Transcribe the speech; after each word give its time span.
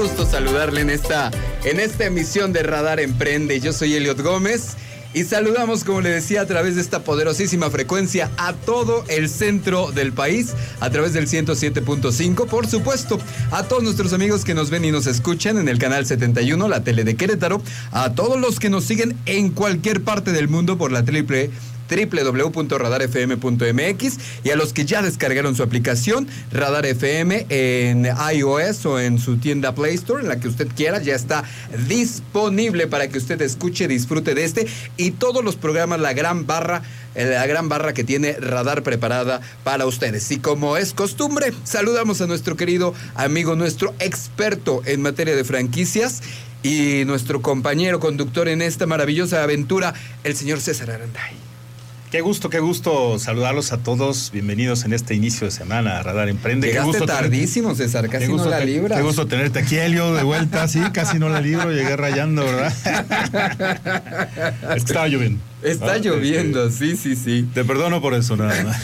gusto 0.00 0.24
saludarle 0.24 0.80
en 0.80 0.88
esta, 0.88 1.30
en 1.62 1.78
esta 1.78 2.06
emisión 2.06 2.54
de 2.54 2.62
Radar 2.62 3.00
Emprende. 3.00 3.60
Yo 3.60 3.74
soy 3.74 3.92
Eliot 3.92 4.18
Gómez 4.22 4.76
y 5.12 5.24
saludamos, 5.24 5.84
como 5.84 6.00
le 6.00 6.08
decía, 6.08 6.40
a 6.40 6.46
través 6.46 6.76
de 6.76 6.80
esta 6.80 7.00
poderosísima 7.00 7.68
frecuencia 7.68 8.30
a 8.38 8.54
todo 8.54 9.04
el 9.08 9.28
centro 9.28 9.92
del 9.92 10.14
país, 10.14 10.54
a 10.80 10.88
través 10.88 11.12
del 11.12 11.26
107.5, 11.28 12.46
por 12.46 12.66
supuesto, 12.66 13.18
a 13.50 13.64
todos 13.64 13.82
nuestros 13.82 14.14
amigos 14.14 14.42
que 14.46 14.54
nos 14.54 14.70
ven 14.70 14.86
y 14.86 14.90
nos 14.90 15.06
escuchan 15.06 15.58
en 15.58 15.68
el 15.68 15.78
canal 15.78 16.06
71, 16.06 16.66
la 16.66 16.82
tele 16.82 17.04
de 17.04 17.16
Querétaro, 17.16 17.60
a 17.92 18.14
todos 18.14 18.40
los 18.40 18.58
que 18.58 18.70
nos 18.70 18.84
siguen 18.84 19.18
en 19.26 19.50
cualquier 19.50 20.02
parte 20.02 20.32
del 20.32 20.48
mundo 20.48 20.78
por 20.78 20.92
la 20.92 21.04
triple 21.04 21.50
www.radarfm.mx 21.90 24.18
y 24.44 24.50
a 24.50 24.56
los 24.56 24.72
que 24.72 24.84
ya 24.84 25.02
descargaron 25.02 25.56
su 25.56 25.62
aplicación 25.62 26.26
Radar 26.52 26.86
FM 26.86 27.46
en 27.48 28.06
iOS 28.34 28.86
o 28.86 29.00
en 29.00 29.18
su 29.18 29.38
tienda 29.38 29.74
Play 29.74 29.96
Store, 29.96 30.22
en 30.22 30.28
la 30.28 30.38
que 30.38 30.48
usted 30.48 30.68
quiera, 30.74 31.02
ya 31.02 31.14
está 31.14 31.44
disponible 31.88 32.86
para 32.86 33.08
que 33.08 33.18
usted 33.18 33.40
escuche, 33.42 33.88
disfrute 33.88 34.34
de 34.34 34.44
este 34.44 34.66
y 34.96 35.10
todos 35.12 35.44
los 35.44 35.56
programas, 35.56 36.00
la 36.00 36.12
gran 36.12 36.46
barra, 36.46 36.82
eh, 37.14 37.26
la 37.26 37.46
gran 37.46 37.68
barra 37.68 37.92
que 37.92 38.04
tiene 38.04 38.32
Radar 38.32 38.82
preparada 38.82 39.40
para 39.64 39.86
ustedes. 39.86 40.30
Y 40.30 40.38
como 40.38 40.76
es 40.76 40.94
costumbre, 40.94 41.52
saludamos 41.64 42.20
a 42.20 42.26
nuestro 42.26 42.56
querido 42.56 42.94
amigo, 43.14 43.56
nuestro 43.56 43.94
experto 43.98 44.82
en 44.86 45.02
materia 45.02 45.34
de 45.34 45.44
franquicias 45.44 46.22
y 46.62 47.04
nuestro 47.06 47.42
compañero 47.42 48.00
conductor 48.00 48.48
en 48.48 48.62
esta 48.62 48.86
maravillosa 48.86 49.42
aventura, 49.42 49.94
el 50.24 50.36
señor 50.36 50.60
César 50.60 50.90
Aranday. 50.90 51.49
Qué 52.10 52.22
gusto, 52.22 52.50
qué 52.50 52.58
gusto 52.58 53.20
saludarlos 53.20 53.70
a 53.72 53.78
todos. 53.78 54.32
Bienvenidos 54.32 54.84
en 54.84 54.92
este 54.92 55.14
inicio 55.14 55.46
de 55.46 55.52
semana 55.52 56.00
a 56.00 56.02
Radar 56.02 56.28
Emprende. 56.28 56.66
Llegaste 56.66 56.90
qué 56.92 56.98
gusto 56.98 57.06
tardísimo, 57.06 57.72
César, 57.76 58.08
casi 58.08 58.26
no 58.26 58.44
la 58.46 58.58
libras. 58.58 58.98
Qué 58.98 59.04
gusto 59.04 59.28
tenerte 59.28 59.60
aquí, 59.60 59.76
Helio, 59.76 60.12
de 60.14 60.24
vuelta. 60.24 60.66
Sí, 60.66 60.80
casi 60.92 61.20
no 61.20 61.28
la 61.28 61.40
libro, 61.40 61.70
llegué 61.70 61.96
rayando, 61.96 62.44
¿verdad? 62.44 62.72
es 64.62 64.68
que 64.84 64.90
estaba 64.90 65.06
lloviendo. 65.06 65.40
Está 65.62 65.92
ah, 65.92 65.98
lloviendo, 65.98 66.70
sí, 66.70 66.96
sí, 66.96 67.16
sí. 67.16 67.46
Te 67.52 67.64
perdono 67.64 68.00
por 68.00 68.14
eso, 68.14 68.36
nada 68.36 68.64
más. 68.64 68.80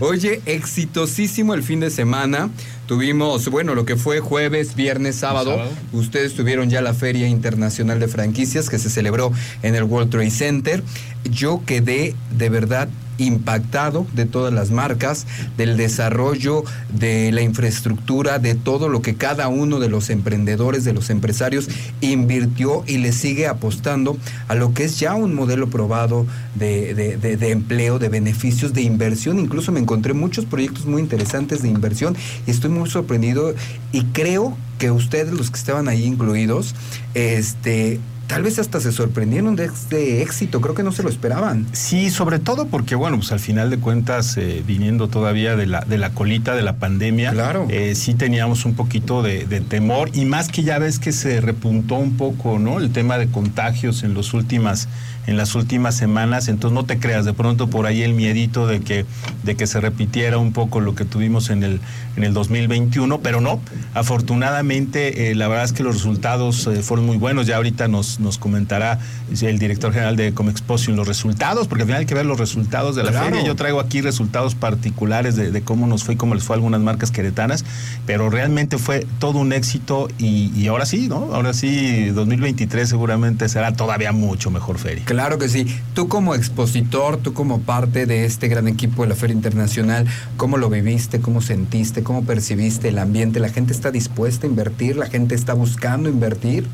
Oye, 0.00 0.40
exitosísimo 0.46 1.54
el 1.54 1.62
fin 1.62 1.78
de 1.80 1.90
semana. 1.90 2.50
Tuvimos, 2.86 3.48
bueno, 3.48 3.76
lo 3.76 3.84
que 3.84 3.96
fue 3.96 4.18
jueves, 4.18 4.74
viernes, 4.74 5.14
sábado. 5.14 5.52
sábado. 5.52 5.70
Ustedes 5.92 6.34
tuvieron 6.34 6.68
ya 6.68 6.82
la 6.82 6.94
Feria 6.94 7.28
Internacional 7.28 8.00
de 8.00 8.08
Franquicias 8.08 8.68
que 8.68 8.80
se 8.80 8.90
celebró 8.90 9.32
en 9.62 9.76
el 9.76 9.84
World 9.84 10.10
Trade 10.10 10.30
Center. 10.30 10.82
Yo 11.30 11.62
quedé 11.64 12.16
de 12.36 12.48
verdad 12.48 12.88
impactado 13.20 14.06
de 14.14 14.26
todas 14.26 14.52
las 14.52 14.70
marcas, 14.70 15.26
del 15.56 15.76
desarrollo 15.76 16.64
de 16.92 17.32
la 17.32 17.42
infraestructura, 17.42 18.38
de 18.38 18.54
todo 18.54 18.88
lo 18.88 19.02
que 19.02 19.14
cada 19.14 19.48
uno 19.48 19.78
de 19.78 19.88
los 19.88 20.10
emprendedores, 20.10 20.84
de 20.84 20.92
los 20.92 21.10
empresarios 21.10 21.68
invirtió 22.00 22.82
y 22.86 22.98
le 22.98 23.12
sigue 23.12 23.46
apostando 23.46 24.16
a 24.48 24.54
lo 24.54 24.74
que 24.74 24.84
es 24.84 24.98
ya 24.98 25.14
un 25.14 25.34
modelo 25.34 25.68
probado 25.68 26.26
de, 26.54 26.94
de, 26.94 27.50
empleo, 27.50 27.98
de 27.98 28.08
beneficios, 28.08 28.72
de 28.72 28.82
inversión. 28.82 29.38
Incluso 29.38 29.72
me 29.72 29.80
encontré 29.80 30.14
muchos 30.14 30.46
proyectos 30.46 30.86
muy 30.86 31.02
interesantes 31.02 31.62
de 31.62 31.68
inversión 31.68 32.16
y 32.46 32.50
estoy 32.50 32.70
muy 32.70 32.88
sorprendido 32.88 33.54
y 33.92 34.04
creo 34.06 34.56
que 34.78 34.90
ustedes, 34.90 35.32
los 35.32 35.50
que 35.50 35.58
estaban 35.58 35.88
ahí 35.88 36.04
incluidos, 36.04 36.74
este, 37.14 38.00
tal 38.30 38.44
vez 38.44 38.60
hasta 38.60 38.78
se 38.78 38.92
sorprendieron 38.92 39.56
de 39.56 39.64
este 39.64 40.22
éxito, 40.22 40.60
creo 40.60 40.72
que 40.76 40.84
no 40.84 40.92
se 40.92 41.02
lo 41.02 41.08
esperaban. 41.08 41.66
Sí, 41.72 42.10
sobre 42.10 42.38
todo 42.38 42.68
porque, 42.68 42.94
bueno, 42.94 43.16
pues 43.16 43.32
al 43.32 43.40
final 43.40 43.70
de 43.70 43.78
cuentas, 43.78 44.36
eh, 44.36 44.62
viniendo 44.64 45.08
todavía 45.08 45.56
de 45.56 45.66
la, 45.66 45.80
de 45.80 45.98
la 45.98 46.10
colita 46.10 46.54
de 46.54 46.62
la 46.62 46.76
pandemia, 46.76 47.32
claro. 47.32 47.66
Eh, 47.70 47.96
sí 47.96 48.14
teníamos 48.14 48.64
un 48.64 48.74
poquito 48.74 49.22
de, 49.22 49.46
de, 49.46 49.60
temor 49.60 50.10
y 50.14 50.26
más 50.26 50.46
que 50.46 50.62
ya 50.62 50.78
ves 50.78 51.00
que 51.00 51.10
se 51.10 51.40
repuntó 51.40 51.96
un 51.96 52.16
poco, 52.16 52.60
¿no? 52.60 52.78
El 52.78 52.92
tema 52.92 53.18
de 53.18 53.26
contagios 53.26 54.04
en 54.04 54.14
los 54.14 54.32
últimas 54.32 54.86
en 55.30 55.36
las 55.36 55.54
últimas 55.54 55.94
semanas, 55.94 56.48
entonces 56.48 56.74
no 56.74 56.84
te 56.84 56.98
creas 56.98 57.24
de 57.24 57.32
pronto 57.32 57.70
por 57.70 57.86
ahí 57.86 58.02
el 58.02 58.14
miedito 58.14 58.66
de 58.66 58.80
que, 58.80 59.06
de 59.44 59.54
que 59.54 59.68
se 59.68 59.80
repitiera 59.80 60.38
un 60.38 60.52
poco 60.52 60.80
lo 60.80 60.96
que 60.96 61.04
tuvimos 61.04 61.50
en 61.50 61.62
el, 61.62 61.80
en 62.16 62.24
el 62.24 62.34
2021, 62.34 63.20
pero 63.20 63.40
no, 63.40 63.60
afortunadamente 63.94 65.30
eh, 65.30 65.36
la 65.36 65.46
verdad 65.46 65.66
es 65.66 65.72
que 65.72 65.84
los 65.84 65.94
resultados 65.94 66.66
eh, 66.66 66.82
fueron 66.82 67.06
muy 67.06 67.16
buenos, 67.16 67.46
ya 67.46 67.56
ahorita 67.56 67.86
nos, 67.86 68.18
nos 68.18 68.38
comentará 68.38 68.98
el 69.40 69.58
director 69.60 69.92
general 69.92 70.16
de 70.16 70.34
Comexposition 70.34 70.96
los 70.96 71.06
resultados, 71.06 71.68
porque 71.68 71.82
al 71.82 71.86
final 71.86 72.00
hay 72.00 72.06
que 72.06 72.14
ver 72.14 72.26
los 72.26 72.40
resultados 72.40 72.96
de 72.96 73.04
la 73.04 73.12
claro. 73.12 73.26
feria, 73.26 73.44
yo 73.44 73.54
traigo 73.54 73.78
aquí 73.78 74.00
resultados 74.00 74.56
particulares 74.56 75.36
de, 75.36 75.52
de, 75.52 75.62
cómo 75.62 75.86
nos 75.86 76.02
fue 76.02 76.14
y 76.14 76.16
cómo 76.16 76.34
les 76.34 76.42
fue 76.42 76.54
a 76.54 76.56
algunas 76.56 76.80
marcas 76.80 77.12
queretanas, 77.12 77.64
pero 78.04 78.30
realmente 78.30 78.78
fue 78.78 79.06
todo 79.20 79.38
un 79.38 79.52
éxito 79.52 80.08
y, 80.18 80.50
y 80.56 80.66
ahora 80.66 80.86
sí, 80.86 81.08
¿no? 81.08 81.32
Ahora 81.32 81.54
sí, 81.54 82.06
2023 82.06 82.88
seguramente 82.88 83.48
será 83.48 83.74
todavía 83.74 84.10
mucho 84.10 84.50
mejor 84.50 84.78
feria. 84.78 85.04
Claro 85.04 85.19
que 85.38 85.48
sí. 85.48 85.66
Tú 85.94 86.08
como 86.08 86.34
expositor, 86.34 87.18
tú 87.18 87.34
como 87.34 87.60
parte 87.60 88.06
de 88.06 88.24
este 88.24 88.48
gran 88.48 88.68
equipo 88.68 89.02
de 89.02 89.10
la 89.10 89.14
Feria 89.14 89.34
Internacional, 89.34 90.06
¿cómo 90.38 90.56
lo 90.56 90.70
viviste? 90.70 91.20
¿Cómo 91.20 91.42
sentiste? 91.42 92.02
¿Cómo 92.02 92.24
percibiste 92.24 92.88
el 92.88 92.98
ambiente? 92.98 93.38
¿La 93.38 93.50
gente 93.50 93.72
está 93.72 93.90
dispuesta 93.90 94.46
a 94.46 94.50
invertir? 94.50 94.96
¿La 94.96 95.06
gente 95.06 95.34
está 95.34 95.52
buscando 95.52 96.08
invertir? 96.08 96.66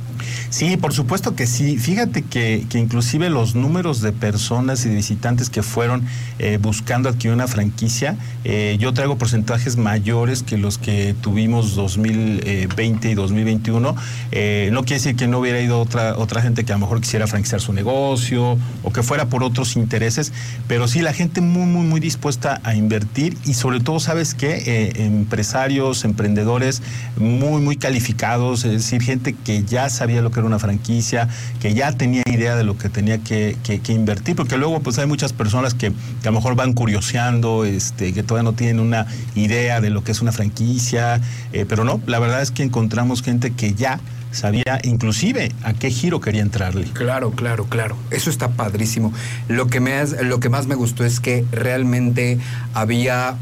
Sí, 0.50 0.76
por 0.76 0.92
supuesto 0.92 1.34
que 1.34 1.46
sí. 1.46 1.76
Fíjate 1.76 2.22
que, 2.22 2.66
que 2.70 2.78
inclusive 2.78 3.30
los 3.30 3.56
números 3.56 4.00
de 4.00 4.12
personas 4.12 4.86
y 4.86 4.90
de 4.90 4.94
visitantes 4.94 5.50
que 5.50 5.62
fueron 5.62 6.04
eh, 6.38 6.58
buscando 6.60 7.08
adquirir 7.08 7.34
una 7.34 7.48
franquicia, 7.48 8.16
eh, 8.44 8.76
yo 8.78 8.94
traigo 8.94 9.18
porcentajes 9.18 9.76
mayores 9.76 10.44
que 10.44 10.56
los 10.56 10.78
que 10.78 11.16
tuvimos 11.20 11.74
2020 11.74 13.10
y 13.10 13.14
2021. 13.14 13.96
Eh, 14.30 14.70
no 14.72 14.82
quiere 14.84 14.96
decir 14.96 15.16
que 15.16 15.26
no 15.26 15.40
hubiera 15.40 15.60
ido 15.60 15.80
otra, 15.80 16.16
otra 16.16 16.42
gente 16.42 16.64
que 16.64 16.72
a 16.72 16.76
lo 16.76 16.80
mejor 16.80 17.00
quisiera 17.00 17.26
franquiciar 17.26 17.60
su 17.60 17.72
negocio 17.72 18.25
o 18.34 18.92
que 18.92 19.02
fuera 19.02 19.26
por 19.26 19.42
otros 19.42 19.76
intereses, 19.76 20.32
pero 20.68 20.88
sí 20.88 21.00
la 21.00 21.12
gente 21.12 21.40
muy, 21.40 21.66
muy, 21.66 21.86
muy 21.86 22.00
dispuesta 22.00 22.60
a 22.64 22.74
invertir 22.74 23.36
y 23.44 23.54
sobre 23.54 23.80
todo, 23.80 24.00
¿sabes 24.00 24.34
qué? 24.34 24.62
Eh, 24.66 25.04
empresarios, 25.04 26.04
emprendedores 26.04 26.82
muy, 27.16 27.60
muy 27.62 27.76
calificados, 27.76 28.64
es 28.64 28.72
decir, 28.72 29.02
gente 29.02 29.34
que 29.34 29.64
ya 29.64 29.88
sabía 29.88 30.22
lo 30.22 30.30
que 30.30 30.40
era 30.40 30.46
una 30.46 30.58
franquicia, 30.58 31.28
que 31.60 31.74
ya 31.74 31.92
tenía 31.92 32.22
idea 32.26 32.56
de 32.56 32.64
lo 32.64 32.76
que 32.76 32.88
tenía 32.88 33.18
que, 33.18 33.56
invertir, 33.88 34.34
porque 34.34 34.56
luego 34.56 34.80
pues 34.80 34.98
hay 34.98 35.06
muchas 35.06 35.32
personas 35.32 35.74
que, 35.74 35.92
que, 36.22 36.28
a 36.28 36.30
lo 36.30 36.38
mejor 36.38 36.56
van 36.56 36.72
curioseando, 36.72 37.64
este, 37.64 38.12
que 38.12 38.22
todavía 38.22 38.50
no 38.50 38.56
tienen 38.56 38.80
una 38.80 39.06
idea 39.34 39.80
de 39.80 39.90
lo 39.90 40.02
que 40.02 40.12
es 40.12 40.20
una 40.20 40.32
franquicia, 40.32 41.20
eh, 41.52 41.64
pero 41.68 41.84
no, 41.84 42.00
la 42.06 42.18
verdad 42.18 42.42
es 42.42 42.50
que 42.50 42.62
encontramos 42.62 43.22
gente 43.22 43.52
que 43.52 43.74
ya 43.74 44.00
sabía 44.30 44.80
inclusive 44.84 45.52
a 45.62 45.72
qué 45.72 45.90
giro 45.90 46.20
quería 46.20 46.42
entrarle. 46.42 46.84
Claro, 46.92 47.30
claro, 47.32 47.66
claro. 47.66 47.96
Eso 48.10 48.30
está 48.30 48.48
padrísimo. 48.50 49.12
Lo 49.48 49.66
que, 49.68 49.80
me, 49.80 50.04
lo 50.22 50.40
que 50.40 50.48
más 50.48 50.66
me 50.66 50.74
gustó 50.74 51.04
es 51.04 51.20
que 51.20 51.44
realmente 51.52 52.38
había 52.74 53.36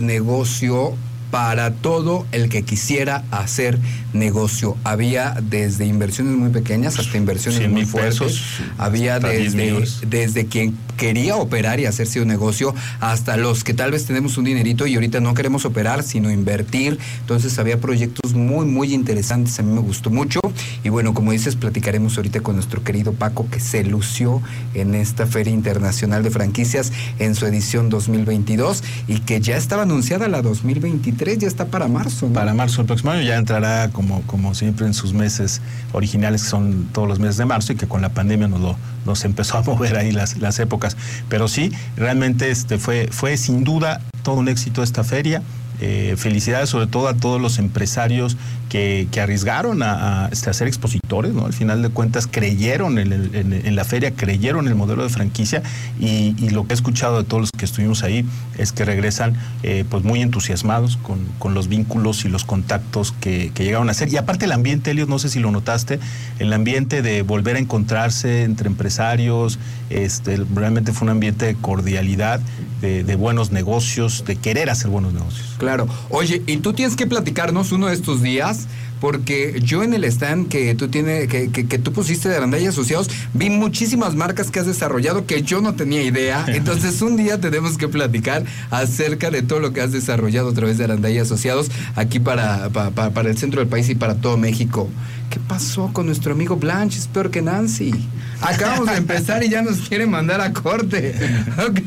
negocio 0.00 0.94
para 1.30 1.72
todo 1.72 2.26
el 2.32 2.48
que 2.48 2.62
quisiera 2.62 3.24
hacer 3.30 3.78
negocio. 4.12 4.76
Había 4.84 5.36
desde 5.42 5.86
inversiones 5.86 6.34
muy 6.34 6.50
pequeñas 6.50 6.98
hasta 6.98 7.16
inversiones 7.16 7.68
muy 7.68 7.84
fuertes. 7.84 8.18
Pesos, 8.18 8.42
Había 8.78 9.20
desde, 9.20 9.84
desde 10.06 10.46
quien 10.46 10.76
quería 10.96 11.36
operar 11.36 11.80
y 11.80 11.86
hacerse 11.86 12.20
un 12.20 12.28
negocio 12.28 12.74
hasta 13.00 13.36
los 13.36 13.64
que 13.64 13.72
tal 13.72 13.92
vez 13.92 14.04
tenemos 14.04 14.36
un 14.36 14.44
dinerito 14.44 14.86
y 14.86 14.94
ahorita 14.96 15.20
no 15.20 15.32
queremos 15.34 15.64
operar, 15.64 16.02
sino 16.02 16.30
invertir. 16.30 16.98
Entonces 17.20 17.58
había 17.58 17.80
proyectos 17.80 18.34
muy, 18.34 18.66
muy 18.66 18.92
interesantes. 18.92 19.58
A 19.58 19.62
mí 19.62 19.72
me 19.72 19.80
gustó 19.80 20.10
mucho. 20.10 20.40
Y 20.82 20.88
bueno, 20.88 21.14
como 21.14 21.32
dices, 21.32 21.56
platicaremos 21.56 22.16
ahorita 22.16 22.40
con 22.40 22.56
nuestro 22.56 22.82
querido 22.82 23.12
Paco 23.12 23.46
que 23.50 23.60
se 23.60 23.84
lució 23.84 24.42
en 24.74 24.94
esta 24.94 25.26
Feria 25.26 25.52
Internacional 25.52 26.22
de 26.22 26.30
Franquicias 26.30 26.92
en 27.18 27.34
su 27.34 27.46
edición 27.46 27.88
2022 27.88 28.82
y 29.06 29.20
que 29.20 29.40
ya 29.40 29.56
estaba 29.56 29.82
anunciada 29.82 30.28
la 30.28 30.42
2023 30.42 31.19
ya 31.38 31.46
está 31.46 31.66
para 31.66 31.86
marzo. 31.86 32.28
Para 32.32 32.54
marzo 32.54 32.80
el 32.80 32.86
próximo 32.86 33.10
año 33.10 33.22
ya 33.22 33.36
entrará 33.36 33.90
como, 33.90 34.22
como 34.22 34.54
siempre 34.54 34.86
en 34.86 34.94
sus 34.94 35.12
meses 35.12 35.60
originales, 35.92 36.42
que 36.42 36.48
son 36.48 36.88
todos 36.92 37.06
los 37.06 37.18
meses 37.18 37.36
de 37.36 37.44
marzo, 37.44 37.72
y 37.72 37.76
que 37.76 37.86
con 37.86 38.00
la 38.00 38.08
pandemia 38.08 38.48
nos, 38.48 38.60
lo, 38.60 38.76
nos 39.04 39.24
empezó 39.24 39.58
a 39.58 39.62
mover 39.64 39.96
ahí 39.96 40.12
las, 40.12 40.38
las 40.38 40.58
épocas. 40.58 40.96
Pero 41.28 41.48
sí, 41.48 41.72
realmente 41.96 42.50
este 42.50 42.78
fue, 42.78 43.08
fue 43.10 43.36
sin 43.36 43.64
duda 43.64 44.00
todo 44.22 44.36
un 44.36 44.48
éxito 44.48 44.82
esta 44.82 45.04
feria. 45.04 45.42
Eh, 45.82 46.14
felicidades 46.18 46.68
sobre 46.68 46.86
todo 46.86 47.08
a 47.08 47.14
todos 47.14 47.40
los 47.40 47.58
empresarios 47.58 48.36
que, 48.70 49.08
arriesgaron 49.20 49.82
a, 49.82 50.28
este, 50.32 50.48
a, 50.48 50.54
ser 50.54 50.68
expositores, 50.68 51.34
¿no? 51.34 51.44
Al 51.44 51.52
final 51.52 51.82
de 51.82 51.90
cuentas 51.90 52.26
creyeron 52.26 52.98
en, 52.98 53.76
la 53.76 53.84
feria, 53.84 54.12
creyeron 54.12 54.66
en 54.66 54.68
el 54.68 54.76
modelo 54.76 55.02
de 55.02 55.08
franquicia 55.08 55.62
y, 55.98 56.30
lo 56.50 56.66
que 56.66 56.72
he 56.72 56.76
escuchado 56.76 57.18
de 57.18 57.24
todos 57.24 57.42
los 57.42 57.50
que 57.50 57.64
estuvimos 57.64 58.02
ahí 58.02 58.24
es 58.58 58.72
que 58.72 58.84
regresan 58.84 59.36
eh, 59.62 59.84
pues 59.88 60.04
muy 60.04 60.22
entusiasmados 60.22 60.96
con, 60.96 61.54
los 61.54 61.68
vínculos 61.68 62.24
y 62.24 62.28
los 62.28 62.44
contactos 62.44 63.12
que, 63.20 63.52
llegaron 63.56 63.88
a 63.88 63.92
hacer. 63.92 64.10
Y 64.10 64.16
aparte 64.16 64.46
el 64.46 64.52
ambiente, 64.52 64.92
Elios, 64.92 65.08
no 65.08 65.18
sé 65.18 65.28
si 65.28 65.40
lo 65.40 65.50
notaste, 65.50 65.98
el 66.38 66.52
ambiente 66.52 67.02
de 67.02 67.22
volver 67.22 67.56
a 67.56 67.58
encontrarse 67.58 68.44
entre 68.44 68.68
empresarios, 68.68 69.58
este, 69.90 70.36
realmente 70.54 70.92
fue 70.92 71.06
un 71.06 71.10
ambiente 71.10 71.46
de 71.46 71.56
cordialidad, 71.56 72.40
de, 72.80 73.02
de 73.02 73.16
buenos 73.16 73.50
negocios, 73.50 74.24
de 74.24 74.36
querer 74.36 74.70
hacer 74.70 74.90
buenos 74.90 75.12
negocios. 75.12 75.56
Claro. 75.58 75.88
Oye, 76.08 76.42
y 76.46 76.58
tú 76.58 76.72
tienes 76.72 76.96
que 76.96 77.06
platicarnos 77.06 77.72
uno 77.72 77.88
de 77.88 77.94
estos 77.94 78.22
días 78.22 78.59
porque 79.00 79.60
yo 79.62 79.82
en 79.82 79.94
el 79.94 80.04
stand 80.04 80.48
que 80.48 80.74
tú 80.74 80.88
tienes, 80.88 81.28
que, 81.28 81.50
que, 81.50 81.78
tú 81.78 81.92
pusiste 81.92 82.28
de 82.28 82.36
Arandaya 82.36 82.68
Asociados, 82.68 83.10
vi 83.34 83.50
muchísimas 83.50 84.14
marcas 84.14 84.50
que 84.50 84.60
has 84.60 84.66
desarrollado 84.66 85.26
que 85.26 85.42
yo 85.42 85.60
no 85.60 85.74
tenía 85.74 86.02
idea. 86.02 86.44
Entonces 86.48 87.00
un 87.02 87.16
día 87.16 87.40
tenemos 87.40 87.78
que 87.78 87.88
platicar 87.88 88.44
acerca 88.70 89.30
de 89.30 89.42
todo 89.42 89.60
lo 89.60 89.72
que 89.72 89.80
has 89.80 89.92
desarrollado 89.92 90.50
a 90.50 90.54
través 90.54 90.78
de 90.78 90.84
Arandaya 90.84 91.22
Asociados 91.22 91.70
aquí 91.96 92.20
para, 92.20 92.68
para, 92.68 93.10
para 93.10 93.30
el 93.30 93.38
centro 93.38 93.60
del 93.60 93.68
país 93.68 93.88
y 93.88 93.94
para 93.94 94.16
todo 94.16 94.36
México. 94.36 94.88
¿Qué 95.30 95.38
pasó 95.38 95.90
con 95.92 96.06
nuestro 96.06 96.32
amigo 96.32 96.56
Blanche? 96.56 96.98
Es 96.98 97.06
peor 97.06 97.30
que 97.30 97.40
Nancy. 97.40 97.92
Acabamos 98.40 98.86
de 98.88 98.96
empezar 98.96 99.44
y 99.44 99.48
ya 99.48 99.62
nos 99.62 99.78
quiere 99.88 100.06
mandar 100.06 100.40
a 100.40 100.52
corte. 100.52 101.14
Ok, 101.60 101.80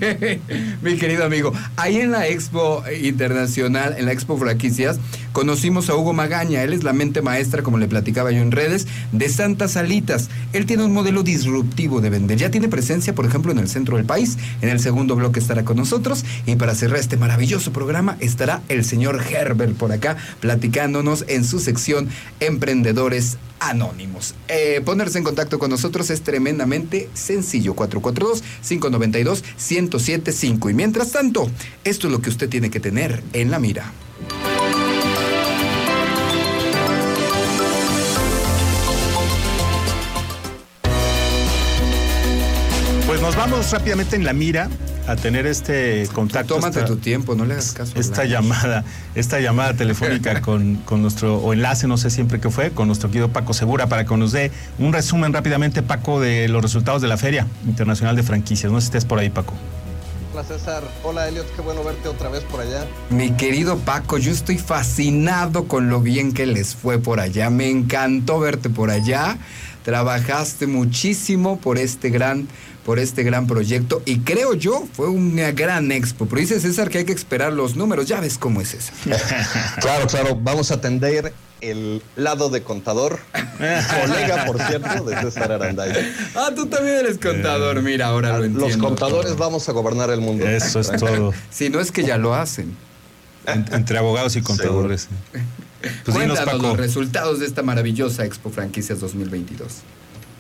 mi 0.82 0.98
querido 0.98 1.26
amigo. 1.26 1.52
Ahí 1.78 1.98
en 1.98 2.12
la 2.12 2.28
Expo 2.28 2.84
Internacional, 3.02 3.96
en 3.98 4.06
la 4.06 4.12
Expo 4.12 4.38
Franquicias, 4.38 5.00
conocimos 5.34 5.90
a 5.90 5.96
Hugo 5.96 6.14
Magaña. 6.14 6.64
Él 6.64 6.72
es 6.72 6.84
la 6.84 6.94
mente 6.94 7.22
maestra, 7.22 7.64
como 7.64 7.78
le 7.78 7.90
platicaba 7.90 8.32
yo 8.32 8.42
en 8.42 8.52
redes, 8.52 8.88
de 9.12 9.28
Santas 9.28 9.76
Alitas. 9.76 10.30
Él 10.54 10.66
tiene 10.66 10.86
un 10.86 10.94
modelo 10.94 11.24
disruptivo 11.24 12.00
de 12.00 12.10
vender. 12.10 12.38
Ya 12.38 12.52
tiene 12.52 12.70
presencia, 12.70 13.14
por 13.14 13.26
ejemplo, 13.26 13.52
en 13.52 13.60
el 13.60 13.68
centro 13.68 13.98
del 13.98 14.06
país. 14.06 14.38
En 14.62 14.70
el 14.70 14.80
segundo 14.80 15.18
bloque 15.18 15.42
estará 15.42 15.66
con 15.66 15.76
nosotros. 15.76 16.24
Y 16.46 16.56
para 16.56 16.76
cerrar 16.76 17.00
este 17.00 17.18
maravilloso 17.18 17.74
programa 17.74 18.16
estará 18.22 18.62
el 18.70 18.86
señor 18.86 19.22
Herbert 19.30 19.76
por 19.76 19.92
acá, 19.92 20.16
platicándonos 20.40 21.26
en 21.28 21.44
su 21.44 21.60
sección 21.60 22.08
Emprendedores 22.40 23.38
Anónimos. 23.60 24.36
Eh, 24.48 24.82
ponerse 24.86 25.18
en 25.18 25.24
contacto 25.24 25.58
con 25.58 25.72
nosotros 25.72 26.10
es 26.10 26.22
tremendamente 26.22 27.10
sencillo. 27.14 27.76
442-592-1075. 27.76 30.70
Y 30.70 30.74
mientras 30.74 31.12
tanto, 31.12 31.50
esto 31.84 32.08
es 32.08 32.14
lo 32.14 32.22
que 32.22 32.30
usted 32.30 32.50
tiene 32.50 32.70
que 32.70 32.80
tener 32.80 33.24
en 33.34 33.52
la 33.52 33.60
mira. 33.60 33.92
Nos 43.34 43.50
vamos 43.50 43.72
rápidamente 43.72 44.16
en 44.16 44.26
la 44.26 44.34
mira 44.34 44.70
a 45.08 45.16
tener 45.16 45.48
este 45.48 46.08
contacto. 46.14 46.56
Tómate 46.56 46.84
tu 46.84 46.98
tiempo, 46.98 47.34
no 47.34 47.46
le 47.46 47.54
hagas 47.54 47.72
caso. 47.72 47.94
Esta 47.96 48.26
llamada, 48.26 48.84
esta 49.16 49.40
llamada 49.40 49.74
telefónica 49.74 50.40
con, 50.44 50.76
con, 50.78 51.02
nuestro, 51.02 51.38
o 51.38 51.52
enlace, 51.52 51.88
no 51.88 51.98
sé 51.98 52.12
siempre 52.12 52.40
qué 52.40 52.52
fue, 52.52 52.72
con 52.72 52.88
nuestro 52.88 53.10
querido 53.10 53.30
Paco 53.30 53.54
Segura, 53.54 53.88
para 53.88 54.06
que 54.06 54.16
nos 54.18 54.34
dé 54.34 54.52
un 54.78 54.94
resumen 54.94 55.34
rápidamente, 55.34 55.82
Paco, 55.82 56.20
de 56.20 56.48
los 56.48 56.62
resultados 56.62 57.02
de 57.02 57.08
la 57.08 57.18
Feria 57.18 57.48
Internacional 57.66 58.16
de 58.16 58.22
Franquicias. 58.22 58.72
No 58.72 58.80
sé 58.80 58.86
si 58.86 58.90
estés 58.90 59.06
por 59.06 59.18
ahí, 59.18 59.32
Paco. 59.32 59.54
Hola 60.32 60.44
César, 60.44 60.84
hola 61.04 61.28
Eliot, 61.28 61.46
qué 61.56 61.62
bueno 61.62 61.84
verte 61.84 62.08
otra 62.10 62.30
vez 62.30 62.44
por 62.44 62.60
allá. 62.60 62.86
Mi 63.10 63.32
querido 63.32 63.78
Paco, 63.78 64.18
yo 64.18 64.32
estoy 64.32 64.58
fascinado 64.58 65.68
con 65.68 65.90
lo 65.90 66.02
bien 66.02 66.34
que 66.34 66.46
les 66.46 66.76
fue 66.76 67.00
por 67.00 67.20
allá. 67.20 67.50
Me 67.50 67.70
encantó 67.70 68.40
verte 68.40 68.70
por 68.70 68.90
allá. 68.90 69.38
Trabajaste 69.84 70.66
muchísimo 70.66 71.60
por 71.60 71.78
este 71.78 72.10
gran 72.10 72.48
por 72.86 73.00
este 73.00 73.24
gran 73.24 73.48
proyecto 73.48 74.02
y 74.06 74.20
creo 74.20 74.54
yo 74.54 74.88
fue 74.94 75.10
una 75.10 75.52
gran 75.52 75.92
expo. 75.92 76.26
Pero 76.26 76.42
dice 76.42 76.60
César 76.60 76.90
que 76.90 77.00
hay 77.00 77.06
que 77.06 77.14
esperar 77.14 77.54
los 77.54 77.76
números, 77.76 78.08
ya 78.08 78.20
ves 78.20 78.38
cómo 78.38 78.62
es 78.62 78.74
eso. 78.74 78.92
claro, 79.82 80.08
claro, 80.08 80.38
vamos 80.42 80.72
a 80.72 80.76
atender 80.76 81.34
el 81.62 82.02
lado 82.18 82.50
de 82.50 82.62
contador, 82.62 83.20
colega, 83.58 84.46
por 84.46 84.62
cierto, 84.62 85.06
de 85.06 85.22
César 85.22 85.52
Arandaya. 85.52 85.96
Ah, 86.36 86.52
tú 86.54 86.66
también 86.66 86.98
eres 86.98 87.18
contador, 87.18 87.82
mira, 87.82 88.08
ahora 88.08 88.38
lo 88.38 88.44
entiendo. 88.44 88.68
Los 88.68 88.78
contadores 88.78 89.38
vamos 89.38 89.68
a 89.70 89.72
gobernar 89.72 90.10
el 90.10 90.20
mundo. 90.20 90.46
Eso 90.46 90.82
es 90.82 90.92
todo. 90.92 91.34
si 91.50 91.70
no 91.70 91.80
es 91.80 91.92
que 91.92 92.04
ya 92.04 92.18
lo 92.18 92.36
hacen. 92.36 92.76
entre 93.46 93.98
abogados 93.98 94.36
y 94.36 94.42
contadores. 94.42 95.08
Pues 96.06 96.16
Cuéntanos 96.16 96.62
los 96.62 96.78
resultados 96.78 97.40
de 97.40 97.46
esta 97.46 97.62
maravillosa 97.62 98.24
Expo 98.26 98.50
Franquicias 98.50 99.00
2022. 99.00 99.82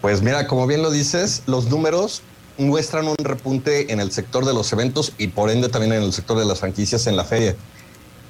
Pues 0.01 0.21
mira, 0.21 0.47
como 0.47 0.67
bien 0.67 0.81
lo 0.81 0.91
dices, 0.91 1.43
los 1.47 1.69
números 1.69 2.21
muestran 2.57 3.07
un 3.07 3.15
repunte 3.17 3.91
en 3.91 3.99
el 3.99 4.11
sector 4.11 4.45
de 4.45 4.53
los 4.53 4.71
eventos 4.73 5.13
y 5.17 5.27
por 5.27 5.49
ende 5.49 5.69
también 5.69 5.93
en 5.93 6.03
el 6.03 6.13
sector 6.13 6.37
de 6.37 6.45
las 6.45 6.59
franquicias 6.59 7.07
en 7.07 7.15
la 7.15 7.23
feria. 7.23 7.55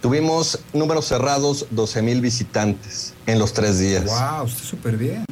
Tuvimos 0.02 0.60
números 0.74 1.06
cerrados, 1.06 1.68
12 1.72 2.02
mil 2.02 2.22
visitantes 2.22 3.14
en 3.26 3.40
los 3.40 3.54
tres 3.54 3.80
días. 3.80 4.06
¡Wow! 4.06 4.48
Está 4.48 4.66
súper 4.66 4.98
bien. 4.98 5.26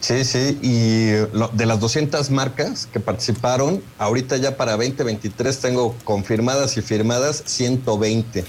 Sí, 0.00 0.24
sí, 0.24 0.58
y 0.62 1.10
de 1.10 1.66
las 1.66 1.78
200 1.78 2.30
marcas 2.30 2.88
que 2.90 3.00
participaron, 3.00 3.82
ahorita 3.98 4.38
ya 4.38 4.56
para 4.56 4.72
2023 4.72 5.58
tengo 5.58 5.94
confirmadas 6.04 6.78
y 6.78 6.82
firmadas 6.82 7.42
120. 7.44 8.44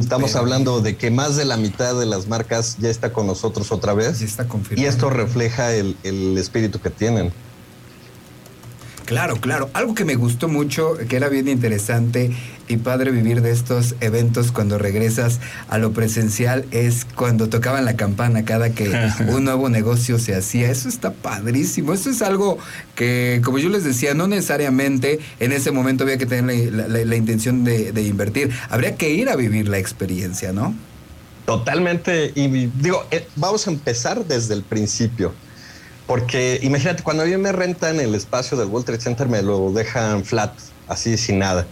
Estamos 0.00 0.34
hablando 0.34 0.80
de 0.80 0.96
que 0.96 1.12
más 1.12 1.36
de 1.36 1.44
la 1.44 1.56
mitad 1.56 1.94
de 1.94 2.06
las 2.06 2.26
marcas 2.26 2.76
ya 2.80 2.90
está 2.90 3.12
con 3.12 3.28
nosotros 3.28 3.70
otra 3.70 3.94
vez. 3.94 4.18
Ya 4.18 4.26
está 4.26 4.48
confirmado. 4.48 4.84
Y 4.84 4.88
esto 4.88 5.08
refleja 5.08 5.72
el, 5.72 5.96
el 6.02 6.36
espíritu 6.38 6.80
que 6.80 6.90
tienen. 6.90 7.32
Claro, 9.06 9.36
claro. 9.36 9.70
Algo 9.72 9.94
que 9.94 10.04
me 10.04 10.16
gustó 10.16 10.48
mucho, 10.48 10.98
que 11.08 11.14
era 11.14 11.28
bien 11.28 11.46
interesante 11.46 12.32
y 12.66 12.76
padre 12.78 13.12
vivir 13.12 13.40
de 13.40 13.52
estos 13.52 13.94
eventos 14.00 14.50
cuando 14.50 14.78
regresas 14.78 15.38
a 15.68 15.78
lo 15.78 15.92
presencial, 15.92 16.64
es 16.72 17.06
cuando 17.14 17.48
tocaban 17.48 17.84
la 17.84 17.96
campana 17.96 18.44
cada 18.44 18.70
que 18.70 18.92
un 19.28 19.44
nuevo 19.44 19.68
negocio 19.68 20.18
se 20.18 20.34
hacía. 20.34 20.72
Eso 20.72 20.88
está 20.88 21.12
padrísimo. 21.12 21.92
Eso 21.92 22.10
es 22.10 22.20
algo 22.20 22.58
que, 22.96 23.40
como 23.44 23.58
yo 23.58 23.68
les 23.68 23.84
decía, 23.84 24.12
no 24.14 24.26
necesariamente 24.26 25.20
en 25.38 25.52
ese 25.52 25.70
momento 25.70 26.02
había 26.02 26.18
que 26.18 26.26
tener 26.26 26.72
la, 26.72 27.16
intención 27.16 27.62
de, 27.62 27.92
de 27.92 28.02
invertir. 28.02 28.50
Habría 28.70 28.96
que 28.96 29.10
ir 29.10 29.28
a 29.28 29.36
vivir 29.36 29.68
la 29.68 29.78
experiencia, 29.78 30.52
¿no? 30.52 30.74
Totalmente. 31.46 32.32
Y 32.34 32.48
digo, 32.48 33.06
eh, 33.12 33.28
vamos 33.36 33.68
a 33.68 33.70
empezar 33.70 34.24
desde 34.26 34.54
el 34.54 34.64
principio. 34.64 35.32
Porque 36.06 36.60
imagínate, 36.62 37.02
cuando 37.02 37.24
a 37.24 37.26
mí 37.26 37.36
me 37.36 37.52
rentan 37.52 37.98
el 38.00 38.14
espacio 38.14 38.56
del 38.56 38.68
World 38.68 38.86
Trade 38.86 39.00
Center, 39.00 39.28
me 39.28 39.42
lo 39.42 39.72
dejan 39.72 40.24
flat, 40.24 40.52
así 40.86 41.16
sin 41.16 41.40
nada. 41.40 41.66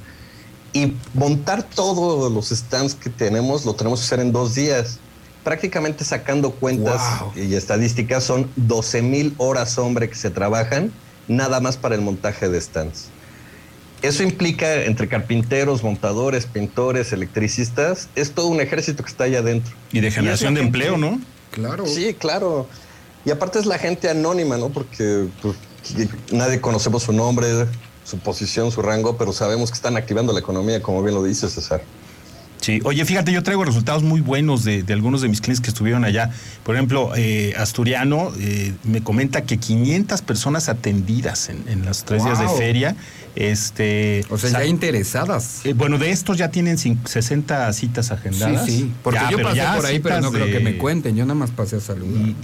Y 0.73 0.95
montar 1.15 1.63
todos 1.63 2.33
los 2.33 2.49
stands 2.49 2.97
que 2.97 3.11
tenemos, 3.11 3.65
lo 3.65 3.75
tenemos 3.75 4.01
que 4.01 4.07
hacer 4.07 4.21
en 4.21 4.33
dos 4.33 4.57
días. 4.57 4.99
Prácticamente 5.45 6.05
sacando 6.05 6.53
cuentas 6.53 7.01
y 7.37 7.55
estadísticas, 7.55 8.25
son 8.25 8.51
12 8.57 9.03
mil 9.03 9.35
horas, 9.37 9.79
hombre, 9.79 10.09
que 10.09 10.17
se 10.17 10.31
trabajan 10.31 10.91
nada 11.29 11.61
más 11.61 11.77
para 11.77 11.95
el 11.95 12.01
montaje 12.01 12.49
de 12.49 12.61
stands. 12.61 13.11
Eso 14.03 14.23
implica 14.23 14.83
entre 14.85 15.09
carpinteros, 15.09 15.83
montadores, 15.83 16.47
pintores, 16.47 17.13
electricistas, 17.13 18.09
es 18.17 18.33
todo 18.33 18.49
un 18.49 18.61
ejército 18.61 19.03
que 19.03 19.11
está 19.11 19.25
allá 19.25 19.39
adentro. 19.39 19.75
Y 19.93 20.01
de 20.01 20.11
generación 20.11 20.55
de 20.55 20.61
empleo, 20.61 20.97
¿no? 20.97 21.21
Claro. 21.53 21.87
Sí, 21.87 22.15
claro. 22.15 22.69
Y 23.25 23.31
aparte 23.31 23.59
es 23.59 23.67
la 23.67 23.79
gente 23.79 24.09
anónima, 24.09 24.57
¿no? 24.57 24.69
Porque 24.69 25.29
pues, 25.41 25.57
nadie 26.31 26.61
conocemos 26.61 27.05
su 27.05 27.13
nombre, 27.13 27.49
su 28.05 28.19
posición, 28.19 28.71
su 28.71 28.83
rango, 28.83 29.17
pero 29.17 29.33
sabemos 29.33 29.71
que 29.71 29.77
están 29.77 29.97
activando 29.97 30.33
la 30.33 30.41
economía, 30.41 30.83
como 30.83 31.03
bien 31.03 31.15
lo 31.15 31.23
dice 31.23 31.49
César. 31.49 31.83
Sí, 32.65 32.81
oye, 32.85 33.05
fíjate, 33.05 33.31
yo 33.31 33.43
traigo 33.43 33.63
resultados 33.63 34.03
muy 34.03 34.23
buenos 34.23 34.65
de, 34.65 34.83
algunos 34.89 35.21
de 35.21 35.29
mis 35.29 35.43
clientes 35.43 35.61
que 35.61 35.69
estuvieron 35.69 36.03
allá. 36.03 36.31
Por 36.63 36.75
ejemplo, 36.75 37.13
eh, 37.15 37.53
Asturiano 37.59 38.33
eh, 38.41 38.73
me 38.85 39.03
comenta 39.03 39.43
que 39.43 39.59
500 39.59 40.23
personas 40.23 40.71
atendidas 40.71 41.51
en, 41.51 41.85
los 41.85 42.05
tres 42.05 42.25
días 42.25 42.41
de 42.41 42.49
feria. 42.49 42.97
Este, 43.37 44.25
o 44.31 44.39
sea, 44.39 44.51
ya 44.51 44.65
interesadas. 44.65 45.61
Eh, 45.67 45.75
bueno, 45.75 45.99
de 45.99 46.11
estos 46.11 46.39
ya 46.39 46.51
tienen 46.51 46.79
60 46.79 47.71
citas 47.75 48.11
agendadas. 48.11 48.65
Sí, 48.65 48.79
sí. 48.79 48.93
Porque 49.03 49.21
yo 49.31 49.43
pasé 49.43 49.63
por 49.77 49.85
ahí, 49.85 49.99
pero 49.99 50.23
no 50.23 50.33
creo 50.33 50.47
que 50.47 50.61
me 50.61 50.79
cuenten. 50.79 51.17
Yo 51.17 51.27
nada 51.27 51.39
más 51.39 51.51
pasé 51.51 51.77
a 51.77 51.81
saludar. 51.81 52.35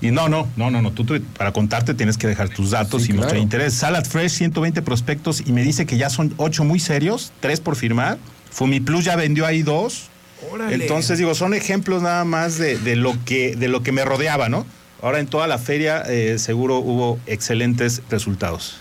Y, 0.00 0.10
no, 0.10 0.30
no, 0.30 0.48
no, 0.56 0.70
no, 0.70 0.80
no. 0.80 0.92
Tú, 0.92 1.04
para 1.36 1.52
contarte 1.52 1.92
tienes 1.92 2.16
que 2.16 2.28
dejar 2.28 2.48
tus 2.48 2.70
datos 2.70 3.10
y 3.10 3.12
mostrar 3.12 3.36
interés. 3.36 3.74
Salad 3.74 4.06
Fresh, 4.06 4.32
120 4.32 4.80
prospectos 4.80 5.42
y 5.44 5.52
me 5.52 5.62
dice 5.62 5.84
que 5.84 5.98
ya 5.98 6.08
son 6.08 6.32
8 6.38 6.64
muy 6.64 6.80
serios, 6.80 7.30
3 7.40 7.60
por 7.60 7.76
firmar 7.76 8.16
Fumiplus 8.50 9.04
ya 9.04 9.16
vendió 9.16 9.46
ahí 9.46 9.62
dos. 9.62 10.08
Entonces, 10.70 11.18
digo, 11.18 11.34
son 11.34 11.54
ejemplos 11.54 12.02
nada 12.02 12.24
más 12.24 12.58
de, 12.58 12.96
lo 12.96 13.14
que, 13.24 13.56
de 13.56 13.68
lo 13.68 13.82
que 13.82 13.92
me 13.92 14.04
rodeaba, 14.04 14.48
¿no? 14.48 14.66
Ahora 15.02 15.20
en 15.20 15.26
toda 15.26 15.46
la 15.46 15.58
feria 15.58 16.02
eh, 16.02 16.38
seguro 16.38 16.78
hubo 16.78 17.18
excelentes 17.26 18.02
resultados. 18.10 18.76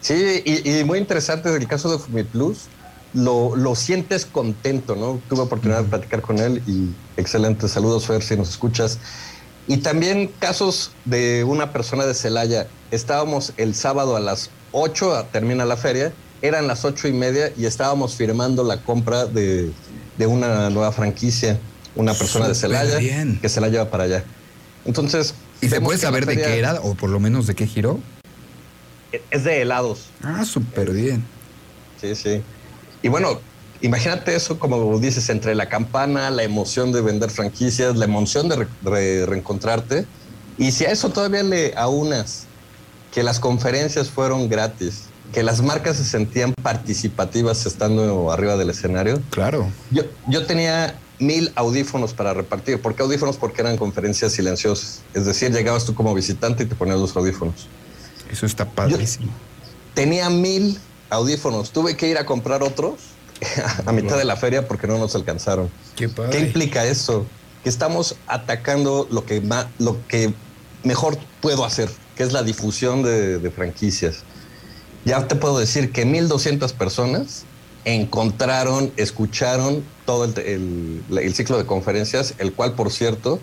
Sí, 0.00 0.42
y, 0.44 0.84
muy 0.84 0.98
interesante 0.98 1.54
el 1.54 1.68
caso 1.68 1.90
de 1.90 1.98
Fumiplus. 1.98 2.68
Lo, 3.14 3.54
lo 3.56 3.74
sientes 3.74 4.24
contento, 4.24 4.96
¿no? 4.96 5.20
Tuve 5.28 5.42
oportunidad 5.42 5.82
de 5.82 5.88
platicar 5.88 6.22
con 6.22 6.38
él 6.38 6.62
y 6.66 6.90
excelentes 7.20 7.70
saludos, 7.70 8.06
Fer, 8.06 8.22
si 8.22 8.36
nos 8.36 8.48
escuchas. 8.48 8.98
Y 9.68 9.78
también 9.78 10.28
casos 10.38 10.92
de 11.04 11.44
una 11.44 11.72
persona 11.72 12.04
de 12.04 12.14
Celaya. 12.14 12.66
Estábamos 12.90 13.52
el 13.58 13.74
sábado 13.74 14.16
a 14.16 14.20
las 14.20 14.50
8, 14.72 15.28
termina 15.30 15.64
la 15.64 15.76
feria, 15.76 16.12
eran 16.42 16.66
las 16.66 16.84
ocho 16.84 17.08
y 17.08 17.12
media 17.12 17.52
y 17.56 17.66
estábamos 17.66 18.16
firmando 18.16 18.64
la 18.64 18.82
compra 18.82 19.26
de, 19.26 19.72
una 20.18 20.70
nueva 20.70 20.92
franquicia, 20.92 21.58
una 21.96 22.14
persona 22.14 22.48
de 22.48 22.54
Celaya 22.54 22.98
que 23.40 23.48
se 23.48 23.60
la 23.60 23.68
lleva 23.68 23.90
para 23.90 24.04
allá. 24.04 24.24
Entonces. 24.84 25.34
¿Y 25.60 25.68
se 25.68 25.80
puede 25.80 25.98
saber 25.98 26.26
de 26.26 26.36
qué 26.36 26.58
era 26.58 26.74
o 26.82 26.94
por 26.94 27.10
lo 27.10 27.20
menos 27.20 27.46
de 27.46 27.54
qué 27.54 27.66
giró? 27.66 28.00
Es 29.30 29.44
de 29.44 29.62
helados. 29.62 30.06
Ah, 30.22 30.44
súper 30.44 30.90
bien. 30.90 31.24
Sí, 32.00 32.14
sí. 32.16 32.42
Y 33.02 33.08
bueno, 33.08 33.40
imagínate 33.80 34.34
eso, 34.34 34.58
como 34.58 34.98
dices, 34.98 35.28
entre 35.28 35.54
la 35.54 35.68
campana, 35.68 36.30
la 36.30 36.42
emoción 36.42 36.92
de 36.92 37.00
vender 37.00 37.30
franquicias, 37.30 37.96
la 37.96 38.06
emoción 38.06 38.48
de, 38.48 39.26
reencontrarte. 39.26 40.06
Y 40.58 40.72
si 40.72 40.84
a 40.84 40.90
eso 40.90 41.10
todavía 41.10 41.42
le 41.42 41.74
aunas 41.76 42.46
que 43.12 43.22
las 43.22 43.38
conferencias 43.38 44.08
fueron 44.08 44.48
gratis, 44.48 45.04
que 45.32 45.42
las 45.42 45.62
marcas 45.62 45.96
se 45.96 46.04
sentían 46.04 46.52
participativas 46.62 47.64
estando 47.66 48.30
arriba 48.30 48.56
del 48.56 48.70
escenario. 48.70 49.20
Claro. 49.30 49.68
Yo, 49.90 50.02
yo 50.28 50.46
tenía 50.46 50.98
mil 51.18 51.52
audífonos 51.54 52.12
para 52.12 52.34
repartir. 52.34 52.80
¿Por 52.80 52.94
qué 52.94 53.02
audífonos? 53.02 53.36
Porque 53.36 53.62
eran 53.62 53.76
conferencias 53.76 54.32
silenciosas. 54.32 55.00
Es 55.14 55.24
decir, 55.24 55.52
llegabas 55.52 55.84
tú 55.84 55.94
como 55.94 56.14
visitante 56.14 56.64
y 56.64 56.66
te 56.66 56.74
ponías 56.74 56.98
los 56.98 57.16
audífonos. 57.16 57.66
Eso 58.30 58.46
está 58.46 58.68
padrísimo. 58.68 59.32
tenía 59.94 60.28
mil 60.30 60.78
audífonos. 61.10 61.70
Tuve 61.70 61.96
que 61.96 62.08
ir 62.08 62.18
a 62.18 62.26
comprar 62.26 62.62
otros 62.62 63.00
a 63.86 63.92
mitad 63.92 64.16
de 64.18 64.24
la 64.24 64.36
feria 64.36 64.66
porque 64.68 64.86
no 64.86 64.98
nos 64.98 65.14
alcanzaron. 65.14 65.70
Qué, 65.96 66.10
¿Qué 66.30 66.40
implica 66.40 66.84
eso? 66.84 67.26
Que 67.62 67.68
estamos 67.68 68.16
atacando 68.26 69.06
lo 69.10 69.24
que, 69.24 69.42
lo 69.78 70.06
que 70.08 70.34
mejor 70.82 71.16
puedo 71.40 71.64
hacer, 71.64 71.90
que 72.16 72.22
es 72.22 72.32
la 72.32 72.42
difusión 72.42 73.02
de, 73.02 73.38
de 73.38 73.50
franquicias. 73.50 74.24
Ya 75.04 75.26
te 75.26 75.34
puedo 75.34 75.58
decir 75.58 75.90
que 75.92 76.06
1.200 76.06 76.72
personas 76.74 77.44
encontraron, 77.84 78.92
escucharon 78.96 79.84
todo 80.06 80.24
el, 80.24 81.34
ciclo 81.34 81.58
de 81.58 81.66
conferencias, 81.66 82.34
el 82.38 82.52
cual, 82.52 82.74
por 82.74 82.92
cierto, 82.92 83.40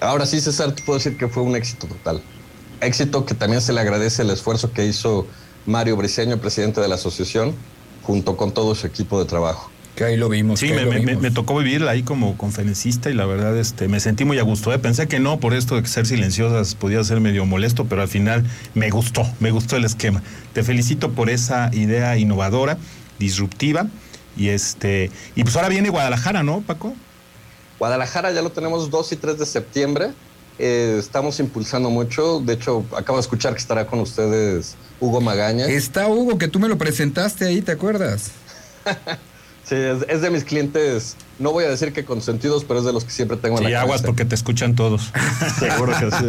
ahora 0.00 0.26
sí, 0.26 0.40
César, 0.40 0.74
te 0.74 0.82
puedo 0.82 0.98
decir 0.98 1.16
que 1.16 1.28
fue 1.28 1.42
un 1.42 1.54
éxito 1.54 1.86
total. 1.86 2.22
Éxito 2.80 3.24
que 3.24 3.34
también 3.34 3.62
se 3.62 3.72
le 3.72 3.80
agradece 3.80 4.22
el 4.22 4.30
esfuerzo 4.30 4.72
que 4.72 4.84
hizo 4.84 5.26
Mario 5.66 5.96
Briceño, 5.96 6.38
presidente 6.40 6.80
de 6.80 6.88
la 6.88 6.96
asociación, 6.96 7.54
junto 8.02 8.36
con 8.36 8.52
todo 8.52 8.74
su 8.74 8.86
equipo 8.86 9.18
de 9.18 9.26
trabajo. 9.26 9.70
Que 9.96 10.04
ahí 10.04 10.16
lo 10.18 10.28
vimos. 10.28 10.60
Sí, 10.60 10.70
me, 10.70 11.30
tocó 11.30 11.56
vivir 11.56 11.82
ahí 11.88 12.02
como 12.02 12.36
conferencista 12.36 13.08
y 13.08 13.14
la 13.14 13.24
verdad 13.24 13.56
este, 13.56 13.88
me 13.88 13.98
sentí 13.98 14.26
muy 14.26 14.38
a 14.38 14.42
gusto. 14.42 14.72
¿eh? 14.74 14.78
Pensé 14.78 15.08
que 15.08 15.20
no, 15.20 15.40
por 15.40 15.54
esto 15.54 15.80
de 15.80 15.88
ser 15.88 16.04
silenciosas 16.04 16.74
podía 16.74 17.02
ser 17.02 17.20
medio 17.20 17.46
molesto, 17.46 17.86
pero 17.86 18.02
al 18.02 18.08
final 18.08 18.44
me 18.74 18.90
gustó, 18.90 19.26
me 19.40 19.50
gustó 19.50 19.76
el 19.76 19.86
esquema. 19.86 20.22
Te 20.52 20.62
felicito 20.62 21.12
por 21.12 21.30
esa 21.30 21.70
idea 21.72 22.18
innovadora 22.18 22.76
disruptiva. 23.18 23.86
Y 24.36 24.48
este, 24.48 25.10
y 25.34 25.42
pues 25.44 25.56
ahora 25.56 25.70
viene 25.70 25.88
Guadalajara, 25.88 26.42
¿no, 26.42 26.60
Paco? 26.60 26.94
Guadalajara 27.78 28.32
ya 28.32 28.42
lo 28.42 28.52
tenemos 28.52 28.90
2 28.90 29.12
y 29.12 29.16
3 29.16 29.38
de 29.38 29.46
septiembre. 29.46 30.10
Eh, 30.58 30.96
estamos 30.98 31.40
impulsando 31.40 31.88
mucho. 31.88 32.40
De 32.40 32.52
hecho, 32.52 32.84
acabo 32.94 33.16
de 33.16 33.22
escuchar 33.22 33.54
que 33.54 33.60
estará 33.60 33.86
con 33.86 34.00
ustedes 34.00 34.76
Hugo 35.00 35.22
Magaña. 35.22 35.66
Está 35.68 36.06
Hugo, 36.06 36.36
que 36.36 36.48
tú 36.48 36.58
me 36.58 36.68
lo 36.68 36.76
presentaste 36.76 37.46
ahí, 37.46 37.62
¿te 37.62 37.72
acuerdas? 37.72 38.30
sí, 39.68 39.74
es, 39.74 40.20
de 40.20 40.30
mis 40.30 40.44
clientes, 40.44 41.16
no 41.38 41.52
voy 41.52 41.64
a 41.64 41.68
decir 41.68 41.92
que 41.92 42.04
consentidos, 42.04 42.64
pero 42.64 42.80
es 42.80 42.86
de 42.86 42.92
los 42.92 43.04
que 43.04 43.10
siempre 43.10 43.36
tengo 43.36 43.58
en 43.58 43.72
la 43.72 43.80
aguas 43.82 44.02
porque 44.02 44.24
te 44.24 44.34
escuchan 44.34 44.74
todos. 44.74 45.12
Seguro 45.58 45.92
que 45.92 46.10
sí. 46.10 46.26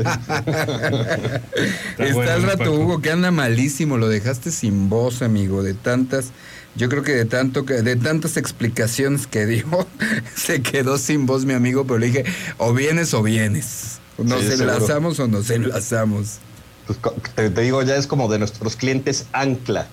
Está, 2.04 2.36
el 2.36 2.44
rato 2.44 2.74
Hugo 2.74 3.02
que 3.02 3.12
anda 3.12 3.32
malísimo, 3.32 3.98
lo 3.98 4.10
dejaste 4.10 4.52
sin 4.52 4.90
voz, 4.90 5.22
amigo, 5.22 5.64
de 5.64 5.74
tantas 5.74 6.32
yo 6.78 6.90
creo 6.90 7.02
que 7.02 7.14
de 7.14 7.26
tanto 7.26 7.66
que 7.66 7.82
de 7.82 7.96
tantas 7.96 8.38
explicaciones 8.38 9.26
que 9.26 9.48
dijo, 9.48 9.88
se 10.36 10.62
quedó 10.62 10.98
sin 11.00 11.26
voz 11.26 11.44
mi 11.44 11.54
amigo, 11.54 11.86
pero 11.86 11.98
le 11.98 12.08
dije, 12.08 12.26
o 12.58 12.74
vienes 12.74 13.14
o 13.14 13.24
vienes. 13.24 14.00
Nos 14.18 14.44
enlazamos 14.44 15.20
o 15.20 15.28
nos 15.28 15.50
enlazamos. 15.50 16.38
Pues, 16.86 17.00
te, 17.36 17.50
digo, 17.50 17.82
ya 17.82 17.96
es 17.96 18.08
como 18.08 18.30
de 18.30 18.40
nuestros 18.40 18.76
clientes 18.76 19.26
ancla. 19.34 19.88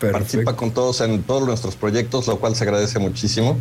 Participa 0.00 0.54
con 0.54 0.70
todos 0.70 1.00
en 1.00 1.22
todos 1.22 1.46
nuestros 1.46 1.76
proyectos, 1.76 2.26
lo 2.26 2.38
cual 2.38 2.54
se 2.54 2.64
agradece 2.64 2.98
muchísimo. 2.98 3.56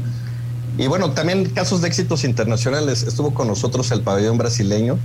Y 0.77 0.88
bueno, 0.88 1.12
también 1.12 1.50
casos 1.50 1.82
de 1.82 1.88
éxitos 1.88 2.24
internacionales. 2.24 3.03
Estuvo 3.03 3.34
con 3.34 3.48
nosotros 3.48 3.89
el 3.91 4.01
pabellón 4.01 4.38
brasileño. 4.38 5.00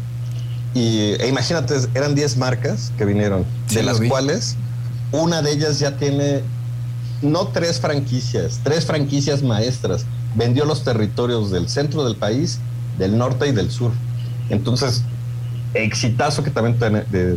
Y 0.74 1.14
e 1.18 1.28
imagínate, 1.28 1.76
eran 1.94 2.14
10 2.14 2.36
marcas 2.36 2.92
que 2.96 3.04
vinieron, 3.04 3.44
de 3.72 3.82
las 3.82 4.00
cuales 4.00 4.56
una 5.12 5.42
de 5.42 5.52
ellas 5.52 5.78
ya 5.78 5.96
tiene 5.96 6.42
no 7.20 7.48
tres 7.48 7.80
franquicias, 7.80 8.60
tres 8.62 8.84
franquicias 8.84 9.42
maestras. 9.42 10.04
Vendió 10.34 10.64
los 10.64 10.82
territorios 10.84 11.50
del 11.50 11.68
centro 11.68 12.04
del 12.04 12.16
país, 12.16 12.58
del 12.98 13.16
norte 13.16 13.48
y 13.48 13.52
del 13.52 13.70
sur. 13.70 13.92
Entonces, 14.48 15.02
exitazo 15.74 16.42
que 16.42 16.50
también 16.50 16.76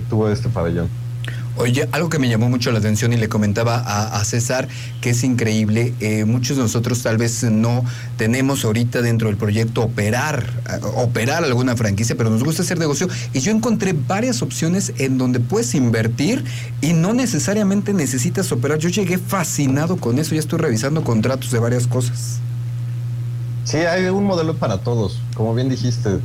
tuvo 0.09 0.29
este 0.29 0.49
pabellón. 0.49 0.89
Oye, 1.57 1.87
algo 1.93 2.09
que 2.09 2.19
me 2.19 2.27
llamó 2.27 2.49
mucho 2.49 2.69
la 2.73 2.79
atención 2.79 3.13
y 3.13 3.17
le 3.17 3.29
comentaba 3.29 3.77
a, 3.77 4.25
César 4.25 4.67
que 4.99 5.11
es 5.11 5.23
increíble, 5.23 5.93
eh, 6.01 6.25
muchos 6.25 6.57
de 6.57 6.63
nosotros 6.63 7.01
tal 7.01 7.17
vez 7.17 7.43
no 7.43 7.85
tenemos 8.17 8.65
ahorita 8.65 9.01
dentro 9.01 9.29
del 9.29 9.37
proyecto 9.37 9.83
operar, 9.83 10.51
eh, 10.69 10.79
operar 10.95 11.45
alguna 11.45 11.77
franquicia, 11.77 12.17
pero 12.17 12.29
nos 12.29 12.43
gusta 12.43 12.63
hacer 12.63 12.77
negocio 12.77 13.07
y 13.31 13.39
yo 13.39 13.51
encontré 13.51 13.93
varias 13.93 14.41
opciones 14.41 14.91
en 14.97 15.17
donde 15.17 15.39
puedes 15.39 15.75
invertir 15.75 16.43
y 16.81 16.91
no 16.91 17.13
necesariamente 17.13 17.93
necesitas 17.93 18.51
operar. 18.51 18.79
Yo 18.79 18.89
llegué 18.89 19.17
fascinado 19.17 19.95
con 19.95 20.19
eso, 20.19 20.35
ya 20.35 20.41
estoy 20.41 20.59
revisando 20.59 21.05
contratos 21.05 21.51
de 21.51 21.59
varias 21.59 21.87
cosas. 21.87 22.39
Sí, 23.63 23.77
hay 23.77 24.05
un 24.07 24.25
modelo 24.25 24.55
para 24.57 24.79
todos, 24.79 25.21
como 25.35 25.55
bien 25.55 25.69
dijiste. 25.69 26.19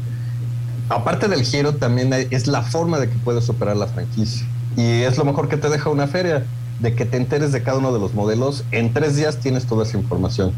Aparte 0.89 1.29
del 1.29 1.45
giro, 1.45 1.77
también 1.77 2.13
es 2.13 2.49
la 2.49 2.63
forma 2.63 2.99
de 2.99 3.09
que 3.09 3.17
puedes 3.19 3.49
operar 3.49 3.77
la 3.77 3.87
franquicia. 3.87 4.45
Y 4.77 5.03
es 5.03 5.19
lo 5.19 5.25
mejor 5.25 5.49
que 5.49 5.57
te 5.57 5.69
deja 5.69 5.91
una 5.91 6.07
feria, 6.07 6.45
de 6.81 6.95
que 6.95 7.05
te 7.05 7.17
enteres 7.17 7.53
de 7.53 7.63
cada 7.63 7.79
uno 7.79 7.93
de 7.93 8.01
los 8.01 8.15
modelos. 8.15 8.65
En 8.71 8.93
tres 8.93 9.17
días 9.17 9.39
tienes 9.39 9.67
toda 9.67 9.85
esa 9.85 9.99
información, 9.99 10.53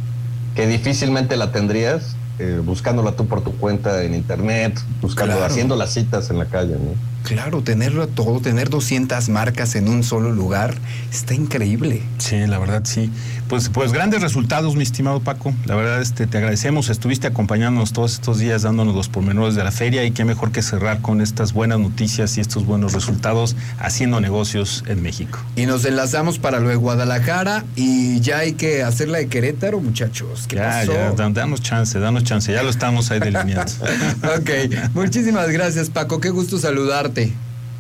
que 0.55 0.67
difícilmente 0.67 1.37
la 1.37 1.53
tendrías 1.53 2.17
eh, 2.39 2.61
buscándola 2.65 3.13
tú 3.13 3.27
por 3.27 3.45
tu 3.45 3.53
cuenta 3.59 4.03
en 4.03 4.15
internet, 4.15 4.81
buscando, 5.01 5.45
haciendo 5.45 5.77
las 5.77 5.93
citas 5.93 6.31
en 6.31 6.39
la 6.39 6.47
calle. 6.47 6.73
¿no? 6.73 6.95
Claro, 7.25 7.63
tenerlo 7.63 8.09
todo, 8.09 8.41
tener 8.41 8.71
200 8.71 9.29
marcas 9.29 9.75
en 9.75 9.89
un 9.89 10.03
solo 10.03 10.33
lugar, 10.33 10.75
está 11.13 11.35
increíble. 11.35 12.03
Sí, 12.19 12.39
la 12.47 12.59
verdad 12.59 12.83
sí. 12.85 13.13
Pues, 13.53 13.69
pues 13.69 13.93
grandes 13.93 14.23
resultados, 14.23 14.77
mi 14.77 14.83
estimado 14.83 15.21
Paco. 15.21 15.53
La 15.67 15.75
verdad 15.75 16.01
este, 16.01 16.27
te 16.27 16.39
agradecemos. 16.39 16.89
Estuviste 16.89 17.27
acompañándonos 17.27 17.93
todos 17.93 18.15
estos 18.15 18.39
días 18.39 18.63
dándonos 18.63 18.95
los 18.95 19.11
pormenores 19.11 19.55
de 19.55 19.63
la 19.63 19.71
feria 19.71 20.07
y 20.07 20.11
qué 20.13 20.25
mejor 20.25 20.53
que 20.53 20.63
cerrar 20.63 21.03
con 21.03 21.21
estas 21.21 21.53
buenas 21.53 21.79
noticias 21.79 22.39
y 22.39 22.41
estos 22.41 22.65
buenos 22.65 22.95
resultados 22.95 23.55
haciendo 23.79 24.23
negocios 24.23 24.85
en 24.87 25.03
México. 25.03 25.39
Y 25.55 25.67
nos 25.67 25.85
enlazamos 25.85 26.39
para 26.39 26.61
lo 26.61 26.71
de 26.71 26.77
Guadalajara 26.77 27.63
y 27.77 28.21
ya 28.21 28.39
hay 28.39 28.55
que 28.55 28.83
hacer 28.83 29.11
la 29.11 29.19
de 29.19 29.29
Querétaro, 29.29 29.81
muchachos. 29.81 30.47
¿Qué 30.49 30.57
ya, 30.57 30.85
ya, 30.87 31.11
danos 31.13 31.61
chance, 31.61 31.99
danos 31.99 32.25
chance. 32.25 32.51
Ya 32.51 32.63
lo 32.63 32.71
estamos 32.71 33.11
ahí 33.11 33.21
delineando. 33.21 33.71
ok, 34.35 34.95
muchísimas 34.95 35.51
gracias 35.51 35.91
Paco. 35.91 36.23
Qué 36.23 36.31
gusto 36.31 36.57
saludarte. 36.57 37.35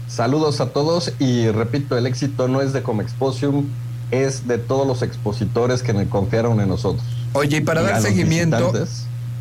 Saludos 0.06 0.60
a 0.60 0.66
todos 0.66 1.14
y 1.18 1.48
repito, 1.48 1.96
el 1.96 2.06
éxito 2.06 2.46
no 2.46 2.60
es 2.60 2.74
de 2.74 2.82
Comexposium, 2.82 3.64
es 4.12 4.46
de 4.46 4.58
todos 4.58 4.86
los 4.86 5.02
expositores 5.02 5.82
que 5.82 5.92
me 5.92 6.06
confiaron 6.06 6.60
en 6.60 6.68
nosotros. 6.68 7.04
Oye, 7.32 7.56
y 7.56 7.60
para 7.62 7.82
dar 7.82 8.00
seguimiento... 8.00 8.72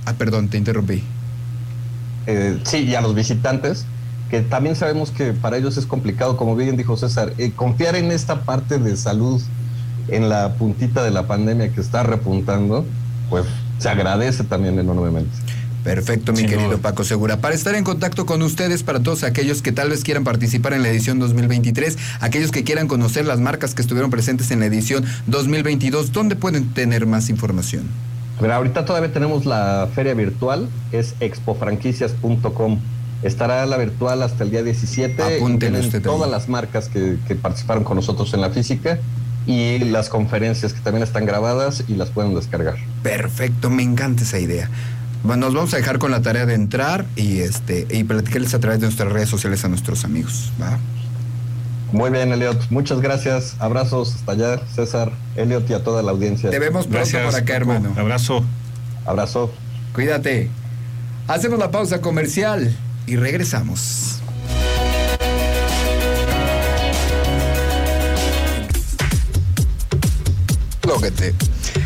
Ah, 0.06 0.14
perdón, 0.14 0.48
te 0.48 0.58
interrumpí. 0.58 1.04
Eh, 2.26 2.60
sí, 2.64 2.78
y 2.78 2.96
a 2.96 3.02
los 3.02 3.14
visitantes, 3.14 3.86
que 4.32 4.42
también 4.42 4.76
sabemos 4.76 5.12
que 5.12 5.34
para 5.34 5.58
ellos 5.58 5.78
es 5.78 5.86
complicado, 5.86 6.38
como 6.38 6.56
bien 6.56 6.78
dijo 6.78 6.98
César, 6.98 7.34
eh, 7.38 7.52
confiar 7.52 7.96
en 7.96 8.12
esta 8.12 8.42
parte 8.42 8.80
de 8.80 8.96
salud 8.98 9.42
en 10.08 10.30
la 10.30 10.54
puntita 10.54 11.04
de 11.04 11.12
la 11.12 11.28
pandemia 11.28 11.72
que 11.72 11.82
está 11.82 12.02
repuntando, 12.04 12.86
pues 13.30 13.46
se 13.78 13.90
agradece 13.90 14.44
también 14.44 14.80
enormemente. 14.80 15.32
Perfecto, 15.84 16.32
mi 16.32 16.46
querido 16.46 16.78
Paco 16.78 17.04
Segura. 17.04 17.38
Para 17.38 17.56
estar 17.56 17.74
en 17.76 17.84
contacto 17.84 18.26
con 18.26 18.42
ustedes, 18.44 18.84
para 18.84 19.00
todos 19.00 19.24
aquellos 19.24 19.62
que 19.62 19.72
tal 19.72 19.90
vez 19.90 20.04
quieran 20.04 20.24
participar 20.24 20.74
en 20.74 20.84
la 20.84 20.90
edición 20.90 21.18
2023, 21.20 21.98
aquellos 22.20 22.52
que 22.52 22.64
quieran 22.64 22.88
conocer 22.88 23.26
las 23.26 23.40
marcas 23.40 23.74
que 23.74 23.82
estuvieron 23.82 24.12
presentes 24.12 24.52
en 24.52 24.60
la 24.60 24.68
edición 24.68 25.04
2022, 25.28 26.12
¿dónde 26.12 26.36
pueden 26.36 26.74
tener 26.74 27.08
más 27.08 27.30
información? 27.30 27.84
Pero 28.40 28.54
ahorita 28.54 28.86
todavía 28.86 29.12
tenemos 29.12 29.46
la 29.46 29.88
feria 29.94 30.14
virtual, 30.14 30.70
es 30.92 31.16
expofranquicias.com. 31.20 32.80
Estará 33.24 33.66
la 33.68 33.78
virtual 33.78 34.24
hasta 34.24 34.44
el 34.44 34.52
día 34.52 34.64
17. 34.64 35.38
Apúntenle 35.38 35.80
usted 35.80 36.02
todas 36.02 36.30
las 36.30 36.50
marcas 36.50 36.90
que, 36.90 37.18
que 37.28 37.36
participaron 37.36 37.84
con 37.84 37.96
nosotros 37.98 38.34
en 38.34 38.42
la 38.42 38.50
física 38.50 39.00
y 39.46 39.80
las 39.80 40.10
conferencias 40.10 40.74
que 40.74 40.82
también 40.82 41.04
están 41.04 41.26
grabadas 41.26 41.84
y 41.88 41.96
las 41.96 42.10
pueden 42.10 42.34
descargar. 42.34 42.78
Perfecto, 43.04 43.70
me 43.70 43.84
encanta 43.84 44.24
esa 44.24 44.40
idea. 44.40 44.70
Bueno, 45.24 45.46
nos 45.46 45.54
vamos 45.54 45.74
a 45.74 45.78
dejar 45.78 46.00
con 46.00 46.10
la 46.10 46.22
tarea 46.22 46.46
de 46.46 46.56
entrar 46.56 47.06
y 47.16 47.40
este 47.40 47.88
y 47.92 48.04
platicarles 48.04 48.54
a 48.56 48.60
través 48.60 48.80
de 48.80 48.88
nuestras 48.88 49.12
redes 49.12 49.30
sociales 49.30 49.64
a 49.64 49.68
nuestros 49.68 50.04
amigos. 50.04 50.52
Muy 51.92 52.10
bien, 52.10 52.32
Eliot. 52.32 52.70
Muchas 52.70 53.02
gracias. 53.02 53.56
Abrazos 53.60 54.16
hasta 54.16 54.32
allá, 54.32 54.62
César, 54.74 55.12
Eliot 55.36 55.70
y 55.70 55.74
a 55.74 55.84
toda 55.84 56.02
la 56.02 56.12
audiencia. 56.12 56.50
Te 56.50 56.58
vemos 56.58 56.88
pronto 56.88 57.18
por 57.26 57.36
acá, 57.36 57.56
hermano. 57.56 57.94
Abrazo. 57.98 58.44
Abrazo. 59.06 59.52
Cuídate. 59.94 60.50
Hacemos 61.28 61.60
la 61.60 61.70
pausa 61.70 62.02
comercial 62.02 62.76
y 63.06 63.16
regresamos. 63.16 64.22
Lógate. 70.88 71.36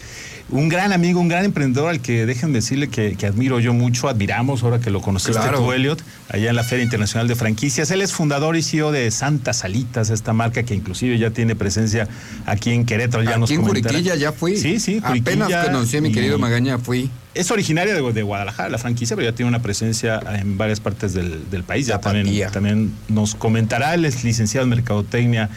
un 0.52 0.68
gran 0.68 0.92
amigo, 0.92 1.20
un 1.20 1.28
gran 1.28 1.44
emprendedor 1.44 1.90
al 1.90 2.00
que 2.00 2.26
déjenme 2.26 2.54
decirle 2.54 2.88
que, 2.88 3.16
admiro 3.26 3.60
yo 3.60 3.72
mucho, 3.72 4.08
admiramos 4.08 4.62
ahora 4.62 4.80
que 4.80 4.90
lo 4.90 5.00
conociste 5.00 5.40
claro. 5.40 5.58
tú, 5.58 5.72
Elliot, 5.72 6.02
allá 6.28 6.50
en 6.50 6.56
la 6.56 6.64
Feria 6.64 6.84
Internacional 6.84 7.28
de 7.28 7.36
Franquicias. 7.36 7.90
Él 7.90 8.02
es 8.02 8.12
fundador 8.12 8.56
y 8.56 8.62
CEO 8.62 8.90
de 8.90 9.10
Santa 9.10 9.52
Salitas, 9.52 10.10
esta 10.10 10.32
marca 10.32 10.62
que 10.62 10.74
inclusive 10.74 11.18
ya 11.18 11.30
tiene 11.30 11.54
presencia 11.54 12.08
aquí 12.46 12.70
en 12.72 12.84
Querétaro. 12.84 13.22
Ya 13.22 13.36
aquí 13.36 13.54
en 13.54 13.62
Juriquilla 13.62 14.16
ya 14.16 14.32
fui. 14.32 14.56
Sí, 14.56 14.80
sí, 14.80 15.00
Apenas 15.02 15.66
conocí 15.66 15.96
a 15.96 16.00
mi 16.00 16.12
querido 16.12 16.38
Magaña, 16.38 16.78
fui. 16.78 17.10
Es 17.32 17.50
originaria 17.52 17.94
de, 17.94 18.22
Guadalajara, 18.22 18.68
la 18.68 18.78
franquicia, 18.78 19.14
pero 19.14 19.30
ya 19.30 19.36
tiene 19.36 19.48
una 19.48 19.62
presencia 19.62 20.20
en 20.34 20.58
varias 20.58 20.80
partes 20.80 21.14
del, 21.14 21.62
país. 21.64 21.86
Ya 21.86 22.00
también, 22.00 22.50
también 22.50 22.92
nos 23.08 23.36
comentará, 23.36 23.94
él 23.94 24.04
es 24.04 24.24
licenciado 24.24 24.64
en 24.64 24.70
Mercadotecnia 24.70 25.48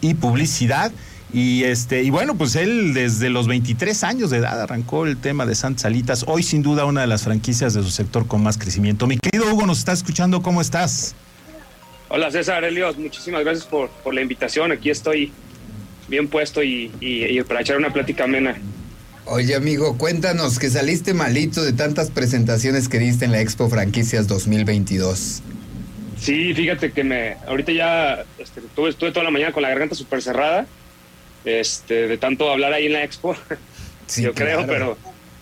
y 0.00 0.14
Publicidad. 0.14 0.90
Y 1.32 1.64
este, 1.64 2.02
y 2.02 2.10
bueno, 2.10 2.36
pues 2.36 2.56
él 2.56 2.94
desde 2.94 3.28
los 3.28 3.48
23 3.48 4.02
años 4.04 4.30
de 4.30 4.38
edad 4.38 4.62
arrancó 4.62 5.04
el 5.04 5.18
tema 5.18 5.44
de 5.44 5.54
Santa 5.54 5.82
Salitas. 5.82 6.24
Hoy 6.26 6.42
sin 6.42 6.62
duda 6.62 6.86
una 6.86 7.02
de 7.02 7.06
las 7.06 7.24
franquicias 7.24 7.74
de 7.74 7.82
su 7.82 7.90
sector 7.90 8.26
con 8.26 8.42
más 8.42 8.56
crecimiento. 8.56 9.06
Mi 9.06 9.18
querido 9.18 9.52
Hugo, 9.52 9.66
nos 9.66 9.78
está 9.78 9.92
escuchando, 9.92 10.40
¿cómo 10.40 10.62
estás? 10.62 11.14
Hola 12.08 12.30
César 12.30 12.64
Elios, 12.64 12.96
muchísimas 12.96 13.44
gracias 13.44 13.66
por, 13.66 13.90
la 14.10 14.22
invitación. 14.22 14.72
Aquí 14.72 14.88
estoy 14.88 15.30
bien 16.08 16.28
puesto 16.28 16.62
y, 16.62 16.90
y, 17.00 17.42
para 17.42 17.60
echar 17.60 17.76
una 17.76 17.92
plática 17.92 18.24
amena. 18.24 18.56
Oye 19.26 19.54
amigo, 19.54 19.98
cuéntanos 19.98 20.58
que 20.58 20.70
saliste 20.70 21.12
malito 21.12 21.62
de 21.62 21.74
tantas 21.74 22.10
presentaciones 22.10 22.88
que 22.88 22.98
diste 22.98 23.26
en 23.26 23.32
la 23.32 23.42
Expo 23.42 23.68
Franquicias 23.68 24.26
2022. 24.26 25.42
Sí, 26.18 26.54
fíjate 26.54 26.90
que 26.92 27.04
me 27.04 27.36
ahorita 27.46 27.72
ya 27.72 28.24
este, 28.38 28.60
estuve, 28.60 28.88
estuve 28.88 29.12
toda 29.12 29.24
la 29.24 29.30
mañana 29.30 29.52
con 29.52 29.62
la 29.62 29.68
garganta 29.68 29.94
súper 29.94 30.22
cerrada 30.22 30.66
este, 31.48 32.08
de 32.08 32.18
tanto 32.18 32.50
hablar 32.50 32.72
ahí 32.72 32.86
en 32.86 32.92
la 32.92 33.04
expo, 33.04 33.34
yo 34.16 34.34
creo, 34.34 34.66
pero, 34.66 34.98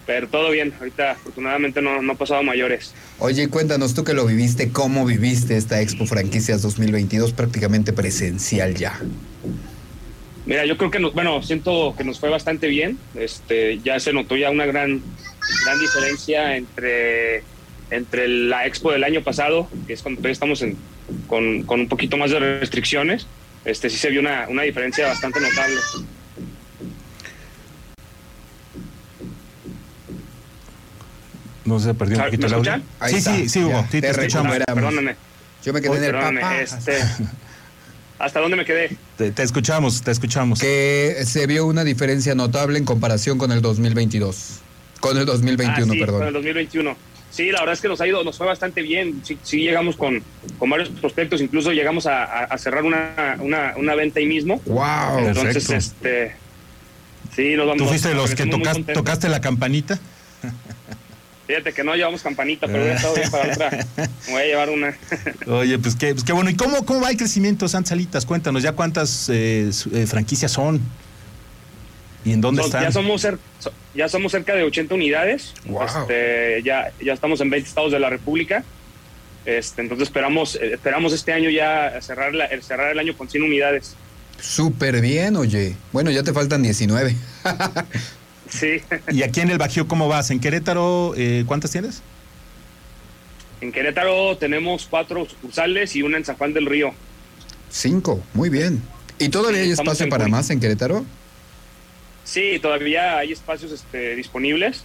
pero 0.07 0.29
todo 0.29 0.51
bien. 0.51 0.73
Ahorita 0.79 1.13
afortunadamente 1.13 1.83
no, 1.83 2.03
no 2.03 2.13
ha 2.13 2.17
pasado 2.17 2.43
mayores. 2.43 2.95
Oye, 3.19 3.49
cuéntanos 3.49 3.95
tú 3.95 4.05
que 4.05 4.13
lo 4.13 4.27
viviste, 4.27 4.71
¿cómo 4.71 5.05
viviste 5.05 5.57
esta 5.57 5.81
Expo 5.81 6.07
Franquicias 6.07 6.63
2022 6.63 7.33
prácticamente 7.33 7.93
presencial 7.93 8.75
ya? 8.75 9.01
Mira, 10.47 10.65
yo 10.65 10.77
creo 10.77 10.93
que 10.93 11.01
nos, 11.01 11.13
bueno, 11.13 11.43
siento 11.43 11.95
que 11.99 12.05
nos 12.05 12.21
fue 12.21 12.29
bastante 12.29 12.69
bien. 12.69 12.99
Este, 13.17 13.81
ya 13.81 13.99
se 13.99 14.13
notó 14.13 14.37
ya 14.37 14.51
una 14.51 14.65
gran, 14.65 15.03
gran 15.65 15.81
diferencia 15.81 16.57
entre, 16.57 17.43
entre 17.91 18.29
la 18.29 18.65
expo 18.65 18.93
del 18.93 19.03
año 19.03 19.23
pasado, 19.23 19.69
que 19.87 19.95
es 19.95 20.03
cuando 20.03 20.21
todavía 20.21 20.33
estamos 20.33 20.63
en, 20.63 20.77
con, 21.27 21.65
con 21.65 21.81
un 21.81 21.89
poquito 21.89 22.17
más 22.17 22.31
de 22.31 22.39
restricciones, 22.61 23.27
este 23.67 23.91
sí 23.91 23.99
se 23.99 24.11
vio 24.11 24.21
una, 24.21 24.47
una 24.49 24.63
diferencia 24.63 25.09
bastante 25.09 25.41
notable. 25.41 25.77
No 31.65 31.81
se 31.81 31.93
perdió 31.95 32.19
un 32.19 32.25
poquito 32.25 32.47
el 32.47 32.55
audio. 32.55 32.81
sí, 33.09 33.21
sí, 33.21 33.49
sí, 33.49 33.65
Hugo. 33.65 33.85
Sí, 33.91 34.01
te, 34.01 34.11
escuchamos. 34.11 34.57
Perdóname. 34.57 35.17
Yo 35.65 35.73
me 35.73 35.83
quedé 35.83 35.97
en 35.97 36.05
el 36.05 36.13
papá. 36.13 36.61
Este, 36.61 36.99
¿Hasta 38.21 38.41
dónde 38.41 38.57
me 38.57 38.65
quedé? 38.65 38.97
Te, 39.17 39.43
escuchamos, 39.43 40.03
te 40.03 40.11
escuchamos. 40.11 40.61
Que 40.61 41.23
se 41.25 41.47
vio 41.47 41.67
una 41.67 41.85
diferencia 41.85 42.35
notable 42.35 42.79
en 42.79 42.85
comparación 42.85 43.37
con 43.39 43.51
el 43.51 43.63
2022. 43.63 44.61
Con 45.01 45.19
el 45.19 45.27
2021, 45.27 45.93
ah, 45.93 45.95
sí, 45.95 46.01
perdón. 46.01 46.19
Con 46.19 46.29
el 46.29 46.35
2021. 46.35 46.97
Sí, 47.37 47.51
la 47.51 47.61
verdad 47.61 47.75
es 47.75 47.83
que 47.83 47.89
nos 47.89 48.01
ha 48.01 48.07
ido, 48.07 48.25
nos 48.25 48.39
fue 48.39 48.47
bastante 48.47 48.81
bien. 48.81 49.21
Sí, 49.23 49.59
llegamos 49.59 49.95
con, 49.97 50.23
con 50.59 50.71
varios 50.71 50.89
prospectos, 50.89 51.43
incluso 51.43 51.71
llegamos 51.71 52.07
a, 52.07 52.49
cerrar 52.57 52.83
una, 52.83 53.37
una, 53.41 53.75
una, 53.77 53.95
venta 53.95 54.21
ahí 54.21 54.27
mismo. 54.27 54.63
Wow. 54.65 55.19
Entonces, 55.19 55.69
este 55.69 56.35
sí, 57.35 57.55
nos 57.55 57.67
vamos. 57.67 57.83
¿Tú 57.83 57.89
fuiste 57.91 58.09
de 58.09 58.15
los 58.15 58.35
que 58.35 58.47
tocaste 58.47 59.29
la 59.29 59.43
campanita? 59.43 59.99
Fíjate 61.47 61.75
que 61.75 61.85
no 61.85 61.95
llevamos 61.95 62.23
campanita, 62.23 62.67
pero 62.69 62.87
ya 62.87 62.95
estado 62.95 63.15
bien 63.15 63.31
para 63.31 63.53
otra. 63.53 63.87
Me 63.99 64.33
voy 64.33 64.41
a 64.41 64.45
llevar 64.47 64.71
una. 64.71 64.97
Oye, 65.47 65.79
pues 65.79 65.95
qué, 65.95 66.15
pues 66.15 66.25
qué 66.25 66.33
bueno. 66.33 66.49
¿Y 66.49 66.55
cómo, 66.55 66.87
cómo 66.87 67.03
va 67.03 67.11
el 67.11 67.19
crecimiento, 67.19 67.69
San 67.69 67.85
Salitas? 67.85 68.25
Cuéntanos, 68.25 68.63
¿ya 68.63 68.73
cuántas 68.73 69.29
eh, 69.29 69.71
eh, 69.93 70.07
franquicias 70.07 70.53
son? 70.53 70.81
¿Y 72.27 72.33
en 72.33 72.41
dónde 72.41 72.63
están? 72.63 72.83
Ya 72.83 72.91
somos, 72.91 73.25
ya 73.95 74.09
somos 74.09 74.33
cerca 74.33 74.53
de 74.57 74.65
80 74.65 74.97
unidades. 74.97 75.55
Este, 75.65 76.61
ya, 76.65 76.93
ya 77.01 77.13
estamos 77.13 77.41
en 77.41 77.51
20 77.51 77.69
estados 77.69 77.93
de 77.93 78.01
la 78.01 78.11
República. 78.11 78.65
Este, 79.45 79.81
entonces 79.81 80.09
esperamos, 80.09 80.57
eh, 80.57 80.73
esperamos 80.75 81.13
este 81.13 81.33
año 81.33 81.49
ya 81.51 82.01
cerrar, 82.03 82.35
la, 82.35 82.49
cerrar 82.61 82.91
el 82.91 82.99
año 82.99 83.17
con 83.17 83.31
100 83.31 83.45
unidades. 83.45 83.95
Súper 84.41 85.01
bien, 85.01 85.37
oye. 85.37 85.77
Bueno, 85.93 86.11
ya 86.11 86.25
te 86.25 86.33
faltan 86.33 86.65
19. 86.65 87.15
sí. 88.49 88.83
¿Y 89.13 89.23
aquí 89.23 89.41
en 89.41 89.51
el 89.53 89.59
Bajío 89.59 89.87
cómo 89.87 90.09
vas? 90.09 90.33
¿En 90.33 90.41
Querétaro 90.41 91.15
eh, 91.17 91.45
cuántas 91.47 91.71
tienes? 91.71 92.03
En 93.61 93.71
Querétaro 93.71 94.37
tenemos 94.37 94.89
cuatro 94.91 95.29
sucursales 95.29 95.95
y 95.95 96.03
una 96.03 96.17
en 96.17 96.25
San 96.25 96.37
Juan 96.37 96.53
del 96.53 96.67
Río. 96.67 96.93
Cinco, 97.71 98.21
muy 98.35 98.51
bien. 98.51 98.83
¿Y 99.21 99.29
todavía 99.29 99.61
hay 99.61 99.71
espacio 99.71 100.09
para 100.09 100.27
más 100.27 100.51
en 100.51 100.59
Querétaro? 100.59 101.07
Sí, 102.27 102.59
todavía 102.61 103.19
hay 103.19 103.33
espacios 103.33 103.73
este, 103.73 104.17
disponibles. 104.17 104.83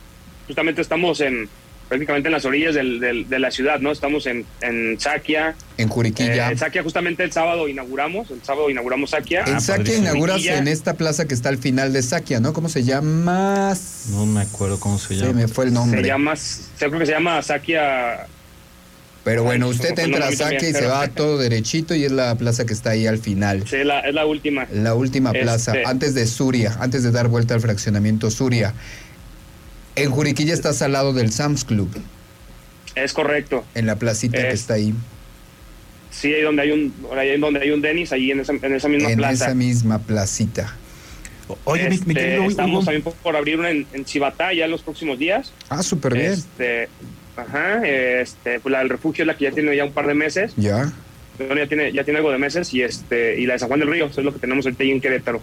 Justamente 0.47 0.81
estamos 0.81 1.19
en 1.21 1.49
prácticamente 1.89 2.29
en 2.29 2.31
las 2.31 2.45
orillas 2.45 2.73
de 2.73 3.39
la 3.39 3.51
ciudad, 3.51 3.81
¿no? 3.81 3.91
Estamos 3.91 4.25
en, 4.25 4.45
en 4.61 4.97
Saquia. 4.97 5.55
En 5.77 5.89
Juriquilla. 5.89 6.49
en 6.49 6.57
Saquia 6.57 6.83
justamente 6.83 7.21
el 7.21 7.33
sábado 7.33 7.67
inauguramos, 7.67 8.31
el 8.31 8.41
sábado 8.43 8.69
inauguramos 8.69 9.09
Saquia. 9.09 9.43
En 9.45 9.55
ah, 9.55 9.59
Saquia 9.59 9.97
inauguras 9.97 10.45
en 10.45 10.69
esta 10.69 10.93
plaza 10.93 11.25
que 11.25 11.33
está 11.33 11.49
al 11.49 11.57
final 11.57 11.91
de 11.91 12.01
Saquia, 12.01 12.39
¿no? 12.39 12.53
¿Cómo 12.53 12.69
se 12.69 12.85
llama? 12.85 13.75
No 14.11 14.25
me 14.25 14.39
acuerdo 14.39 14.79
cómo 14.79 14.97
se 14.99 15.15
llama. 15.15 15.27
Se 15.27 15.33
me 15.33 15.47
fue 15.49 15.65
el 15.65 15.73
nombre. 15.73 15.99
Se 15.99 16.07
llama, 16.07 16.33
creo 16.77 16.97
que 16.97 17.05
se 17.05 17.11
llama 17.11 17.41
Saquia 17.41 18.25
pero 19.23 19.43
bueno, 19.43 19.67
usted 19.67 19.97
entra 19.99 20.27
a 20.27 20.31
Saque 20.31 20.69
y 20.69 20.73
se 20.73 20.87
va 20.87 21.07
todo 21.15 21.37
derechito 21.37 21.93
y 21.93 22.05
es 22.05 22.11
la 22.11 22.35
plaza 22.35 22.65
que 22.65 22.73
está 22.73 22.91
ahí 22.91 23.05
al 23.05 23.19
final. 23.19 23.67
Sí, 23.67 23.83
la, 23.83 23.99
es 23.99 24.13
la 24.13 24.25
última. 24.25 24.67
La 24.71 24.95
última 24.95 25.31
plaza, 25.31 25.73
este 25.73 25.85
antes 25.85 26.15
de 26.15 26.25
Suria, 26.25 26.77
antes 26.79 27.03
de 27.03 27.11
dar 27.11 27.27
vuelta 27.27 27.53
al 27.53 27.61
fraccionamiento 27.61 28.31
Suria. 28.31 28.73
En 29.95 30.09
Juriquilla 30.09 30.53
estás 30.53 30.81
al 30.81 30.93
lado 30.93 31.13
del 31.13 31.31
Sam's 31.31 31.65
Club. 31.65 31.89
Es 32.95 33.13
correcto. 33.13 33.63
En 33.75 33.85
la 33.85 33.97
placita 33.97 34.41
que 34.41 34.51
está 34.51 34.75
ahí. 34.75 34.93
Sí, 36.09 36.33
ahí 36.33 36.41
donde 36.41 36.63
hay 36.63 36.71
un, 36.71 36.93
ahí 37.17 37.39
donde 37.39 37.61
hay 37.61 37.71
un 37.71 37.81
Denis, 37.81 38.11
ahí 38.11 38.31
en 38.31 38.39
esa, 38.39 38.53
en 38.53 38.75
esa 38.75 38.87
misma 38.87 39.09
plaza. 39.09 39.45
En 39.45 39.51
esa 39.51 39.55
misma 39.55 39.99
placita. 39.99 40.75
Oye, 41.65 41.87
este, 41.87 42.45
estamos 42.45 42.85
también 42.85 43.03
por 43.03 43.35
abrir 43.35 43.59
una 43.59 43.71
en, 43.71 43.85
en 43.93 44.05
Chivatá 44.05 44.53
ya 44.53 44.65
en 44.65 44.71
los 44.71 44.81
próximos 44.81 45.19
días. 45.19 45.51
Ah, 45.69 45.83
súper 45.83 46.13
bien. 46.13 46.31
Este, 46.31 46.87
Ajá, 47.41 47.85
este, 47.85 48.59
pues 48.59 48.71
la 48.71 48.79
del 48.79 48.89
refugio 48.89 49.23
es 49.23 49.27
la 49.27 49.35
que 49.35 49.45
ya 49.45 49.51
tiene 49.51 49.75
ya 49.75 49.85
un 49.85 49.93
par 49.93 50.07
de 50.07 50.13
meses. 50.13 50.53
Ya. 50.57 50.91
Ya 51.39 51.67
tiene, 51.67 51.91
ya 51.91 52.03
tiene 52.03 52.19
algo 52.19 52.31
de 52.31 52.37
meses 52.37 52.71
y 52.73 52.83
este 52.83 53.39
y 53.39 53.47
la 53.47 53.53
de 53.53 53.59
San 53.59 53.67
Juan 53.67 53.79
del 53.79 53.89
Río, 53.89 54.05
eso 54.05 54.21
es 54.21 54.25
lo 54.25 54.33
que 54.33 54.39
tenemos 54.39 54.65
ahorita 54.65 54.83
ahí 54.83 54.91
en 54.91 55.01
Querétaro. 55.01 55.41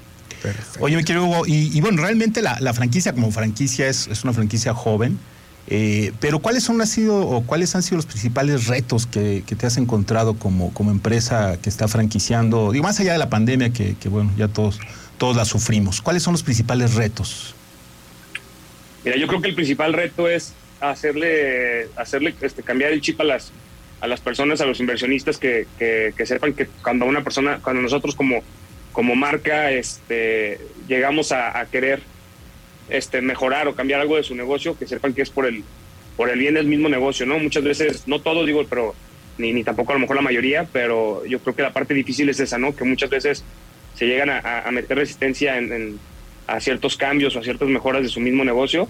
Oye, 0.79 0.95
me 0.95 1.03
quiero 1.03 1.25
Hugo, 1.25 1.43
y, 1.47 1.81
bueno, 1.81 2.01
realmente 2.01 2.43
la, 2.43 2.73
franquicia 2.73 3.13
como 3.13 3.33
franquicia 3.33 3.89
es, 3.89 4.07
es 4.07 4.23
una 4.23 4.33
franquicia 4.33 4.73
joven, 4.73 5.19
eh, 5.67 6.13
pero 6.21 6.39
¿cuáles 6.39 6.71
han 6.71 6.87
sido 6.87 7.19
o 7.19 7.45
cuáles 7.45 7.75
han 7.75 7.83
sido 7.83 7.97
los 7.97 8.07
principales 8.07 8.69
retos 8.69 9.07
que, 9.07 9.43
te 9.43 9.67
has 9.67 9.77
encontrado 9.77 10.35
como, 10.35 10.73
como 10.73 10.93
empresa 10.93 11.59
que 11.61 11.69
está 11.69 11.89
franquiciando? 11.89 12.71
Digo, 12.71 12.85
más 12.85 13.01
allá 13.01 13.13
de 13.13 13.19
la 13.19 13.29
pandemia, 13.29 13.71
que, 13.71 13.97
que 13.97 14.09
bueno, 14.09 14.31
ya 14.37 14.47
todos, 14.47 14.79
todos 15.19 15.37
la 15.37 15.45
sufrimos. 15.45 16.01
¿Cuáles 16.01 16.23
son 16.23 16.33
los 16.33 16.45
principales 16.45 16.95
retos? 16.95 17.55
Mira, 19.05 19.17
yo 19.17 19.27
creo 19.27 19.43
que 19.43 19.49
el 19.49 19.55
principal 19.55 19.93
reto 19.93 20.29
es 20.29 20.53
hacerle, 20.81 21.89
hacerle 21.97 22.35
este, 22.41 22.63
cambiar 22.63 22.93
el 22.93 23.01
chip 23.01 23.21
a 23.21 23.25
las, 23.25 23.53
a 24.01 24.07
las 24.07 24.21
personas, 24.21 24.61
a 24.61 24.67
los 24.67 24.81
inversionistas 24.81 25.39
que, 25.39 25.67
que, 25.79 26.27
sepan 26.27 26.53
que 26.53 26.67
cuando 26.83 27.05
una 27.05 27.23
persona, 27.23 27.61
cuando 27.63 27.83
nosotros 27.83 28.15
como, 28.15 28.43
como 28.93 29.17
marca 29.17 29.71
este, 29.71 30.59
llegamos 30.87 31.33
a, 31.33 31.67
querer 31.71 32.01
este, 32.89 33.21
mejorar 33.21 33.69
o 33.69 33.75
cambiar 33.75 34.01
algo 34.01 34.17
de 34.17 34.23
su 34.23 34.35
negocio, 34.35 34.79
que 34.79 34.87
sepan 34.87 35.15
que 35.15 35.23
es 35.23 35.31
por 35.31 35.47
el, 35.47 35.65
por 36.17 36.31
el 36.31 36.39
bien 36.39 36.55
del 36.55 36.67
mismo 36.67 36.89
negocio, 36.89 37.27
¿no? 37.27 37.39
Muchas 37.39 37.65
veces, 37.65 38.07
no 38.07 38.21
todo 38.21 38.45
digo, 38.45 38.65
pero 38.69 38.95
ni, 39.37 39.53
ni 39.53 39.65
tampoco 39.65 39.93
a 39.93 39.95
lo 39.95 40.01
mejor 40.01 40.17
la 40.17 40.23
mayoría, 40.23 40.69
pero 40.73 41.25
yo 41.27 41.41
creo 41.41 41.55
que 41.55 41.63
la 41.63 41.73
parte 41.73 41.95
difícil 41.95 42.29
es 42.29 42.41
esa, 42.41 42.59
¿no? 42.59 42.75
Que 42.75 42.85
muchas 42.85 43.11
veces 43.11 43.45
se 43.95 44.07
llegan 44.07 44.31
a, 44.31 44.61
a 44.61 44.71
meter 44.71 44.97
resistencia 44.97 45.59
en, 45.59 45.99
a 46.47 46.61
ciertos 46.61 46.97
cambios 46.97 47.37
o 47.37 47.41
a 47.41 47.43
ciertas 47.43 47.69
mejoras 47.69 48.03
de 48.03 48.09
su 48.09 48.21
mismo 48.21 48.45
negocio 48.45 48.89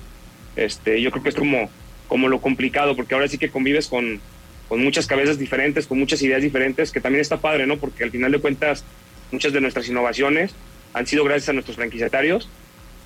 este, 0.59 1.01
yo 1.01 1.11
creo 1.11 1.23
que 1.23 1.29
es 1.31 1.35
como, 1.35 1.71
como 2.09 2.29
lo 2.29 2.40
complicado, 2.40 2.97
porque 2.97 3.14
ahora 3.14 3.29
sí 3.29 3.38
que 3.38 3.51
convives 3.51 3.87
con, 3.87 4.21
con 4.68 4.83
muchas 4.83 5.07
cabezas 5.07 5.38
diferentes, 5.38 5.87
con 5.87 5.99
muchas 5.99 6.21
ideas 6.23 6.42
diferentes, 6.42 6.90
que 6.90 7.01
también 7.01 7.23
está 7.23 7.38
padre, 7.38 7.66
¿no? 7.66 7.79
Porque 7.79 8.05
al 8.05 8.11
final 8.11 8.33
de 8.33 8.40
cuentas, 8.40 8.85
muchas 9.31 9.53
de 9.53 9.61
nuestras 9.61 9.88
innovaciones 9.88 10.55
han 10.94 11.07
sido 11.07 11.25
gracias 11.25 11.49
a 11.51 11.53
nuestros 11.53 11.77
franquiciatarios. 11.77 12.49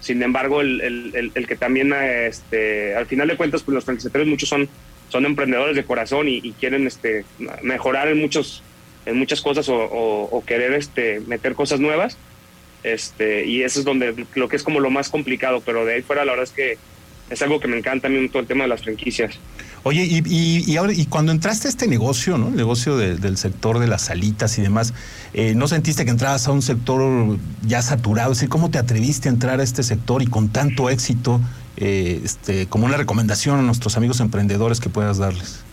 Sin 0.01 0.23
embargo, 0.23 0.61
el, 0.63 1.31
el, 1.35 1.47
que 1.47 1.57
también, 1.57 1.93
este, 1.93 2.97
al 2.97 3.07
final 3.07 3.29
de 3.29 3.37
cuentas, 3.37 3.63
pues 3.63 3.75
los 3.75 3.85
franquiciatarios 3.85 4.29
muchos 4.29 4.49
son, 4.49 4.69
son 5.11 5.27
emprendedores 5.27 5.77
de 5.77 5.85
corazón 5.85 6.29
y, 6.29 6.53
quieren 6.59 6.87
este, 6.87 7.25
mejorar 7.63 8.09
en, 8.09 8.19
muchos, 8.19 8.63
en 9.07 9.17
muchas 9.17 9.41
cosas 9.41 9.69
o, 9.69 9.77
o, 9.77 10.45
querer 10.45 10.73
este, 10.73 11.21
meter 11.21 11.55
cosas 11.55 11.79
nuevas. 11.79 12.19
Este, 12.83 13.47
y 13.47 13.63
eso 13.63 13.79
es 13.79 13.85
donde 13.85 14.27
lo 14.35 14.49
que 14.49 14.57
es 14.57 14.65
como 14.65 14.81
lo 14.81 14.91
más 14.91 15.09
complicado, 15.09 15.63
pero 15.65 15.85
de 15.85 15.95
ahí 15.95 16.03
fuera 16.03 16.25
la 16.25 16.33
verdad 16.33 16.49
es 16.49 16.53
que 16.53 16.79
es 17.33 17.43
algo 17.43 17.59
que 17.61 17.69
me 17.69 17.79
encanta 17.79 18.09
a 18.09 18.11
mí 18.11 18.29
todo 18.29 18.41
el 18.41 18.47
tema 18.47 18.65
de 18.65 18.69
las 18.69 18.83
franquicias. 18.83 19.39
Oye, 19.85 20.05
y, 20.05 20.23
y, 20.25 20.77
ahora, 20.77 20.93
y 20.93 21.07
cuando 21.07 21.33
entraste 21.33 21.67
a 21.67 21.71
este 21.71 21.89
negocio, 21.89 22.39
¿no? 22.39 22.49
El 22.49 22.57
negocio 22.57 22.97
del 22.97 23.37
sector 23.37 23.81
de 23.81 23.89
las 23.89 24.03
salitas 24.03 24.57
y 24.59 24.63
demás, 24.63 24.95
eh, 25.35 25.55
¿no 25.57 25.67
sentiste 25.67 26.05
que 26.05 26.11
entrabas 26.11 26.47
a 26.47 26.53
un 26.53 26.63
sector 26.63 27.39
ya 27.67 27.83
saturado? 27.83 28.33
Es 28.33 28.47
¿cómo 28.49 28.71
te 28.71 28.79
atreviste 28.79 29.29
a 29.29 29.33
entrar 29.33 29.59
a 29.59 29.63
este 29.63 29.83
sector 29.83 30.23
y 30.23 30.27
con 30.27 30.51
tanto 30.51 30.89
éxito, 30.89 31.41
eh, 31.79 32.21
este, 32.23 32.67
como 32.67 32.87
una 32.87 32.97
recomendación 32.97 33.59
a 33.59 33.63
nuestros 33.63 33.97
amigos 33.97 34.21
emprendedores 34.21 34.79
que 34.79 34.89
puedas 34.89 35.19
darles? 35.19 35.65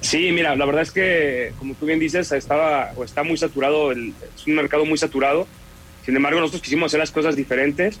Sí, 0.00 0.30
mira, 0.32 0.56
la 0.56 0.64
verdad 0.66 0.82
es 0.82 0.90
que, 0.90 1.52
como 1.58 1.74
tú 1.74 1.86
bien 1.86 2.00
dices, 2.00 2.32
estaba 2.32 2.92
o 2.96 3.04
está 3.04 3.22
muy 3.22 3.36
saturado, 3.36 3.92
el, 3.92 4.14
es 4.36 4.46
un 4.46 4.54
mercado 4.54 4.84
muy 4.84 4.98
saturado. 4.98 5.46
Sin 6.04 6.16
embargo, 6.16 6.40
nosotros 6.40 6.62
quisimos 6.62 6.86
hacer 6.86 7.00
las 7.00 7.10
cosas 7.10 7.36
diferentes 7.36 8.00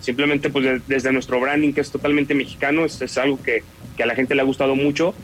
simplemente 0.00 0.50
pues 0.50 0.82
desde 0.86 1.12
nuestro 1.12 1.40
branding 1.40 1.72
que 1.72 1.80
es 1.80 1.90
totalmente 1.90 2.34
mexicano, 2.34 2.84
es, 2.84 3.00
es 3.00 3.18
algo 3.18 3.40
que, 3.42 3.62
que, 3.96 4.02
a 4.02 4.06
la 4.06 4.14
gente 4.14 4.34
le 4.34 4.40
ha 4.40 4.44
gustado 4.44 4.74
mucho. 4.74 5.14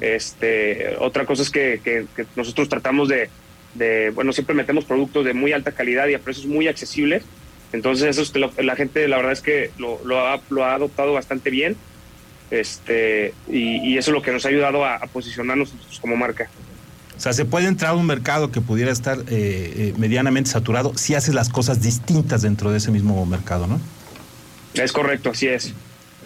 Este, 0.00 0.94
otra 0.98 1.24
cosa 1.24 1.42
es 1.42 1.50
que, 1.50 1.80
que, 1.82 2.06
nosotros 2.36 2.68
tratamos 2.68 3.08
de, 3.08 3.30
de, 3.74 4.10
bueno, 4.10 4.32
siempre 4.32 4.54
metemos 4.54 4.84
productos 4.84 5.24
de 5.24 5.32
muy 5.32 5.52
alta 5.52 5.72
calidad 5.72 6.06
y 6.08 6.14
a 6.14 6.18
precios 6.18 6.46
muy 6.46 6.68
accesibles. 6.68 7.22
Entonces 7.72 8.16
eso 8.16 8.38
la 8.58 8.76
gente 8.76 9.08
la 9.08 9.16
verdad 9.16 9.32
es 9.32 9.40
que 9.40 9.70
lo, 9.78 10.00
lo, 10.04 10.26
ha, 10.26 10.40
lo 10.50 10.64
ha 10.64 10.74
adoptado 10.74 11.12
bastante 11.12 11.50
bien. 11.50 11.76
Este, 12.50 13.34
y, 13.48 13.78
y, 13.78 13.98
eso 13.98 14.12
es 14.12 14.14
lo 14.14 14.22
que 14.22 14.30
nos 14.30 14.44
ha 14.44 14.50
ayudado 14.50 14.84
a, 14.84 15.00
posicionarnos 15.12 15.74
como 16.00 16.14
marca. 16.14 16.48
O 17.16 17.20
sea, 17.20 17.32
se 17.32 17.44
puede 17.44 17.66
entrar 17.66 17.92
a 17.92 17.94
un 17.94 18.06
mercado 18.06 18.52
que 18.52 18.60
pudiera 18.60 18.92
estar 18.92 19.18
eh, 19.18 19.24
eh, 19.30 19.94
medianamente 19.96 20.50
saturado 20.50 20.92
si 20.96 21.14
haces 21.14 21.34
las 21.34 21.48
cosas 21.48 21.82
distintas 21.82 22.42
dentro 22.42 22.70
de 22.70 22.78
ese 22.78 22.90
mismo 22.92 23.24
mercado, 23.26 23.66
¿no? 23.66 23.80
Es 24.76 24.92
correcto, 24.92 25.30
así 25.30 25.48
es. 25.48 25.74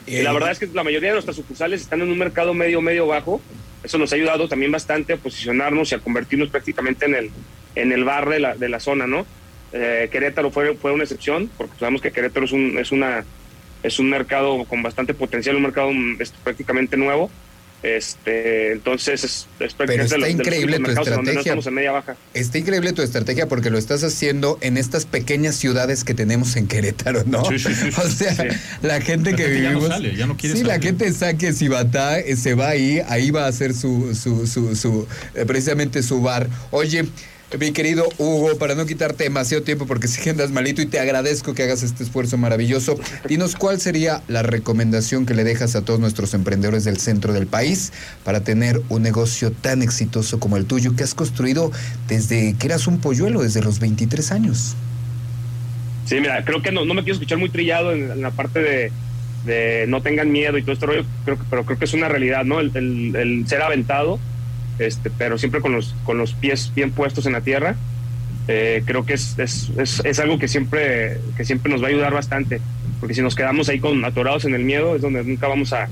Y 0.07 0.23
la 0.23 0.33
verdad 0.33 0.51
es 0.51 0.59
que 0.59 0.67
la 0.67 0.83
mayoría 0.83 1.11
de 1.11 1.15
nuestras 1.15 1.37
sucursales 1.37 1.83
están 1.83 2.01
en 2.01 2.11
un 2.11 2.19
mercado 2.19 2.55
medio, 2.55 2.81
medio 2.81 3.07
bajo. 3.07 3.41
Eso 3.83 3.97
nos 3.97 4.13
ha 4.13 4.17
ayudado 4.17 4.49
también 4.49 4.73
bastante 4.73 5.13
a 5.13 5.17
posicionarnos 5.17 5.93
y 5.93 5.95
a 5.95 5.99
convertirnos 5.99 6.49
prácticamente 6.49 7.07
en 7.07 7.15
el, 7.15 7.31
en 7.75 7.93
el 7.93 8.05
bar 8.05 8.29
de 8.29 8.41
la, 8.41 8.57
de 8.57 8.69
la 8.69 8.81
zona, 8.81 9.07
¿no? 9.07 9.27
Eh, 9.73 10.09
Querétaro 10.11 10.51
fue, 10.51 10.75
fue 10.75 10.93
una 10.93 11.05
excepción, 11.05 11.51
porque 11.57 11.79
sabemos 11.79 12.03
que 12.03 12.11
Querétaro 12.11 12.45
es 12.45 12.53
un, 12.53 12.77
es 12.79 12.91
una 12.93 13.25
es 13.83 13.99
un 13.99 14.11
mercado 14.11 14.65
con 14.65 14.83
bastante 14.83 15.15
potencial, 15.15 15.57
un 15.57 15.63
mercado 15.63 15.91
este, 16.19 16.37
prácticamente 16.43 16.97
nuevo. 16.97 17.31
Este, 17.83 18.73
entonces 18.73 19.25
es, 19.25 19.47
Pero 19.79 20.03
está 20.03 20.29
increíble 20.29 20.79
tu 20.81 20.90
estrategia. 20.90 21.57
Está 22.35 22.59
increíble 22.59 22.93
tu 22.93 23.01
estrategia 23.01 23.49
porque 23.49 23.71
lo 23.71 23.79
estás 23.79 24.05
haciendo 24.05 24.59
en 24.61 24.77
estas 24.77 25.07
pequeñas 25.07 25.57
ciudades 25.57 26.05
que 26.05 26.12
tenemos 26.12 26.57
en 26.57 26.66
Querétaro, 26.66 27.25
¿no? 27.25 27.43
Sí, 27.47 27.59
sí, 27.59 27.73
o 27.97 28.09
sea, 28.09 28.37
la 28.83 29.01
gente 29.01 29.35
que 29.35 29.47
vivimos. 29.47 29.88
Ya 30.16 30.27
no 30.27 30.37
sí, 30.38 30.62
la 30.62 30.79
gente 30.79 31.11
saque 31.12 31.55
Cibatá, 31.55 32.19
eh, 32.19 32.37
se 32.37 32.55
va 32.55 32.69
ahí, 32.69 33.01
ahí 33.09 33.31
va 33.31 33.47
a 33.47 33.49
hacer 33.49 33.73
su, 33.73 34.14
su, 34.14 34.47
su, 34.47 34.77
su 34.77 35.09
eh, 35.35 35.47
precisamente 35.47 36.03
su 36.03 36.21
bar. 36.21 36.49
Oye, 36.71 37.07
mi 37.59 37.73
querido 37.73 38.09
Hugo, 38.19 38.57
para 38.59 38.75
no 38.75 38.87
quitarte 38.87 39.25
demasiado 39.25 39.65
tiempo 39.65 39.87
porque 39.87 40.07
si 40.07 40.29
andas 40.29 40.51
malito 40.53 40.83
y 40.83 40.87
te 40.87 41.01
agradezco 41.01 41.53
que 41.53 41.65
hagas 41.65 41.83
este 41.83 42.05
esfuerzo 42.05 42.37
maravilloso, 42.39 42.99
dinos 43.29 43.57
cuál 43.57 43.81
sería 43.81 44.23
la 44.29 44.43
recomendación 44.43 45.27
que 45.27 45.35
le 45.35 45.43
dejas 45.43 45.75
a 45.75 45.85
todos 45.85 45.99
nuestros 45.99 46.33
emprendedores 46.35 46.85
del 46.85 46.99
centro 46.99 47.33
del 47.33 47.47
país 47.49 47.93
para 48.25 48.45
tener 48.45 48.81
un 48.89 49.03
negocio 49.03 49.51
tan 49.51 49.83
exitoso 49.83 50.39
como 50.39 50.57
el 50.57 50.67
tuyo 50.67 50.95
que 50.95 51.03
has 51.03 51.15
construido 51.15 51.73
desde 52.07 52.55
que 52.57 52.67
eras 52.67 52.87
un 52.87 53.01
polluelo, 53.01 53.43
desde 53.43 53.63
los 53.63 53.81
23 53.81 54.31
años. 54.31 54.77
Sí, 56.05 56.21
mira, 56.21 56.45
creo 56.45 56.63
que 56.63 56.71
no, 56.71 56.85
me 56.85 57.03
quiero 57.03 57.15
escuchar 57.15 57.39
muy 57.39 57.51
trillado 57.51 57.93
en, 57.93 58.21
la 58.23 58.31
parte 58.31 58.93
de, 59.45 59.87
no 59.89 60.03
tengan 60.03 60.31
miedo 60.31 60.57
y 60.57 60.63
todo 60.63 60.73
esto 60.73 60.87
rollo, 60.87 61.05
creo 61.25 61.37
que, 61.37 61.45
pero 61.51 61.65
creo 61.65 61.79
que 61.79 61.85
es 61.85 61.95
una 61.95 62.09
realidad, 62.09 62.45
¿no? 62.45 62.61
el 62.61 63.45
ser 63.49 63.63
aventado 63.63 64.21
este, 64.81 65.11
pero 65.11 65.38
siempre 65.38 65.61
con 65.61 65.73
los, 65.73 65.95
con 66.05 66.19
los 66.19 66.35
pies 66.35 66.73
bien 66.75 66.90
puestos 66.90 67.27
en 67.27 67.33
la 67.33 67.40
tierra. 67.43 67.77
Eh, 68.49 68.83
creo 68.85 69.05
que 69.07 69.14
es, 69.14 69.38
es, 69.38 69.71
es, 70.05 70.19
algo 70.19 70.38
que 70.38 70.49
siempre, 70.49 71.19
que 71.37 71.45
siempre 71.45 71.71
nos 71.71 71.83
va 71.83 71.87
a 71.87 71.90
ayudar 71.90 72.12
bastante, 72.12 72.61
porque 72.99 73.14
si 73.14 73.23
nos 73.23 73.37
quedamos 73.37 73.69
ahí 73.69 73.79
con 73.79 74.05
atorados 74.05 74.45
en 74.45 74.55
el 74.55 74.64
miedo 74.64 74.97
es 74.97 75.03
donde 75.03 75.23
nunca 75.23 75.47
vamos 75.47 75.73
a, 75.73 75.88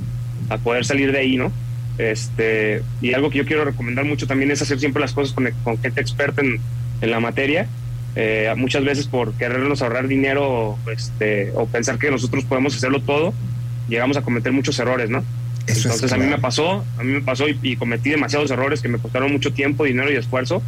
a 0.49 0.59
poder 0.59 0.85
salir 0.85 1.13
de 1.13 1.19
ahí, 1.19 1.37
¿no? 1.37 1.53
Este, 1.99 2.83
y 3.01 3.13
algo 3.13 3.31
que 3.31 3.39
yo 3.39 3.45
quiero 3.45 3.65
recomendar 3.65 4.05
mucho 4.05 4.27
también 4.27 4.51
es 4.51 4.63
hacer 4.63 4.81
siempre 4.81 5.01
las 5.01 5.13
cosas 5.13 5.35
con, 5.35 5.49
con 5.63 5.79
gente 5.79 6.01
experta 6.01 6.41
en, 6.41 6.61
en 7.01 7.11
la 7.11 7.21
materia. 7.21 7.69
Eh, 8.17 8.53
muchas 8.57 8.85
veces 8.85 9.07
por 9.07 9.35
querernos 9.35 9.83
ahorrar 9.83 10.09
dinero 10.09 10.77
este, 10.93 11.53
o 11.55 11.67
pensar 11.67 11.99
que 11.99 12.11
nosotros 12.11 12.45
podemos 12.45 12.75
hacerlo 12.75 13.01
todo, 13.01 13.33
llegamos 13.89 14.17
a 14.17 14.23
cometer 14.23 14.53
muchos 14.53 14.79
errores, 14.79 15.11
¿no? 15.11 15.23
Entonces 15.69 16.13
a 16.13 16.17
mí 16.17 16.27
me 16.27 16.39
pasó, 16.39 16.85
a 16.99 17.03
mí 17.03 17.13
me 17.13 17.21
pasó 17.21 17.47
y, 17.49 17.77
cometí 17.77 18.11
demasiados 18.11 18.51
errores 18.51 18.81
que 18.81 18.89
me 18.89 18.99
costaron 18.99 19.31
mucho 19.31 19.53
tiempo, 19.53 19.85
dinero 19.85 20.11
y 20.13 20.17
esfuerzo. 20.17 20.63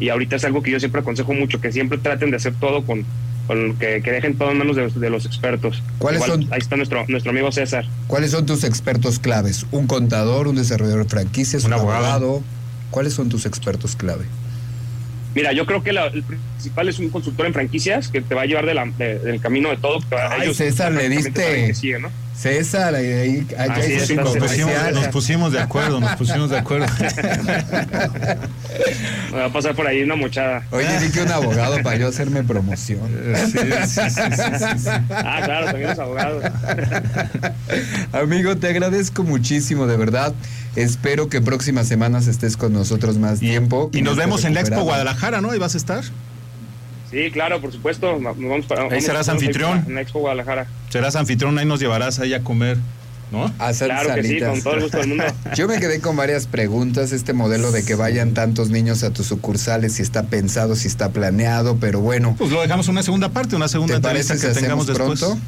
Y 0.00 0.08
ahorita 0.08 0.36
es 0.36 0.44
algo 0.44 0.62
que 0.62 0.70
yo 0.70 0.80
siempre 0.80 1.00
aconsejo 1.00 1.32
mucho, 1.32 1.60
que 1.60 1.70
siempre 1.70 1.98
traten 1.98 2.30
de 2.30 2.36
hacer 2.36 2.54
todo 2.54 2.84
con, 2.84 3.04
con 3.46 3.76
que, 3.76 4.00
dejen 4.00 4.36
todo 4.36 4.50
en 4.50 4.58
manos 4.58 4.76
de, 4.76 5.10
los 5.10 5.26
expertos. 5.26 5.82
¿Cuáles 5.98 6.24
son, 6.24 6.48
ahí 6.50 6.58
está 6.58 6.76
nuestro, 6.76 7.04
nuestro 7.06 7.30
amigo 7.30 7.52
César. 7.52 7.86
¿Cuáles 8.08 8.32
son 8.32 8.44
tus 8.44 8.64
expertos 8.64 9.18
claves? 9.18 9.64
¿Un 9.70 9.86
contador, 9.86 10.48
un 10.48 10.56
desarrollador 10.56 11.04
de 11.04 11.08
franquicias, 11.08 11.64
un, 11.64 11.72
abogado? 11.72 12.42
¿Cuáles 12.90 13.14
son 13.14 13.28
tus 13.28 13.46
expertos 13.46 13.94
clave? 13.94 14.24
Mira, 15.34 15.52
yo 15.52 15.64
creo 15.66 15.82
que 15.82 15.90
el 15.90 16.22
principal 16.24 16.88
es 16.88 16.98
un 16.98 17.08
consultor 17.08 17.46
en 17.46 17.54
franquicias 17.54 18.08
que 18.08 18.20
te 18.20 18.34
va 18.34 18.42
a 18.42 18.46
llevar 18.46 18.66
del 18.66 19.40
camino 19.40 19.70
de 19.70 19.76
todo. 19.76 20.00
Ay, 20.30 20.52
César, 20.52 20.92
le 20.92 21.08
diste. 21.08 21.72
César, 22.36 22.94
ahí, 22.94 23.46
nos, 24.16 25.08
pusimos, 25.08 25.52
de 25.52 25.60
acuerdo, 25.60 26.00
nos 26.00 26.16
pusimos 26.16 26.50
de 26.50 26.58
acuerdo. 26.58 26.86
Me 29.30 29.38
va 29.38 29.44
a 29.44 29.52
pasar 29.52 29.74
por 29.76 29.86
ahí 29.86 30.02
una 30.02 30.16
mochada. 30.16 30.66
Oye, 30.70 30.88
di 30.98 31.10
que 31.12 31.22
un 31.22 31.30
abogado 31.30 31.82
para 31.82 31.96
yo 31.96 32.08
hacerme 32.08 32.42
promoción. 32.42 33.00
ah, 35.10 35.40
claro, 35.44 35.66
también 35.66 35.90
es 35.90 35.98
abogado. 35.98 36.40
Amigo, 38.12 38.56
te 38.56 38.68
agradezco 38.68 39.22
muchísimo, 39.22 39.86
de 39.86 39.96
verdad. 39.96 40.34
Espero 40.74 41.28
que 41.28 41.40
próximas 41.40 41.86
semanas 41.86 42.26
estés 42.26 42.56
con 42.56 42.72
nosotros 42.72 43.18
más 43.18 43.40
tiempo. 43.40 43.90
Y 43.92 44.02
nos 44.02 44.16
vemos 44.16 44.44
en 44.44 44.54
la 44.54 44.60
Expo 44.62 44.82
Guadalajara, 44.82 45.40
¿no? 45.42 45.54
¿Y 45.54 45.58
vas 45.58 45.74
a 45.74 45.78
estar? 45.78 46.02
Sí, 47.12 47.30
claro, 47.30 47.60
por 47.60 47.70
supuesto. 47.70 48.18
vamos 48.18 48.66
para, 48.66 48.84
ahí 48.84 49.00
serás 49.00 49.28
anfitrión. 49.28 49.84
En 49.86 49.98
Expo 49.98 50.20
Guadalajara. 50.20 50.66
Serás 50.88 51.14
anfitrión, 51.14 51.58
ahí 51.58 51.66
nos 51.66 51.78
llevarás 51.78 52.18
ahí 52.18 52.34
a 52.34 52.42
comer. 52.42 52.78
¿No? 53.30 53.50
claro 53.56 54.14
que 54.14 54.24
sí, 54.24 54.40
con 54.40 54.60
todo 54.60 54.74
el 54.74 54.82
gusto 54.82 54.98
del 54.98 55.08
mundo. 55.08 55.24
Yo 55.54 55.66
me 55.66 55.78
quedé 55.78 56.00
con 56.00 56.16
varias 56.16 56.46
preguntas. 56.46 57.12
Este 57.12 57.32
modelo 57.32 57.72
de 57.72 57.82
que 57.82 57.94
vayan 57.94 58.34
tantos 58.34 58.68
niños 58.68 59.02
a 59.04 59.10
tus 59.10 59.26
sucursales, 59.26 59.94
si 59.94 60.02
está 60.02 60.24
pensado, 60.24 60.76
si 60.76 60.86
está 60.86 61.12
planeado, 61.12 61.78
pero 61.80 62.00
bueno. 62.00 62.34
Pues 62.36 62.50
lo 62.50 62.60
dejamos 62.60 62.88
una 62.88 63.02
segunda 63.02 63.30
parte, 63.30 63.56
una 63.56 63.68
segunda 63.68 63.94
¿Te 63.94 64.00
parece 64.02 64.38
que, 64.38 64.48
tengamos 64.48 64.86
después. 64.86 65.18
pronto? 65.20 65.40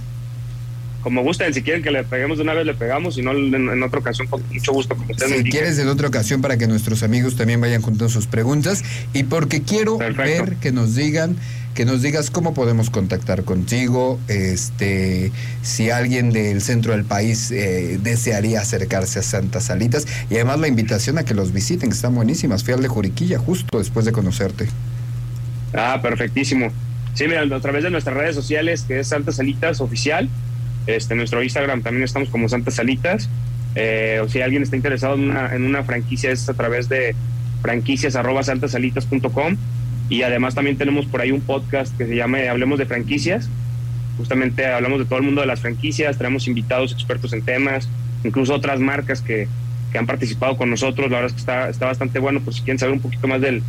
Como 1.04 1.22
gusten, 1.22 1.52
si 1.52 1.62
quieren 1.62 1.82
que 1.82 1.90
le 1.90 2.02
peguemos 2.02 2.38
de 2.38 2.44
una 2.44 2.54
vez, 2.54 2.64
le 2.64 2.72
pegamos, 2.72 3.16
si 3.16 3.22
no, 3.22 3.32
en, 3.32 3.82
otra 3.82 4.00
ocasión, 4.00 4.26
con 4.26 4.42
mucho 4.50 4.72
gusto. 4.72 4.96
Como 4.96 5.12
si 5.14 5.44
quieres, 5.44 5.78
en 5.78 5.88
otra 5.88 6.08
ocasión, 6.08 6.40
para 6.40 6.56
que 6.56 6.66
nuestros 6.66 7.02
amigos 7.02 7.36
también 7.36 7.60
vayan 7.60 7.82
juntando 7.82 8.08
sus 8.08 8.26
preguntas. 8.26 8.82
Y 9.12 9.24
porque 9.24 9.62
quiero 9.62 9.98
ver 9.98 10.56
que 10.62 10.72
nos 10.72 10.94
digan, 10.94 11.36
que 11.74 11.84
nos 11.84 12.00
digas 12.00 12.30
cómo 12.30 12.54
podemos 12.54 12.88
contactar 12.88 13.44
contigo, 13.44 14.18
este, 14.28 15.30
si 15.60 15.90
alguien 15.90 16.32
del 16.32 16.62
centro 16.62 16.92
del 16.92 17.04
país 17.04 17.50
eh, 17.50 17.98
desearía 18.02 18.62
acercarse 18.62 19.18
a 19.18 19.22
Santas 19.22 19.64
Salitas. 19.64 20.06
Y 20.30 20.36
además 20.36 20.58
la 20.58 20.68
invitación 20.68 21.18
a 21.18 21.24
que 21.24 21.34
los 21.34 21.52
visiten, 21.52 21.90
que 21.90 21.96
están 21.96 22.14
buenísimas. 22.14 22.64
Fui 22.64 22.72
al 22.72 22.80
de 22.80 22.88
Juriquilla 22.88 23.38
justo 23.38 23.78
después 23.78 24.06
de 24.06 24.12
conocerte. 24.12 24.68
Ah, 25.74 26.00
perfectísimo. 26.00 26.72
Sí, 27.12 27.28
mira, 27.28 27.42
a 27.42 27.60
través 27.60 27.84
de 27.84 27.90
nuestras 27.90 28.16
redes 28.16 28.34
sociales, 28.34 28.86
que 28.88 29.00
es 29.00 29.08
Santas 29.08 29.36
Salitas 29.36 29.82
Oficial, 29.82 30.30
este, 30.87 31.14
nuestro 31.14 31.42
Instagram 31.42 31.83
también 31.83 32.05
estamos 32.05 32.29
como 32.29 32.49
Santas 32.49 32.75
Salitas. 32.75 33.29
Eh, 33.77 34.20
o 34.23 34.29
si 34.29 34.40
alguien 34.40 34.62
está 34.62 34.77
interesado 34.77 35.14
en 35.16 35.64
una, 35.64 35.83
franquicia 35.83 36.31
es 36.31 36.49
a 36.49 36.55
través 36.55 36.88
de 36.88 37.16
franquicias 37.61 38.16
y 40.11 40.23
además 40.23 40.55
también 40.55 40.77
tenemos 40.77 41.07
por 41.07 41.20
ahí 41.20 41.33
un 41.33 41.40
podcast 41.40 41.97
que 41.97 42.07
se 42.07 42.14
llama 42.14 42.38
Hablemos 42.49 42.79
de 42.79 42.87
franquicias. 42.87 43.49
Justamente 44.16 44.66
hablamos 44.66 45.01
de 45.01 45.07
todo 45.07 45.18
el 45.18 45.25
mundo 45.25 45.40
de 45.40 45.47
las 45.47 45.61
franquicias, 45.61 46.18
tenemos 46.18 46.47
invitados 46.47 46.92
expertos 46.92 47.33
en 47.33 47.42
temas, 47.42 47.88
incluso 48.23 48.55
otras 48.55 48.79
marcas 48.79 49.23
que, 49.23 49.49
que 49.90 49.99
han 49.99 50.07
participado 50.07 50.57
con 50.57 50.70
nosotros. 50.70 51.11
La 51.11 51.20
verdad 51.20 51.31
es 51.31 51.33
que 51.33 51.40
está, 51.40 51.68
está 51.68 51.87
bastante 51.87 52.20
bueno, 52.20 52.40
por 52.40 52.55
si 52.55 52.61
quieren 52.61 52.79
saber 52.79 52.94
un 52.94 53.01
poquito 53.01 53.27
más 53.27 53.40
del, 53.40 53.62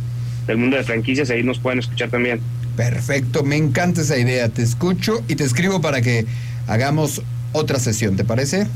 del 0.46 0.56
mundo 0.56 0.76
de 0.76 0.84
franquicias, 0.84 1.30
ahí 1.30 1.42
nos 1.42 1.58
pueden 1.58 1.80
escuchar 1.80 2.10
también. 2.10 2.40
Perfecto, 2.76 3.42
me 3.42 3.56
encanta 3.56 4.02
esa 4.02 4.18
idea. 4.18 4.48
Te 4.50 4.62
escucho 4.62 5.24
y 5.28 5.34
te 5.34 5.44
escribo 5.44 5.80
para 5.80 6.02
que 6.02 6.26
hagamos 6.66 7.22
otra 7.52 7.78
sesión, 7.78 8.16
¿te 8.16 8.24
parece? 8.24 8.66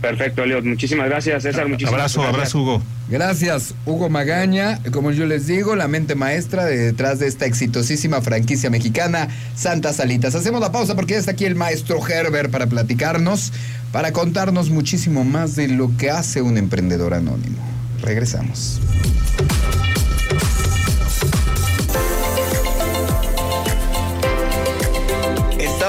Perfecto, 0.00 0.42
Eliot. 0.42 0.64
Muchísimas 0.64 1.08
gracias, 1.08 1.42
César. 1.44 1.66
Muchísimas 1.66 1.94
abrazo, 1.94 2.20
gracias. 2.20 2.34
abrazo, 2.34 2.58
Hugo. 2.60 2.82
Gracias, 3.08 3.74
Hugo 3.86 4.10
Magaña. 4.10 4.78
Como 4.92 5.12
yo 5.12 5.24
les 5.24 5.46
digo, 5.46 5.76
la 5.76 5.88
mente 5.88 6.14
maestra 6.14 6.66
de 6.66 6.76
detrás 6.76 7.20
de 7.20 7.26
esta 7.26 7.46
exitosísima 7.46 8.20
franquicia 8.20 8.68
mexicana, 8.68 9.28
Santa 9.56 9.94
Salitas. 9.94 10.34
Hacemos 10.34 10.60
la 10.60 10.72
pausa 10.72 10.94
porque 10.94 11.14
ya 11.14 11.20
está 11.20 11.32
aquí 11.32 11.46
el 11.46 11.54
maestro 11.54 12.06
Herbert 12.06 12.50
para 12.50 12.66
platicarnos, 12.66 13.52
para 13.92 14.12
contarnos 14.12 14.68
muchísimo 14.68 15.24
más 15.24 15.56
de 15.56 15.68
lo 15.68 15.96
que 15.96 16.10
hace 16.10 16.42
un 16.42 16.58
emprendedor 16.58 17.14
anónimo. 17.14 17.56
Regresamos. 18.02 18.80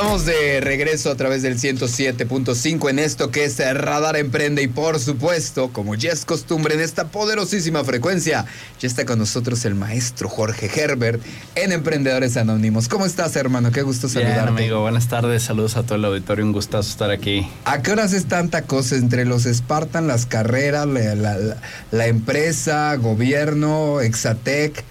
Estamos 0.05 0.27
de 0.27 0.61
regreso 0.61 1.09
a 1.09 1.15
través 1.15 1.41
del 1.41 1.57
107.5 1.59 2.91
en 2.91 2.99
esto 2.99 3.31
que 3.31 3.43
es 3.43 3.57
Radar 3.57 4.15
Emprende 4.17 4.61
y 4.61 4.67
por 4.67 4.99
supuesto, 4.99 5.69
como 5.73 5.95
ya 5.95 6.11
es 6.11 6.25
costumbre 6.25 6.75
en 6.75 6.81
esta 6.81 7.07
poderosísima 7.07 7.83
frecuencia, 7.83 8.45
ya 8.79 8.87
está 8.87 9.03
con 9.07 9.17
nosotros 9.17 9.65
el 9.65 9.73
maestro 9.73 10.29
Jorge 10.29 10.69
Herbert 10.79 11.23
en 11.55 11.71
Emprendedores 11.71 12.37
Anónimos. 12.37 12.87
¿Cómo 12.87 13.07
estás, 13.07 13.35
hermano? 13.35 13.71
Qué 13.71 13.81
gusto 13.81 14.07
Bien, 14.07 14.27
saludarte. 14.27 14.49
amigo, 14.51 14.81
buenas 14.81 15.07
tardes, 15.07 15.41
saludos 15.41 15.75
a 15.75 15.81
todo 15.81 15.95
el 15.95 16.05
auditorio, 16.05 16.45
un 16.45 16.51
gustazo 16.53 16.87
estar 16.87 17.09
aquí. 17.09 17.49
¿A 17.65 17.81
qué 17.81 17.91
horas 17.91 18.13
es 18.13 18.25
tanta 18.27 18.61
cosa 18.61 18.97
entre 18.97 19.25
los 19.25 19.45
Spartan, 19.45 20.05
las 20.05 20.27
carreras, 20.27 20.85
la, 20.85 21.15
la- 21.15 21.37
la- 21.39 21.57
la 21.89 22.05
empresa, 22.05 22.93
gobierno, 22.97 24.01
Exatec? 24.01 24.83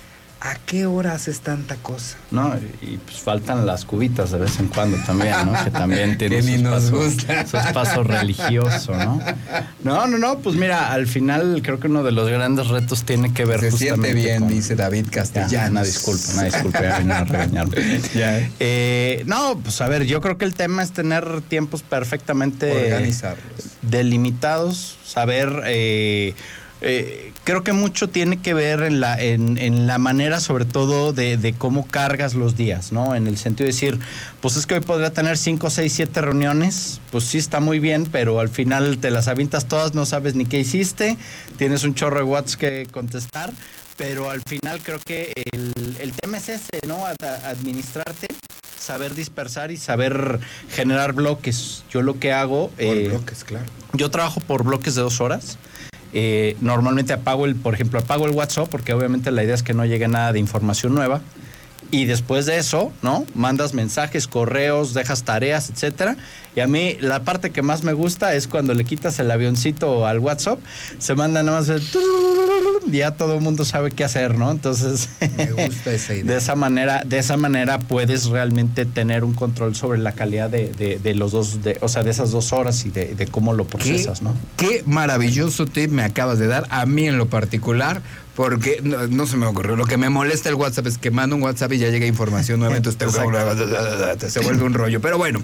¿A 0.46 0.56
qué 0.66 0.84
horas 0.84 1.26
es 1.26 1.40
tanta 1.40 1.76
cosa? 1.76 2.18
¿no? 2.30 2.54
Y 2.82 2.98
pues 2.98 3.16
faltan 3.16 3.64
las 3.64 3.86
cubitas 3.86 4.30
de 4.30 4.38
vez 4.38 4.60
en 4.60 4.68
cuando 4.68 4.98
también, 5.06 5.32
¿no? 5.46 5.64
Que 5.64 5.70
también 5.70 6.18
tiene 6.18 6.36
Que 6.40 6.42
ni 6.42 6.56
su 6.58 6.62
nos 6.64 6.84
espacio, 6.84 6.98
gusta. 7.06 7.46
su 7.46 7.56
espacio 7.56 8.02
religioso, 8.04 8.94
¿no? 8.94 9.22
No, 9.82 10.06
no, 10.06 10.18
no, 10.18 10.38
pues 10.40 10.54
mira, 10.56 10.92
al 10.92 11.06
final 11.06 11.62
creo 11.64 11.80
que 11.80 11.86
uno 11.86 12.02
de 12.02 12.12
los 12.12 12.28
grandes 12.28 12.68
retos 12.68 13.04
tiene 13.04 13.32
que 13.32 13.46
ver 13.46 13.60
Se 13.60 13.70
justamente 13.70 14.08
siente 14.12 14.22
bien, 14.28 14.40
con- 14.40 14.48
dice 14.50 14.76
David 14.76 15.06
Ya, 15.06 15.10
Castellanos. 15.12 15.70
una 15.70 15.82
disculpa, 15.82 16.24
una 16.34 16.42
disculpa, 16.42 16.82
ya 16.82 16.98
vinieron 16.98 17.22
a 17.22 17.24
regañarme. 17.24 18.00
Ya. 18.14 18.50
Eh, 18.60 19.22
no, 19.26 19.58
pues 19.60 19.80
a 19.80 19.88
ver, 19.88 20.04
yo 20.04 20.20
creo 20.20 20.36
que 20.36 20.44
el 20.44 20.52
tema 20.54 20.82
es 20.82 20.92
tener 20.92 21.40
tiempos 21.48 21.82
perfectamente 21.82 22.70
Organizarlos. 22.70 23.44
delimitados, 23.80 24.98
saber. 25.06 25.62
eh, 25.64 26.34
eh, 26.86 27.32
creo 27.44 27.64
que 27.64 27.72
mucho 27.72 28.08
tiene 28.08 28.40
que 28.40 28.52
ver 28.52 28.82
en 28.82 29.00
la, 29.00 29.20
en, 29.20 29.56
en 29.58 29.86
la 29.86 29.96
manera, 29.98 30.38
sobre 30.40 30.66
todo, 30.66 31.12
de, 31.14 31.36
de 31.38 31.52
cómo 31.54 31.86
cargas 31.86 32.34
los 32.34 32.56
días, 32.56 32.92
¿no? 32.92 33.14
En 33.14 33.26
el 33.26 33.38
sentido 33.38 33.66
de 33.66 33.72
decir, 33.72 33.98
pues 34.42 34.56
es 34.56 34.66
que 34.66 34.74
hoy 34.74 34.80
podría 34.80 35.10
tener 35.12 35.38
5, 35.38 35.70
6, 35.70 35.92
7 35.92 36.20
reuniones, 36.20 37.00
pues 37.10 37.24
sí 37.24 37.38
está 37.38 37.60
muy 37.60 37.78
bien, 37.78 38.06
pero 38.12 38.38
al 38.38 38.48
final 38.50 38.98
te 38.98 39.10
las 39.10 39.28
avientas 39.28 39.66
todas, 39.66 39.94
no 39.94 40.04
sabes 40.06 40.34
ni 40.34 40.44
qué 40.44 40.60
hiciste, 40.60 41.16
tienes 41.56 41.84
un 41.84 41.94
chorro 41.94 42.18
de 42.18 42.24
WhatsApp 42.24 42.60
que 42.60 42.86
contestar, 42.90 43.50
pero 43.96 44.28
al 44.30 44.42
final 44.46 44.80
creo 44.82 44.98
que 45.04 45.32
el, 45.52 45.72
el 46.00 46.12
tema 46.12 46.36
es 46.38 46.48
ese, 46.50 46.80
¿no? 46.86 47.06
Ad- 47.06 47.46
administrarte, 47.46 48.26
saber 48.78 49.14
dispersar 49.14 49.70
y 49.70 49.76
saber 49.78 50.40
generar 50.70 51.14
bloques. 51.14 51.84
Yo 51.90 52.02
lo 52.02 52.18
que 52.18 52.32
hago... 52.32 52.68
Por 52.70 52.84
eh, 52.84 53.08
bloques, 53.08 53.44
claro. 53.44 53.64
yo 53.94 54.10
trabajo 54.10 54.40
por 54.40 54.64
bloques 54.64 54.94
de 54.94 55.02
dos 55.02 55.20
horas. 55.22 55.56
Eh, 56.16 56.56
normalmente 56.60 57.12
apago 57.12 57.44
el, 57.44 57.56
por 57.56 57.74
ejemplo, 57.74 57.98
apago 57.98 58.26
el 58.26 58.30
WhatsApp 58.30 58.68
porque 58.68 58.92
obviamente 58.92 59.32
la 59.32 59.42
idea 59.42 59.56
es 59.56 59.64
que 59.64 59.74
no 59.74 59.84
llegue 59.84 60.06
nada 60.06 60.32
de 60.32 60.38
información 60.38 60.94
nueva. 60.94 61.20
Y 61.90 62.06
después 62.06 62.46
de 62.46 62.58
eso, 62.58 62.92
¿no? 63.02 63.24
Mandas 63.34 63.72
mensajes, 63.74 64.26
correos, 64.26 64.94
dejas 64.94 65.22
tareas, 65.24 65.70
etcétera. 65.70 66.16
Y 66.56 66.60
a 66.60 66.66
mí 66.66 66.96
la 67.00 67.22
parte 67.24 67.50
que 67.50 67.62
más 67.62 67.82
me 67.82 67.92
gusta 67.92 68.34
es 68.34 68.46
cuando 68.48 68.74
le 68.74 68.84
quitas 68.84 69.18
el 69.18 69.30
avioncito 69.30 70.06
al 70.06 70.18
WhatsApp, 70.20 70.58
se 70.98 71.14
manda 71.14 71.42
nada 71.42 71.60
más 71.60 71.68
el 71.68 71.82
ya 72.90 73.12
todo 73.12 73.34
el 73.34 73.40
mundo 73.40 73.64
sabe 73.64 73.90
qué 73.90 74.04
hacer, 74.04 74.36
¿no? 74.36 74.50
Entonces, 74.50 75.08
Me 75.36 75.50
gusta 75.52 75.92
esa 75.92 76.12
idea. 76.14 76.24
de 76.24 76.36
esa 76.36 76.54
manera, 76.54 77.02
de 77.04 77.18
esa 77.18 77.36
manera 77.36 77.78
puedes 77.78 78.26
realmente 78.26 78.84
tener 78.84 79.24
un 79.24 79.32
control 79.34 79.74
sobre 79.74 79.98
la 79.98 80.12
calidad 80.12 80.50
de, 80.50 80.68
de- 80.72 80.98
de 80.98 81.14
los 81.14 81.32
dos, 81.32 81.62
de, 81.62 81.78
o 81.80 81.88
sea, 81.88 82.02
de 82.02 82.10
esas 82.10 82.30
dos 82.30 82.52
horas 82.52 82.84
y 82.84 82.90
de, 82.90 83.26
cómo 83.30 83.54
lo 83.54 83.64
procesas, 83.66 84.18
¿Qué, 84.18 84.24
¿no? 84.24 84.34
qué 84.56 84.82
maravilloso 84.86 85.66
tip 85.66 85.90
me 85.90 86.02
acabas 86.04 86.38
de 86.38 86.46
dar, 86.46 86.66
a 86.70 86.84
mí 86.86 87.08
en 87.08 87.16
lo 87.18 87.26
particular, 87.26 88.02
porque 88.34 88.80
no, 88.82 89.06
no 89.06 89.26
se 89.26 89.36
me 89.36 89.46
ocurrió. 89.46 89.76
Lo 89.76 89.84
que 89.84 89.96
me 89.96 90.08
molesta 90.10 90.48
el 90.48 90.54
WhatsApp 90.56 90.86
es 90.86 90.98
que 90.98 91.10
mando 91.10 91.36
un 91.36 91.42
WhatsApp 91.42 91.72
y 91.72 91.78
ya 91.78 91.88
llega 91.90 92.06
información 92.06 92.58
nueva, 92.60 92.76
entonces 92.76 92.98
te- 92.98 93.04
se 94.30 94.40
vuelve 94.40 94.64
un 94.64 94.74
rollo. 94.74 95.00
Pero 95.00 95.18
bueno, 95.18 95.42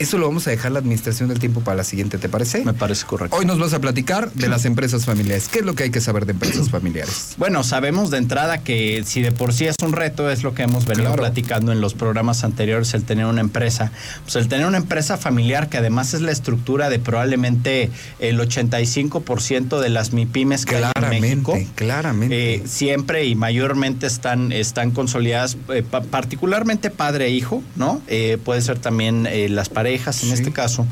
eso 0.00 0.16
lo 0.18 0.26
vamos 0.26 0.46
a 0.46 0.50
dejar 0.50 0.72
la 0.72 0.78
administración 0.78 1.28
del 1.28 1.38
tiempo 1.38 1.60
para 1.60 1.76
la 1.76 1.84
siguiente, 1.84 2.16
¿te 2.16 2.28
parece? 2.30 2.64
Me 2.64 2.72
parece 2.72 3.04
correcto. 3.06 3.36
Hoy 3.36 3.44
nos 3.44 3.58
vas 3.58 3.74
a 3.74 3.80
platicar 3.80 4.32
de 4.32 4.48
las 4.48 4.64
empresas 4.64 5.04
familiares. 5.04 5.48
¿Qué 5.48 5.58
es 5.58 5.64
lo 5.66 5.74
que 5.74 5.82
hay 5.84 5.90
que 5.90 6.00
saber 6.00 6.24
de 6.24 6.32
empresas 6.32 6.70
familiares? 6.70 7.34
Bueno, 7.36 7.62
sabemos 7.64 8.10
de 8.10 8.16
entrada 8.16 8.58
que 8.64 9.02
si 9.04 9.20
de 9.20 9.30
por 9.30 9.52
sí 9.52 9.66
es 9.66 9.76
un 9.84 9.92
reto, 9.92 10.30
es 10.30 10.42
lo 10.42 10.54
que 10.54 10.62
hemos 10.62 10.86
venido 10.86 11.00
Claro. 11.10 11.20
platicando 11.22 11.70
en 11.72 11.82
los 11.82 11.92
programas 11.92 12.44
anteriores, 12.44 12.94
el 12.94 13.04
tener 13.04 13.26
una 13.26 13.42
empresa. 13.42 13.92
Pues 14.24 14.36
el 14.36 14.48
tener 14.48 14.66
una 14.66 14.78
empresa 14.78 15.18
familiar, 15.18 15.68
que 15.68 15.76
además 15.76 16.14
es 16.14 16.22
la 16.22 16.32
estructura 16.32 16.88
de 16.88 16.98
probablemente 16.98 17.90
el 18.20 18.40
85% 18.40 19.80
de 19.80 19.88
las 19.90 20.14
MIPIMES 20.14 20.64
que 20.64 20.76
hay 20.76 20.84
en 20.84 21.20
México. 21.20 21.52
Claramente, 21.52 21.68
claramente. 21.74 22.54
Eh, 22.54 22.62
siempre 22.66 23.26
y 23.26 23.34
mayormente 23.34 24.06
están, 24.06 24.50
están 24.52 24.92
consolidadas, 24.92 25.58
eh, 25.74 25.82
pa- 25.82 26.00
particularmente 26.00 26.88
padre 26.90 27.26
e 27.26 27.30
hijo, 27.32 27.62
¿no? 27.76 28.00
Eh, 28.08 28.38
puede 28.42 28.62
ser 28.62 28.78
también 28.78 29.26
eh, 29.26 29.48
las 29.50 29.68
parejas 29.68 29.89
en 29.96 30.12
Sí. 30.12 30.30
este 30.32 30.52
caso. 30.52 30.86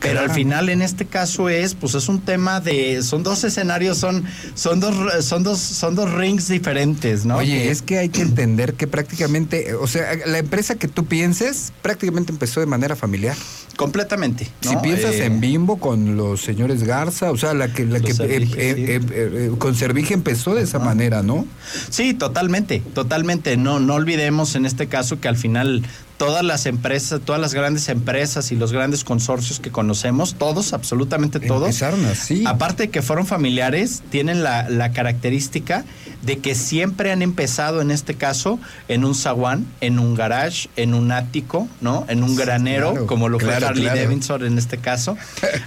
Pero 0.00 0.20
al 0.20 0.30
final 0.30 0.68
en 0.68 0.82
este 0.82 1.06
caso 1.06 1.48
es, 1.48 1.74
pues 1.74 1.94
es 1.94 2.08
un 2.08 2.20
tema 2.20 2.60
de, 2.60 3.02
son 3.02 3.22
dos 3.22 3.44
escenarios, 3.44 3.98
son, 3.98 4.24
son 4.54 4.80
dos, 4.80 5.24
son 5.24 5.42
dos, 5.42 5.58
son 5.60 5.94
dos 5.94 6.12
rings 6.12 6.48
diferentes, 6.48 7.24
¿no? 7.24 7.36
Oye, 7.36 7.52
Que- 7.64 7.70
es 7.70 7.82
que 7.82 7.98
hay 7.98 8.08
que 8.08 8.22
entender 8.22 8.74
que 8.74 8.86
prácticamente, 8.86 9.70
eh, 9.70 9.74
o 9.74 9.86
sea, 9.86 10.02
la 10.26 10.38
empresa 10.38 10.74
que 10.76 10.88
tú 10.88 11.06
pienses 11.06 11.72
prácticamente 11.82 12.32
empezó 12.32 12.60
de 12.60 12.66
manera 12.66 12.96
familiar. 12.96 13.36
completamente. 13.76 14.46
Si 14.60 14.76
piensas 14.76 15.14
Eh, 15.14 15.24
en 15.24 15.40
Bimbo 15.40 15.78
con 15.78 16.14
los 16.16 16.42
señores 16.42 16.82
Garza, 16.84 17.30
o 17.32 17.38
sea, 17.38 17.54
la 17.54 17.72
que, 17.72 17.86
la 17.86 18.00
que 18.00 18.12
eh, 18.12 18.16
eh, 18.20 18.48
eh, 18.56 19.00
eh, 19.10 19.52
con 19.58 19.74
Servige 19.74 20.12
empezó 20.12 20.54
de 20.54 20.62
esa 20.62 20.78
manera, 20.78 21.22
¿no? 21.22 21.46
Sí, 21.88 22.12
totalmente, 22.12 22.80
totalmente. 22.94 23.56
No, 23.56 23.80
no 23.80 23.94
olvidemos 23.94 24.54
en 24.56 24.66
este 24.66 24.88
caso 24.88 25.20
que 25.20 25.28
al 25.28 25.38
final 25.38 25.82
todas 26.22 26.44
las 26.44 26.66
empresas, 26.66 27.20
todas 27.24 27.40
las 27.40 27.52
grandes 27.52 27.88
empresas 27.88 28.52
y 28.52 28.56
los 28.56 28.72
grandes 28.72 29.02
consorcios 29.02 29.58
que 29.58 29.72
conocemos, 29.72 30.36
todos, 30.36 30.72
absolutamente 30.72 31.40
todos, 31.40 31.66
Empezaron 31.66 32.04
así. 32.04 32.44
Aparte 32.46 32.84
de 32.84 32.90
que 32.90 33.02
fueron 33.02 33.26
familiares, 33.26 34.04
tienen 34.08 34.44
la, 34.44 34.70
la 34.70 34.92
característica 34.92 35.84
de 36.22 36.38
que 36.38 36.54
siempre 36.54 37.10
han 37.12 37.20
empezado, 37.20 37.80
en 37.80 37.90
este 37.90 38.14
caso, 38.14 38.58
en 38.88 39.04
un 39.04 39.14
zaguán, 39.14 39.66
en 39.80 39.98
un 39.98 40.14
garage, 40.14 40.68
en 40.76 40.94
un 40.94 41.12
ático, 41.12 41.68
¿no? 41.80 42.04
En 42.08 42.22
un 42.22 42.30
Sí, 42.30 42.36
granero, 42.36 42.90
claro, 42.92 43.06
como 43.06 43.28
lo 43.28 43.38
fue 43.38 43.54
Harley 43.54 43.82
claro. 43.84 44.00
Davidson 44.00 44.44
en 44.44 44.58
este 44.58 44.78
caso. 44.78 45.16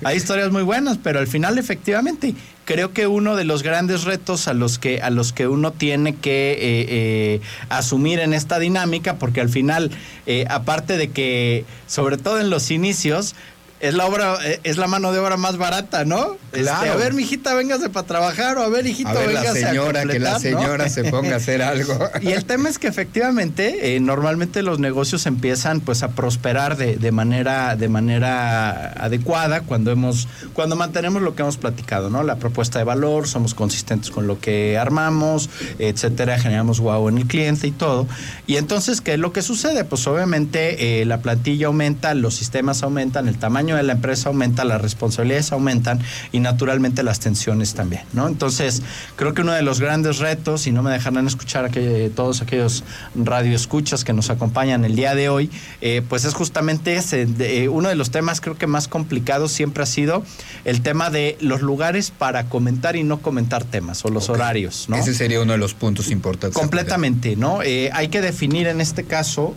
Hay 0.03 0.17
historias 0.17 0.51
muy 0.51 0.63
buenas, 0.63 0.97
pero 0.97 1.19
al 1.19 1.27
final, 1.27 1.57
efectivamente, 1.57 2.33
creo 2.63 2.93
que 2.93 3.05
uno 3.07 3.35
de 3.35 3.43
los 3.43 3.63
grandes 3.63 4.03
retos 4.05 4.47
a 4.47 4.53
los 4.53 4.79
que, 4.79 5.01
a 5.01 5.09
los 5.09 5.33
que 5.33 5.47
uno 5.47 5.71
tiene 5.71 6.15
que 6.15 6.51
eh, 6.53 6.57
eh, 6.89 7.41
asumir 7.69 8.19
en 8.19 8.33
esta 8.33 8.57
dinámica, 8.57 9.15
porque 9.15 9.41
al 9.41 9.49
final, 9.49 9.91
eh, 10.25 10.45
aparte 10.49 10.97
de 10.97 11.09
que, 11.09 11.65
sobre 11.87 12.17
todo 12.17 12.39
en 12.39 12.49
los 12.49 12.71
inicios, 12.71 13.35
es 13.79 13.93
la 13.93 14.05
obra, 14.05 14.37
eh, 14.43 14.59
es 14.63 14.77
la 14.77 14.87
mano 14.87 15.11
de 15.11 15.19
obra 15.19 15.37
más 15.37 15.57
barata, 15.57 16.05
¿no? 16.05 16.37
Este, 16.51 16.61
Claro. 16.61 16.93
a 16.93 16.95
ver, 16.95 17.13
mijita, 17.13 17.53
véngase 17.53 17.89
para 17.89 18.07
trabajar, 18.07 18.57
o 18.57 18.63
a 18.63 18.69
ver, 18.69 18.87
hijito, 18.87 19.09
a 19.09 19.13
ver, 19.13 19.33
la 19.33 19.41
véngase 19.41 19.65
señora, 19.65 20.01
a 20.01 20.05
que 20.05 20.19
la 20.19 20.31
completar, 20.31 20.53
¿no? 20.53 20.59
señora 20.61 20.89
se 20.89 21.03
ponga 21.05 21.33
a 21.33 21.37
hacer 21.37 21.61
algo. 21.61 21.99
Y 22.21 22.31
el 22.31 22.45
tema 22.45 22.69
es 22.69 22.79
que 22.79 22.87
efectivamente, 22.87 23.95
eh, 23.95 23.99
normalmente 23.99 24.61
los 24.63 24.79
negocios 24.79 25.25
empiezan 25.25 25.81
pues 25.81 26.03
a 26.03 26.09
prosperar 26.09 26.77
de, 26.77 26.95
de 26.95 27.11
manera, 27.11 27.75
de 27.75 27.89
manera 27.89 28.93
adecuada 28.93 29.61
cuando 29.61 29.91
hemos, 29.91 30.27
cuando 30.53 30.75
mantenemos 30.75 31.21
lo 31.21 31.35
que 31.35 31.41
hemos 31.41 31.57
platicado, 31.57 32.09
¿no? 32.09 32.23
La 32.23 32.37
propuesta 32.37 32.79
de 32.79 32.85
valor, 32.85 33.27
somos 33.27 33.53
consistentes 33.53 34.09
con 34.09 34.25
lo 34.27 34.39
que 34.39 34.77
armamos, 34.77 35.49
etcétera, 35.79 36.39
generamos 36.39 36.79
wow 36.79 37.09
en 37.09 37.17
el 37.17 37.27
cliente 37.27 37.67
y 37.67 37.71
todo. 37.71 38.07
Y 38.47 38.55
entonces, 38.55 39.01
¿qué 39.01 39.13
es 39.13 39.19
lo 39.19 39.33
que 39.33 39.41
sucede? 39.41 39.83
Pues 39.83 40.07
obviamente 40.07 41.01
eh, 41.01 41.05
la 41.05 41.19
plantilla 41.19 41.67
aumenta, 41.67 42.13
los 42.13 42.35
sistemas 42.35 42.81
aumentan, 42.81 43.27
el 43.27 43.37
tamaño 43.37 43.64
tamaño 43.65 43.77
de 43.77 43.83
la 43.83 43.93
empresa 43.93 44.29
aumenta, 44.29 44.63
las 44.63 44.79
responsabilidades 44.79 45.51
aumentan 45.51 45.99
y 46.31 46.39
naturalmente 46.39 47.01
las 47.01 47.19
tensiones 47.19 47.73
también, 47.73 48.03
¿no? 48.13 48.27
Entonces, 48.27 48.83
creo 49.15 49.33
que 49.33 49.41
uno 49.41 49.53
de 49.53 49.63
los 49.63 49.79
grandes 49.79 50.19
retos, 50.19 50.67
y 50.67 50.71
no 50.71 50.83
me 50.83 50.91
dejarán 50.91 51.25
escuchar 51.25 51.65
a 51.65 51.69
todos 52.13 52.43
aquellos 52.43 52.83
radioescuchas 53.15 54.03
que 54.03 54.13
nos 54.13 54.29
acompañan 54.29 54.85
el 54.85 54.95
día 54.95 55.15
de 55.15 55.29
hoy, 55.29 55.49
eh, 55.81 56.03
pues 56.07 56.25
es 56.25 56.35
justamente 56.35 56.95
ese. 56.95 57.27
Eh, 57.39 57.67
uno 57.69 57.89
de 57.89 57.95
los 57.95 58.11
temas 58.11 58.39
creo 58.39 58.55
que 58.55 58.67
más 58.67 58.87
complicados 58.87 59.51
siempre 59.51 59.81
ha 59.81 59.87
sido 59.87 60.23
el 60.63 60.81
tema 60.81 61.09
de 61.09 61.35
los 61.41 61.61
lugares 61.61 62.11
para 62.11 62.45
comentar 62.45 62.95
y 62.95 63.03
no 63.03 63.19
comentar 63.19 63.63
temas 63.63 64.05
o 64.05 64.09
los 64.09 64.29
horarios, 64.29 64.85
¿no? 64.89 64.97
Ese 64.97 65.15
sería 65.15 65.41
uno 65.41 65.53
de 65.53 65.57
los 65.57 65.73
puntos 65.73 66.11
importantes. 66.11 66.55
Completamente, 66.55 67.35
¿no? 67.35 67.63
Eh, 67.63 67.89
hay 67.93 68.09
que 68.09 68.21
definir 68.21 68.67
en 68.67 68.79
este 68.79 69.05
caso 69.05 69.55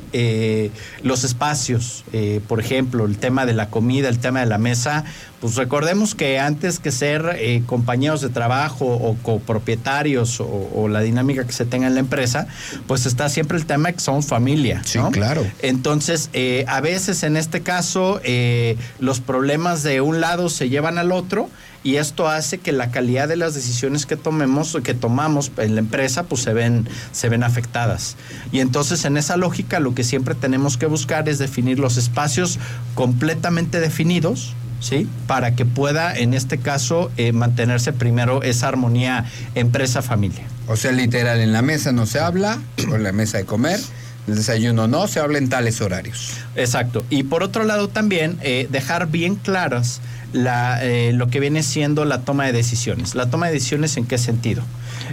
los 1.02 1.24
espacios, 1.24 2.04
por 2.46 2.60
ejemplo, 2.60 3.04
el 3.04 3.18
tema 3.18 3.44
de 3.44 3.52
la 3.52 3.68
comida, 3.68 3.97
el 4.06 4.18
tema 4.18 4.40
de 4.40 4.46
la 4.46 4.58
mesa, 4.58 5.04
pues 5.40 5.54
recordemos 5.54 6.14
que 6.14 6.38
antes 6.38 6.78
que 6.80 6.90
ser 6.90 7.36
eh, 7.38 7.62
compañeros 7.64 8.20
de 8.20 8.28
trabajo 8.28 8.86
o 8.86 9.16
copropietarios 9.22 10.40
o, 10.40 10.88
la 10.88 11.00
dinámica 11.00 11.46
que 11.46 11.52
se 11.52 11.64
tenga 11.64 11.86
en 11.86 11.94
la 11.94 12.00
empresa, 12.00 12.46
pues 12.86 13.04
está 13.06 13.28
siempre 13.28 13.58
el 13.58 13.66
tema 13.66 13.88
de 13.88 13.94
que 13.94 14.00
somos 14.00 14.26
familia. 14.26 14.82
Sí, 14.84 14.98
claro. 15.12 15.46
Entonces, 15.60 16.30
eh, 16.32 16.64
a 16.66 16.80
veces 16.80 17.22
en 17.22 17.36
este 17.36 17.60
caso, 17.60 18.20
eh, 18.24 18.76
los 18.98 19.20
problemas 19.20 19.82
de 19.82 20.00
un 20.00 20.20
lado 20.20 20.48
se 20.48 20.68
llevan 20.68 20.98
al 20.98 21.12
otro 21.12 21.50
y 21.84 21.96
esto 21.96 22.28
hace 22.28 22.58
que 22.58 22.72
la 22.72 22.90
calidad 22.90 23.28
de 23.28 23.36
las 23.36 23.54
decisiones 23.54 24.06
que 24.06 24.16
tomemos 24.16 24.76
que 24.82 24.94
tomamos 24.94 25.52
en 25.58 25.76
la 25.76 25.80
empresa 25.80 26.24
pues 26.24 26.42
se 26.42 26.52
ven 26.52 26.88
se 27.12 27.28
ven 27.28 27.44
afectadas 27.44 28.16
y 28.50 28.58
entonces 28.58 29.04
en 29.04 29.16
esa 29.16 29.36
lógica 29.36 29.78
lo 29.78 29.94
que 29.94 30.02
siempre 30.02 30.34
tenemos 30.34 30.76
que 30.76 30.86
buscar 30.86 31.28
es 31.28 31.38
definir 31.38 31.78
los 31.78 31.96
espacios 31.96 32.58
completamente 32.96 33.78
definidos 33.78 34.54
¿sí? 34.80 35.08
Para 35.26 35.54
que 35.54 35.64
pueda, 35.64 36.16
en 36.16 36.34
este 36.34 36.58
caso, 36.58 37.10
eh, 37.16 37.32
mantenerse 37.32 37.92
primero 37.92 38.42
esa 38.42 38.68
armonía 38.68 39.24
empresa-familia. 39.54 40.44
O 40.66 40.76
sea, 40.76 40.92
literal, 40.92 41.40
en 41.40 41.52
la 41.52 41.62
mesa 41.62 41.92
no 41.92 42.06
se 42.06 42.20
habla, 42.20 42.58
o 42.90 42.94
en 42.94 43.02
la 43.02 43.12
mesa 43.12 43.38
de 43.38 43.44
comer, 43.44 43.80
el 44.28 44.36
desayuno 44.36 44.86
no, 44.86 45.08
se 45.08 45.20
habla 45.20 45.38
en 45.38 45.48
tales 45.48 45.80
horarios. 45.80 46.34
Exacto. 46.54 47.04
Y 47.10 47.24
por 47.24 47.42
otro 47.42 47.64
lado 47.64 47.88
también, 47.88 48.38
eh, 48.42 48.68
dejar 48.70 49.08
bien 49.08 49.36
claras 49.36 50.00
la, 50.32 50.84
eh, 50.84 51.12
lo 51.14 51.28
que 51.28 51.40
viene 51.40 51.62
siendo 51.62 52.04
la 52.04 52.20
toma 52.20 52.44
de 52.44 52.52
decisiones. 52.52 53.14
La 53.14 53.30
toma 53.30 53.46
de 53.46 53.54
decisiones 53.54 53.96
en 53.96 54.06
qué 54.06 54.18
sentido. 54.18 54.62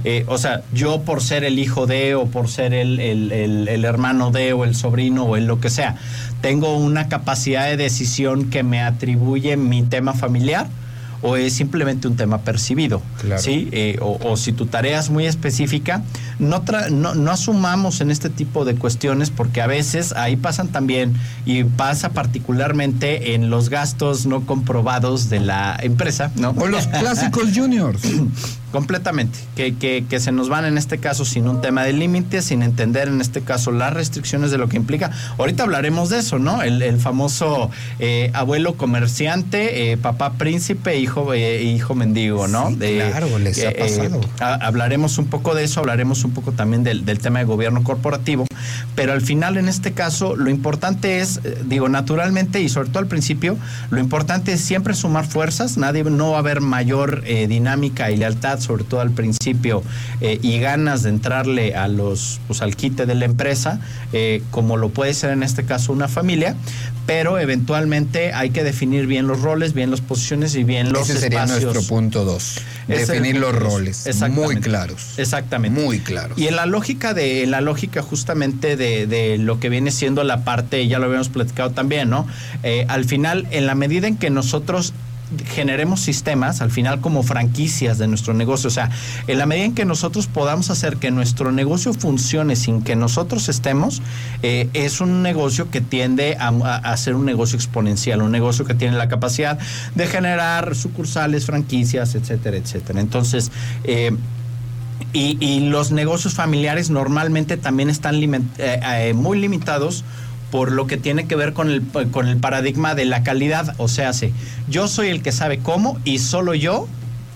Eh, 0.03 0.25
o 0.27 0.37
sea, 0.37 0.63
yo 0.73 1.01
por 1.01 1.23
ser 1.23 1.45
el 1.45 1.57
hijo 1.57 1.87
de 1.87 2.15
o 2.15 2.25
por 2.25 2.49
ser 2.49 2.73
el, 2.73 2.99
el, 2.99 3.85
hermano 3.85 4.31
de 4.31 4.51
o 4.51 4.65
el 4.65 4.75
sobrino 4.75 5.23
o 5.23 5.37
el 5.37 5.45
lo 5.45 5.61
que 5.61 5.69
sea, 5.69 5.95
tengo 6.41 6.75
una 6.75 7.07
capacidad 7.07 7.65
de 7.65 7.77
decisión 7.77 8.49
que 8.49 8.63
me 8.63 8.81
atribuye 8.81 9.55
mi 9.55 9.83
tema 9.83 10.13
familiar 10.13 10.67
o 11.21 11.37
es 11.37 11.53
simplemente 11.53 12.07
un 12.07 12.15
tema 12.15 12.39
percibido. 12.39 13.01
¿sí? 13.37 13.67
Eh, 13.71 13.97
o, 13.99 14.37
si 14.37 14.53
tu 14.53 14.67
tarea 14.67 14.99
es 14.99 15.09
muy 15.09 15.25
específica, 15.25 16.03
no, 16.39 16.63
no, 16.91 17.31
asumamos 17.31 18.01
en 18.01 18.11
este 18.11 18.29
tipo 18.29 18.65
de 18.65 18.75
cuestiones 18.75 19.29
porque 19.29 19.61
a 19.61 19.67
veces 19.67 20.13
ahí 20.13 20.35
pasan 20.35 20.67
también 20.69 21.13
y 21.45 21.63
pasa 21.63 22.09
particularmente 22.09 23.35
en 23.35 23.49
los 23.49 23.69
gastos 23.69 24.25
no 24.25 24.45
comprobados 24.45 25.29
de 25.29 25.39
la 25.39 25.77
empresa. 25.81 26.31
¿no? 26.35 26.51
O 26.51 26.67
los 26.67 26.87
clásicos 26.99 27.49
juniors. 27.53 28.01
Completamente, 28.71 29.39
que, 29.55 30.03
que, 30.03 30.19
se 30.19 30.33
nos 30.33 30.49
van 30.49 30.65
en 30.65 30.77
este 30.77 30.97
caso 30.97 31.23
sin 31.23 31.47
un 31.47 31.61
tema 31.61 31.85
de 31.85 31.93
límites, 31.93 32.43
sin 32.43 32.61
entender 32.61 33.07
en 33.07 33.21
este 33.21 33.39
caso 33.39 33.71
las 33.71 33.93
restricciones 33.93 34.51
de 34.51 34.57
lo 34.57 34.67
que 34.67 34.75
implica. 34.75 35.11
Ahorita 35.37 35.63
hablaremos 35.63 36.09
de 36.09 36.19
eso, 36.19 36.39
¿no? 36.39 36.61
El, 36.61 36.99
famoso 36.99 37.69
eh, 37.99 38.31
abuelo 38.33 38.73
comerciante, 38.73 39.93
eh, 39.93 39.97
papá 39.97 40.33
príncipe, 40.33 40.97
hijo, 40.97 41.33
eh, 41.33 41.63
hijo 41.63 41.95
mendigo, 41.95 42.49
¿no? 42.49 42.75
claro, 42.77 43.39
les 43.39 43.65
ha 43.65 43.71
pasado. 43.71 44.19
hablaremos 44.41 45.19
un 45.19 45.27
poco 45.27 45.55
de 45.55 45.63
eso, 45.63 45.79
hablaremos 45.79 46.24
un 46.25 46.33
poco 46.33 46.51
también 46.51 46.83
del, 46.83 47.05
del, 47.05 47.19
tema 47.19 47.39
de 47.39 47.45
gobierno 47.45 47.83
corporativo, 47.83 48.45
pero 48.95 49.13
al 49.13 49.21
final 49.21 49.57
en 49.57 49.67
este 49.67 49.93
caso 49.93 50.35
lo 50.35 50.49
importante 50.49 51.19
es, 51.19 51.39
digo, 51.65 51.89
naturalmente 51.89 52.61
y 52.61 52.69
sobre 52.69 52.89
todo 52.89 52.99
al 52.99 53.07
principio, 53.07 53.57
lo 53.89 53.99
importante 53.99 54.53
es 54.53 54.61
siempre 54.61 54.93
sumar 54.93 55.25
fuerzas, 55.25 55.77
nadie, 55.77 56.03
no 56.03 56.31
va 56.31 56.37
a 56.37 56.39
haber 56.39 56.61
mayor 56.61 57.23
dinámica 57.23 58.11
y 58.11 58.17
lealtad 58.17 58.59
sobre 58.59 58.83
todo 58.83 59.01
al 59.01 59.11
principio, 59.11 59.83
eh, 60.21 60.39
y 60.41 60.59
ganas 60.59 61.03
de 61.03 61.09
entrarle 61.09 61.75
a 61.75 61.87
los, 61.87 62.39
pues, 62.47 62.61
al 62.61 62.75
quite 62.75 63.05
de 63.05 63.15
la 63.15 63.25
empresa, 63.25 63.79
eh, 64.13 64.41
como 64.51 64.77
lo 64.77 64.89
puede 64.89 65.13
ser 65.13 65.31
en 65.31 65.43
este 65.43 65.65
caso 65.65 65.91
una 65.91 66.07
familia, 66.07 66.55
pero 67.05 67.39
eventualmente 67.39 68.33
hay 68.33 68.49
que 68.49 68.63
definir 68.63 69.07
bien 69.07 69.27
los 69.27 69.41
roles, 69.41 69.73
bien 69.73 69.91
las 69.91 70.01
posiciones 70.01 70.55
y 70.55 70.63
bien 70.63 70.91
los 70.91 71.09
Ese 71.09 71.19
sería 71.19 71.45
nuestro 71.45 71.81
punto 71.83 72.25
dos. 72.25 72.59
Definir 72.87 73.37
los 73.37 73.55
roles 73.55 74.07
muy 74.29 74.57
claros. 74.57 75.17
Exactamente. 75.17 75.79
Muy 75.79 75.99
claros. 75.99 76.14
Y 76.35 76.47
en 76.47 76.55
la 76.55 76.65
lógica 76.65 77.13
de 77.13 77.45
la 77.45 77.61
lógica 77.61 78.01
justamente 78.01 78.77
de, 78.77 79.37
lo 79.37 79.59
que 79.59 79.69
viene 79.69 79.91
siendo 79.91 80.23
la 80.23 80.43
parte, 80.43 80.87
ya 80.87 80.99
lo 80.99 81.05
habíamos 81.05 81.29
platicado 81.29 81.71
también, 81.71 82.09
¿no? 82.09 82.27
Eh, 82.63 82.85
al 82.89 83.05
final, 83.05 83.47
en 83.51 83.65
la 83.65 83.75
medida 83.75 84.07
en 84.07 84.17
que 84.17 84.29
nosotros 84.29 84.93
generemos 85.45 86.01
sistemas, 86.01 86.61
al 86.61 86.71
final 86.71 87.01
como 87.01 87.23
franquicias 87.23 87.97
de 87.97 88.07
nuestro 88.07 88.33
negocio. 88.33 88.67
O 88.67 88.71
sea, 88.71 88.89
en 89.27 89.37
la 89.37 89.45
medida 89.45 89.65
en 89.65 89.75
que 89.75 89.85
nosotros 89.85 90.27
podamos 90.27 90.69
hacer 90.69 90.97
que 90.97 91.11
nuestro 91.11 91.51
negocio 91.51 91.93
funcione 91.93 92.55
sin 92.55 92.81
que 92.81 92.95
nosotros 92.95 93.49
estemos, 93.49 94.01
eh, 94.43 94.69
es 94.73 95.01
un 95.01 95.23
negocio 95.23 95.69
que 95.71 95.81
tiende 95.81 96.37
a, 96.39 96.95
ser 96.97 97.15
un 97.15 97.25
negocio 97.25 97.55
exponencial, 97.57 98.21
un 98.21 98.31
negocio 98.31 98.65
que 98.65 98.73
tiene 98.73 98.97
la 98.97 99.09
capacidad 99.09 99.57
de 99.95 100.07
generar 100.07 100.75
sucursales, 100.75 101.45
franquicias, 101.45 102.15
etcétera, 102.15 102.57
etcétera. 102.57 102.99
Entonces, 102.99 103.51
eh, 103.83 104.11
y, 105.15 105.59
los 105.69 105.91
negocios 105.91 106.33
familiares 106.33 106.89
normalmente 106.89 107.57
también 107.57 107.89
están 107.89 108.15
eh, 108.57 109.13
muy 109.15 109.39
limitados 109.39 110.03
por 110.51 110.71
lo 110.71 110.87
que 110.87 110.97
tiene 110.97 111.27
que 111.27 111.35
ver 111.35 111.53
con 111.53 111.69
el, 111.69 111.83
con 112.11 112.27
el 112.27 112.37
paradigma 112.37 112.95
de 112.95 113.05
la 113.05 113.23
calidad. 113.23 113.75
O 113.77 113.87
sea, 113.87 114.11
yo 114.69 114.87
soy 114.87 115.09
el 115.09 115.21
que 115.21 115.31
sabe 115.31 115.59
cómo 115.59 115.99
y 116.05 116.19
solo 116.19 116.53
yo 116.53 116.87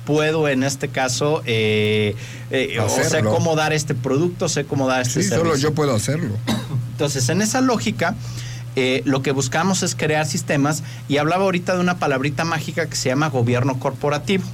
puedo 0.05 0.47
en 0.47 0.63
este 0.63 0.87
caso, 0.87 1.43
eh, 1.45 2.15
eh, 2.49 2.79
o 2.79 2.89
sé 2.89 3.21
cómo 3.21 3.55
dar 3.55 3.73
este 3.73 3.93
producto, 3.93 4.49
sé 4.49 4.65
cómo 4.65 4.87
dar 4.87 5.01
este 5.01 5.21
sí, 5.21 5.29
solo 5.29 5.55
yo 5.55 5.73
puedo 5.73 5.95
hacerlo. 5.95 6.35
Entonces, 6.93 7.29
en 7.29 7.41
esa 7.41 7.61
lógica, 7.61 8.15
eh, 8.75 9.01
lo 9.05 9.21
que 9.21 9.31
buscamos 9.31 9.83
es 9.83 9.95
crear 9.95 10.25
sistemas 10.25 10.83
y 11.07 11.17
hablaba 11.17 11.43
ahorita 11.43 11.75
de 11.75 11.81
una 11.81 11.99
palabrita 11.99 12.43
mágica 12.43 12.87
que 12.87 12.95
se 12.95 13.09
llama 13.09 13.29
gobierno 13.29 13.79
corporativo. 13.79 14.45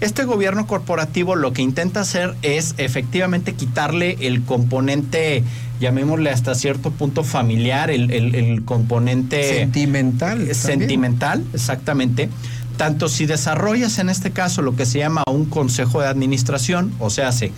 Este 0.00 0.24
gobierno 0.24 0.66
corporativo 0.66 1.34
lo 1.34 1.52
que 1.52 1.62
intenta 1.62 2.00
hacer 2.00 2.36
es 2.42 2.74
efectivamente 2.78 3.54
quitarle 3.54 4.16
el 4.20 4.44
componente, 4.44 5.42
llamémosle 5.80 6.30
hasta 6.30 6.54
cierto 6.54 6.92
punto 6.92 7.24
familiar, 7.24 7.90
el, 7.90 8.62
componente... 8.64 9.58
Sentimental. 9.58 10.54
Sentimental, 10.54 11.44
exactamente 11.52 12.28
tanto 12.78 13.08
si 13.08 13.26
desarrollas 13.26 13.98
en 13.98 14.08
este 14.08 14.30
caso 14.30 14.62
lo 14.62 14.76
que 14.76 14.86
se 14.86 15.00
llama 15.00 15.24
un 15.28 15.46
consejo 15.46 16.00
de 16.00 16.06
administración, 16.06 16.94
o 17.00 17.10
sea, 17.10 17.28
hace, 17.28 17.52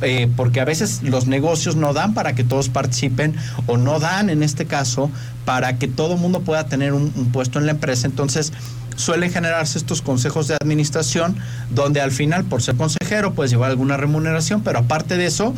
eh, 0.00 0.28
porque 0.34 0.60
a 0.60 0.64
veces 0.64 1.02
los 1.02 1.26
negocios 1.26 1.76
no 1.76 1.92
dan 1.92 2.14
para 2.14 2.34
que 2.34 2.42
todos 2.42 2.70
participen 2.70 3.36
o 3.66 3.76
no 3.76 4.00
dan 4.00 4.30
en 4.30 4.42
este 4.42 4.64
caso 4.64 5.10
para 5.44 5.78
que 5.78 5.88
todo 5.88 6.14
el 6.14 6.20
mundo 6.20 6.40
pueda 6.40 6.66
tener 6.66 6.94
un, 6.94 7.12
un 7.14 7.32
puesto 7.32 7.58
en 7.58 7.66
la 7.66 7.72
empresa, 7.72 8.06
entonces 8.06 8.52
suelen 8.96 9.32
generarse 9.32 9.78
estos 9.78 10.02
consejos 10.02 10.48
de 10.48 10.56
administración 10.60 11.36
donde 11.70 12.00
al 12.00 12.10
final 12.10 12.44
por 12.44 12.62
ser 12.62 12.76
consejero 12.76 13.34
puedes 13.34 13.50
llevar 13.50 13.70
alguna 13.70 13.96
remuneración, 13.96 14.62
pero 14.62 14.80
aparte 14.80 15.16
de 15.16 15.26
eso 15.26 15.54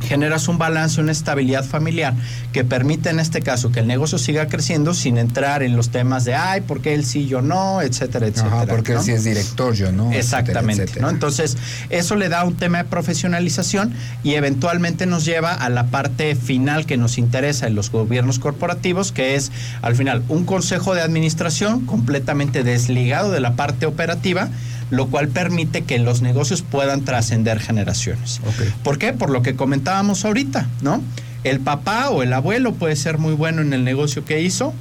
generas 0.00 0.48
un 0.48 0.58
balance, 0.58 1.00
una 1.00 1.12
estabilidad 1.12 1.64
familiar 1.64 2.14
que 2.52 2.64
permite 2.64 3.10
en 3.10 3.20
este 3.20 3.42
caso 3.42 3.70
que 3.70 3.80
el 3.80 3.86
negocio 3.86 4.18
siga 4.18 4.48
creciendo 4.48 4.94
sin 4.94 5.18
entrar 5.18 5.62
en 5.62 5.76
los 5.76 5.90
temas 5.90 6.24
de, 6.24 6.34
ay, 6.34 6.62
¿por 6.62 6.80
qué 6.80 6.94
él 6.94 7.04
sí, 7.04 7.26
yo 7.26 7.42
no? 7.42 7.82
Etcétera, 7.82 8.26
etcétera. 8.26 8.66
porque 8.66 8.92
él 8.92 9.00
sí 9.00 9.12
es 9.12 9.24
director, 9.24 9.74
yo 9.74 9.92
no. 9.92 10.12
Exactamente. 10.12 11.00
¿no? 11.00 11.10
Entonces, 11.10 11.56
eso 11.90 12.16
le 12.16 12.28
da 12.28 12.44
un 12.44 12.56
tema 12.56 12.78
de 12.78 12.84
profesionalización 12.84 13.92
y 14.22 14.34
eventualmente 14.34 15.06
nos 15.06 15.24
lleva 15.24 15.54
a 15.54 15.68
la 15.68 15.86
parte 15.86 16.34
final 16.34 16.86
que 16.86 16.96
nos 16.96 17.18
interesa 17.18 17.66
en 17.66 17.74
los 17.74 17.90
gobiernos 17.90 18.38
corporativos, 18.38 19.12
que 19.12 19.34
es 19.34 19.52
al 19.82 19.96
final 19.96 20.22
un 20.28 20.44
consejo 20.44 20.94
de 20.94 21.02
administración 21.02 21.86
completamente 21.86 22.62
desligado 22.62 23.30
de 23.30 23.40
la 23.40 23.54
parte 23.54 23.86
operativa 23.86 24.48
lo 24.90 25.06
cual 25.08 25.28
permite 25.28 25.82
que 25.82 25.98
los 25.98 26.20
negocios 26.22 26.62
puedan 26.62 27.04
trascender 27.04 27.60
generaciones. 27.60 28.40
¿Por 28.82 28.98
qué? 28.98 29.12
Por 29.12 29.30
lo 29.30 29.42
que 29.42 29.56
comentábamos 29.56 30.24
ahorita, 30.24 30.68
¿no? 30.82 31.02
El 31.44 31.60
papá 31.60 32.10
o 32.10 32.22
el 32.22 32.32
abuelo 32.32 32.72
puede 32.72 32.96
ser 32.96 33.18
muy 33.18 33.34
bueno 33.34 33.62
en 33.62 33.72
el 33.72 33.84
negocio 33.84 34.24
que 34.24 34.42
hizo, 34.42 34.74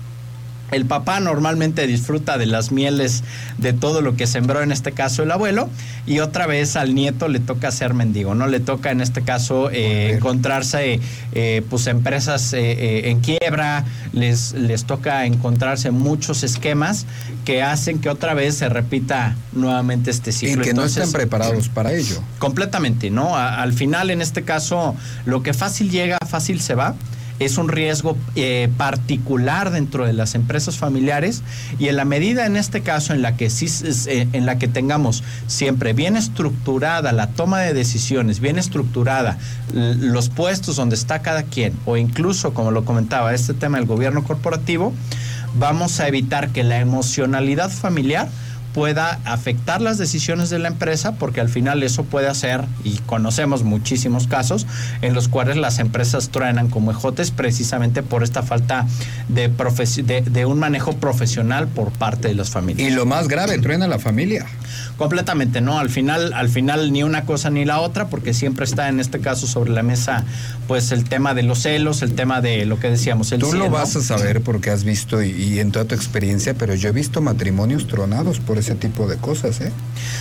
El 0.71 0.85
papá 0.85 1.19
normalmente 1.19 1.87
disfruta 1.87 2.37
de 2.37 2.45
las 2.45 2.71
mieles 2.71 3.23
de 3.57 3.73
todo 3.73 4.01
lo 4.01 4.15
que 4.15 4.27
sembró, 4.27 4.61
en 4.61 4.71
este 4.71 4.91
caso 4.91 5.23
el 5.23 5.31
abuelo, 5.31 5.69
y 6.05 6.19
otra 6.19 6.47
vez 6.47 6.75
al 6.75 6.95
nieto 6.95 7.27
le 7.27 7.39
toca 7.39 7.71
ser 7.71 7.93
mendigo, 7.93 8.35
¿no? 8.35 8.47
Le 8.47 8.59
toca 8.59 8.91
en 8.91 9.01
este 9.01 9.21
caso 9.21 9.69
eh, 9.71 10.13
encontrarse 10.13 10.99
eh, 11.33 11.61
pues 11.69 11.87
empresas 11.87 12.53
eh, 12.53 13.09
en 13.09 13.19
quiebra, 13.21 13.85
les, 14.13 14.53
les 14.53 14.85
toca 14.85 15.25
encontrarse 15.25 15.91
muchos 15.91 16.43
esquemas 16.43 17.05
que 17.45 17.61
hacen 17.63 17.99
que 17.99 18.09
otra 18.09 18.33
vez 18.33 18.55
se 18.55 18.69
repita 18.69 19.35
nuevamente 19.53 20.11
este 20.11 20.31
ciclo. 20.31 20.63
Y 20.63 20.65
que 20.65 20.73
no 20.73 20.85
estén 20.85 21.11
preparados 21.11 21.69
para 21.73 21.93
ello. 21.93 22.21
Completamente, 22.37 23.09
¿no? 23.09 23.35
al 23.35 23.73
final, 23.73 24.09
en 24.09 24.21
este 24.21 24.43
caso, 24.43 24.95
lo 25.25 25.43
que 25.43 25.53
fácil 25.53 25.89
llega, 25.89 26.17
fácil 26.27 26.61
se 26.61 26.75
va 26.75 26.95
es 27.39 27.57
un 27.57 27.69
riesgo 27.69 28.17
eh, 28.35 28.69
particular 28.77 29.71
dentro 29.71 30.05
de 30.05 30.13
las 30.13 30.35
empresas 30.35 30.77
familiares 30.77 31.41
y 31.79 31.87
en 31.87 31.95
la 31.95 32.05
medida 32.05 32.45
en 32.45 32.55
este 32.55 32.81
caso 32.81 33.13
en 33.13 33.21
la 33.21 33.35
que 33.35 33.49
sí, 33.49 33.67
eh, 34.07 34.27
en 34.33 34.45
la 34.45 34.57
que 34.57 34.67
tengamos 34.67 35.23
siempre 35.47 35.93
bien 35.93 36.15
estructurada 36.15 37.11
la 37.11 37.27
toma 37.27 37.59
de 37.59 37.73
decisiones, 37.73 38.39
bien 38.39 38.57
estructurada 38.57 39.37
los 39.73 40.29
puestos 40.29 40.75
donde 40.75 40.95
está 40.95 41.21
cada 41.21 41.43
quien 41.43 41.73
o 41.85 41.97
incluso 41.97 42.53
como 42.53 42.71
lo 42.71 42.85
comentaba 42.85 43.33
este 43.33 43.53
tema 43.53 43.77
del 43.77 43.87
gobierno 43.87 44.23
corporativo, 44.23 44.93
vamos 45.55 45.99
a 45.99 46.07
evitar 46.07 46.49
que 46.49 46.63
la 46.63 46.79
emocionalidad 46.79 47.69
familiar 47.69 48.29
pueda 48.73 49.19
afectar 49.25 49.81
las 49.81 49.97
decisiones 49.97 50.49
de 50.49 50.59
la 50.59 50.67
empresa, 50.67 51.13
porque 51.13 51.41
al 51.41 51.49
final 51.49 51.81
eso 51.83 52.03
puede 52.03 52.27
hacer, 52.27 52.65
y 52.83 52.97
conocemos 52.99 53.63
muchísimos 53.63 54.27
casos, 54.27 54.67
en 55.01 55.13
los 55.13 55.27
cuales 55.27 55.57
las 55.57 55.79
empresas 55.79 56.29
truenan 56.29 56.69
como 56.69 56.91
ejotes 56.91 57.31
precisamente 57.31 58.03
por 58.03 58.23
esta 58.23 58.43
falta 58.43 58.85
de, 59.27 59.51
de, 60.25 60.45
un 60.45 60.59
manejo 60.59 60.97
profesional 60.97 61.67
por 61.67 61.91
parte 61.91 62.27
de 62.27 62.35
las 62.35 62.51
familias. 62.51 62.87
Y 62.87 62.93
lo 62.93 63.05
más 63.05 63.27
grave, 63.27 63.57
truena 63.57 63.87
la 63.87 63.99
familia. 63.99 64.45
Completamente, 64.97 65.61
¿no? 65.61 65.79
Al 65.79 65.89
final, 65.89 66.33
al 66.33 66.49
final 66.49 66.91
ni 66.91 67.03
una 67.03 67.25
cosa 67.25 67.49
ni 67.49 67.65
la 67.65 67.79
otra, 67.79 68.07
porque 68.07 68.33
siempre 68.33 68.65
está 68.65 68.89
en 68.89 68.99
este 68.99 69.19
caso 69.19 69.47
sobre 69.47 69.71
la 69.71 69.81
mesa, 69.81 70.25
pues 70.67 70.91
el 70.91 71.05
tema 71.05 71.33
de 71.33 71.43
los 71.43 71.63
celos, 71.63 72.01
el 72.01 72.13
tema 72.13 72.41
de 72.41 72.65
lo 72.65 72.79
que 72.79 72.89
decíamos, 72.89 73.31
el 73.31 73.39
Tú 73.39 73.53
lo 73.53 73.69
vas 73.69 73.95
a 73.95 74.01
saber 74.01 74.41
porque 74.41 74.69
has 74.69 74.83
visto 74.83 75.23
y, 75.23 75.31
y 75.31 75.59
en 75.59 75.71
toda 75.71 75.85
tu 75.85 75.95
experiencia, 75.95 76.53
pero 76.53 76.75
yo 76.75 76.89
he 76.89 76.91
visto 76.91 77.21
matrimonios 77.21 77.87
tronados 77.87 78.39
por 78.39 78.58
ese 78.59 78.75
tipo 78.75 79.07
de 79.07 79.17
cosas, 79.17 79.61
¿eh? 79.61 79.71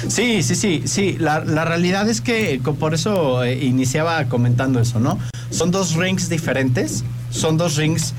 Sí, 0.08 0.42
sí, 0.42 0.54
sí, 0.54 0.82
sí. 0.86 1.16
La, 1.18 1.40
realidad 1.64 2.08
es 2.08 2.20
que 2.20 2.60
por 2.78 2.94
eso 2.94 3.42
eh, 3.44 3.64
iniciaba 3.64 4.24
comentando 4.26 4.80
eso, 4.80 5.00
¿no? 5.00 5.18
Son 5.50 5.70
dos 5.70 5.94
rings 5.94 6.28
diferentes, 6.28 7.04
son 7.30 7.56
dos 7.56 7.76
rings 7.76 8.14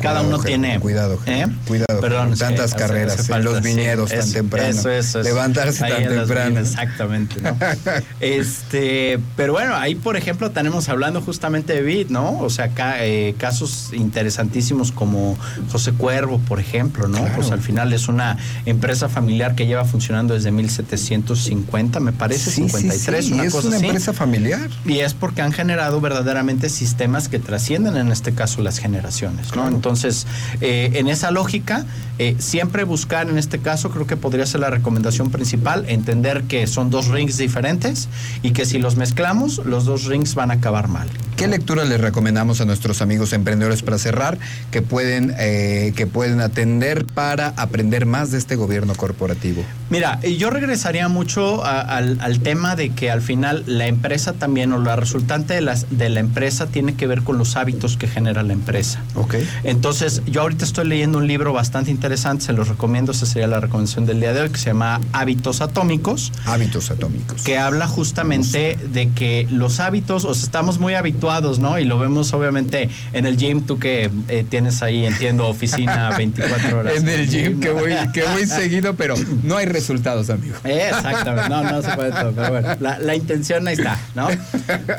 cada 0.00 0.22
uno 0.22 0.38
tiene. 0.38 0.80
Cuidado, 0.80 1.18
¿eh? 1.26 1.46
cuidado. 1.66 2.00
Perdón, 2.00 2.36
tantas 2.36 2.74
carreras 2.74 3.28
en 3.28 3.44
los 3.44 3.62
viñedos 3.62 4.10
tan 4.10 4.30
temprano. 4.30 4.68
Eso, 4.68 4.90
eso, 4.90 5.22
Levantarse 5.22 5.80
tan 5.80 6.04
temprano. 6.04 6.60
exactamente. 6.60 7.36
este, 8.20 9.18
pero 9.36 9.52
bueno, 9.52 9.74
ahí 9.74 9.94
por 9.94 10.16
ejemplo 10.16 10.50
tenemos 10.50 10.88
hablando 10.88 11.20
justamente 11.20 11.74
de 11.74 11.82
Bit, 11.82 12.10
¿no? 12.10 12.38
O 12.40 12.50
sea, 12.50 12.70
eh, 13.00 13.34
casos 13.38 13.90
interesantísimos 13.92 14.92
como 14.92 15.36
José 15.70 15.92
Cuervo, 15.92 16.38
por 16.40 16.60
ejemplo, 16.60 17.08
¿no? 17.08 17.24
Pues 17.34 17.50
al 17.50 17.60
final 17.60 17.92
es 17.92 18.08
una 18.08 18.36
empresa 18.66 19.08
familiar 19.08 19.54
que 19.54 19.66
lleva 19.66 19.84
funcionando 19.84 20.34
desde 20.34 20.50
1750, 20.50 22.00
me 22.00 22.12
parece, 22.12 22.50
53, 22.50 23.30
una 23.30 23.44
es 23.44 23.54
una 23.54 23.76
empresa 23.76 24.12
familiar. 24.12 24.68
Y 24.84 25.00
es 25.00 25.14
porque 25.14 25.42
han 25.42 25.52
generado 25.52 26.00
verdaderamente 26.00 26.68
sistemas 26.68 27.28
que 27.28 27.38
trascienden 27.38 27.96
en 27.96 28.12
este 28.12 28.32
caso 28.32 28.62
las 28.62 28.78
generaciones, 28.78 29.54
¿no? 29.54 29.59
Entonces, 29.68 30.26
eh, 30.60 30.90
en 30.94 31.08
esa 31.08 31.30
lógica, 31.30 31.84
eh, 32.18 32.36
siempre 32.38 32.84
buscar, 32.84 33.30
en 33.30 33.38
este 33.38 33.60
caso, 33.60 33.90
creo 33.90 34.06
que 34.06 34.16
podría 34.16 34.44
ser 34.44 34.60
la 34.60 34.68
recomendación 34.68 35.30
principal, 35.30 35.86
entender 35.88 36.42
que 36.42 36.66
son 36.66 36.90
dos 36.90 37.08
rings 37.08 37.38
diferentes 37.38 38.08
y 38.42 38.50
que 38.50 38.66
si 38.66 38.78
los 38.78 38.96
mezclamos, 38.96 39.64
los 39.64 39.86
dos 39.86 40.04
rings 40.04 40.34
van 40.34 40.50
a 40.50 40.54
acabar 40.54 40.88
mal. 40.88 41.08
¿Qué 41.40 41.48
lectura 41.48 41.86
les 41.86 41.98
recomendamos 41.98 42.60
a 42.60 42.66
nuestros 42.66 43.00
amigos 43.00 43.32
emprendedores 43.32 43.80
para 43.80 43.96
cerrar 43.96 44.36
que 44.70 44.82
pueden, 44.82 45.34
eh, 45.38 45.94
que 45.96 46.06
pueden 46.06 46.42
atender 46.42 47.06
para 47.06 47.54
aprender 47.56 48.04
más 48.04 48.30
de 48.30 48.36
este 48.36 48.56
gobierno 48.56 48.94
corporativo? 48.94 49.64
Mira, 49.88 50.20
yo 50.20 50.50
regresaría 50.50 51.08
mucho 51.08 51.64
al, 51.64 52.40
tema 52.42 52.76
de 52.76 52.90
que 52.90 53.10
al 53.10 53.22
final 53.22 53.64
la 53.66 53.86
empresa 53.86 54.34
también 54.34 54.74
o 54.74 54.78
la 54.78 54.96
resultante 54.96 55.54
de, 55.54 55.62
las, 55.62 55.86
de 55.88 56.10
la 56.10 56.20
empresa 56.20 56.66
tiene 56.66 56.94
que 56.94 57.06
ver 57.06 57.22
con 57.22 57.38
los 57.38 57.56
hábitos 57.56 57.96
que 57.96 58.06
genera 58.06 58.42
la 58.42 58.52
empresa. 58.52 59.00
Ok. 59.14 59.36
Entonces, 59.64 60.22
yo 60.26 60.42
ahorita 60.42 60.64
estoy 60.64 60.86
leyendo 60.86 61.18
un 61.18 61.26
libro 61.26 61.52
bastante 61.52 61.90
interesante, 61.90 62.44
se 62.44 62.52
los 62.52 62.68
recomiendo, 62.68 63.12
esa 63.12 63.26
sería 63.26 63.46
la 63.46 63.60
recomendación 63.60 64.06
del 64.06 64.20
día 64.20 64.32
de 64.32 64.42
hoy, 64.42 64.50
que 64.50 64.58
se 64.58 64.66
llama 64.66 65.00
Hábitos 65.12 65.60
Atómicos. 65.60 66.32
Hábitos 66.44 66.90
Atómicos. 66.90 67.42
Que 67.42 67.58
habla 67.58 67.86
justamente 67.86 68.78
de 68.92 69.10
que 69.10 69.46
los 69.50 69.80
hábitos, 69.80 70.24
o 70.24 70.34
sea, 70.34 70.44
estamos 70.44 70.78
muy 70.78 70.94
habituados 70.94 71.30
¿no? 71.58 71.78
Y 71.78 71.84
lo 71.84 71.98
vemos 71.98 72.32
obviamente 72.32 72.88
en 73.12 73.26
el 73.26 73.36
gym, 73.36 73.62
tú 73.62 73.78
que 73.78 74.10
eh, 74.28 74.44
tienes 74.48 74.82
ahí, 74.82 75.06
entiendo, 75.06 75.46
oficina 75.46 76.10
24 76.16 76.78
horas. 76.78 76.96
en 76.96 77.08
el 77.08 77.28
gym, 77.28 77.60
que 77.60 77.70
voy, 77.70 77.92
que 78.12 78.24
voy 78.24 78.46
seguido, 78.46 78.94
pero 78.94 79.14
no 79.42 79.56
hay 79.56 79.66
resultados, 79.66 80.30
amigo. 80.30 80.56
exactamente, 80.64 81.48
no, 81.48 81.62
no 81.62 81.82
se 81.82 81.90
puede 81.92 82.10
todo, 82.10 82.32
pero 82.32 82.50
bueno, 82.50 82.68
la, 82.80 83.14
intención 83.14 83.66
ahí 83.68 83.74
está, 83.74 83.98
¿no? 84.14 84.28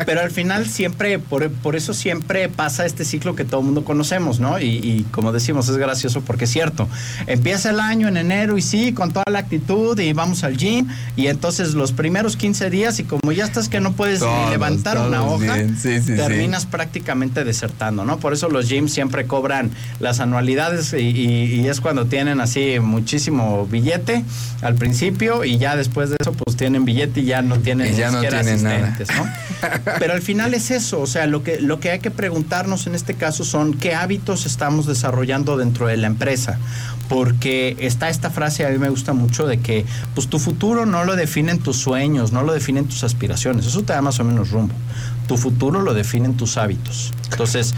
Pero 0.06 0.22
al 0.22 0.32
final 0.32 0.68
siempre, 0.68 1.20
por, 1.20 1.50
por, 1.50 1.76
eso 1.76 1.94
siempre 1.94 2.50
pasa 2.50 2.86
este 2.86 3.06
ciclo 3.06 3.36
que 3.36 3.46
todo 3.46 3.62
el 3.62 3.66
mundo 3.66 3.84
conocemos, 3.84 4.31
¿no? 4.40 4.60
Y, 4.60 4.66
y 4.66 5.06
como 5.12 5.32
decimos, 5.32 5.68
es 5.70 5.78
gracioso 5.78 6.22
porque 6.22 6.46
es 6.46 6.52
cierto, 6.52 6.88
empieza 7.28 7.70
el 7.70 7.80
año 7.80 8.08
en 8.08 8.18
enero 8.18 8.58
y 8.58 8.62
sí, 8.62 8.94
con 8.94 9.12
toda 9.12 9.26
la 9.30 9.40
actitud 9.40 10.00
y 10.00 10.14
vamos 10.14 10.44
al 10.44 10.58
gym 10.58 10.88
y 11.16 11.28
entonces 11.28 11.74
los 11.74 11.92
primeros 11.92 12.38
15 12.38 12.70
días 12.70 13.00
y 13.00 13.04
como 13.04 13.32
ya 13.32 13.46
estás 13.46 13.70
que 13.70 13.80
no 13.80 13.94
puedes 13.94 14.22
levantar 14.50 14.98
una 14.98 15.24
hoja, 15.24 15.58
sí, 15.80 16.02
sí, 16.02 16.16
terminas 16.16 16.66
prácticamente 16.66 17.44
desertando, 17.44 18.06
¿no? 18.06 18.18
Por 18.20 18.34
eso 18.34 18.50
los 18.50 18.68
gyms 18.68 18.94
siempre 18.94 19.26
cobran 19.26 19.72
las 20.00 20.20
anualidades 20.20 20.94
y, 20.94 21.68
es 21.72 21.80
cuando 21.80 22.06
tienen 22.06 22.42
así 22.42 22.80
muchísimo 22.82 23.66
billete 23.66 24.24
al 24.62 24.76
principio 24.76 25.46
y 25.46 25.58
ya 25.58 25.76
después 25.76 26.10
de 26.10 26.18
eso 26.20 26.34
pues 26.34 26.58
tienen 26.58 26.86
billete 26.86 27.22
y 27.22 27.26
ya 27.26 27.42
no 27.42 27.60
tienen 27.60 27.96
ya 27.96 28.12
no 28.12 28.20
tienen 28.20 28.40
asistentes, 28.40 29.08
¿no? 29.16 29.26
Pero 30.00 30.14
al 30.14 30.22
final 30.22 30.54
es 30.54 30.72
eso, 30.72 31.00
o 31.00 31.08
sea, 31.08 31.28
lo 31.28 31.44
que, 31.44 31.62
lo 31.62 31.80
que 31.80 31.92
hay 31.92 32.00
que 32.00 32.12
preguntarnos 32.12 32.88
en 32.88 32.96
este 32.96 33.14
caso 33.14 33.44
son 33.44 33.74
qué 33.74 33.96
hábitos 33.96 34.21
estamos 34.30 34.86
desarrollando 34.86 35.58
dentro 35.58 35.88
de 35.88 35.98
la 35.98 36.08
empresa 36.08 36.60
porque 37.10 37.76
está 37.80 38.08
esta 38.08 38.30
frase, 38.30 38.66
a 38.66 38.70
mí 38.70 38.78
me 38.78 38.88
gusta 38.88 39.12
mucho, 39.12 39.46
de 39.46 39.60
que 39.60 39.86
pues 40.16 40.28
tu 40.28 40.40
futuro 40.40 40.86
no 40.86 41.04
lo 41.04 41.18
definen 41.18 41.60
tus 41.60 41.76
sueños, 41.76 42.32
no 42.32 42.42
lo 42.44 42.54
definen 42.54 42.86
tus 42.86 43.04
aspiraciones, 43.04 43.66
eso 43.66 43.82
te 43.82 43.92
da 43.92 44.02
más 44.02 44.22
o 44.22 44.24
menos 44.24 44.52
rumbo. 44.52 44.74
Tu 45.28 45.36
futuro 45.36 45.82
lo 45.82 45.94
definen 45.94 46.38
tus 46.38 46.56
hábitos. 46.56 47.12
Entonces, 47.30 47.74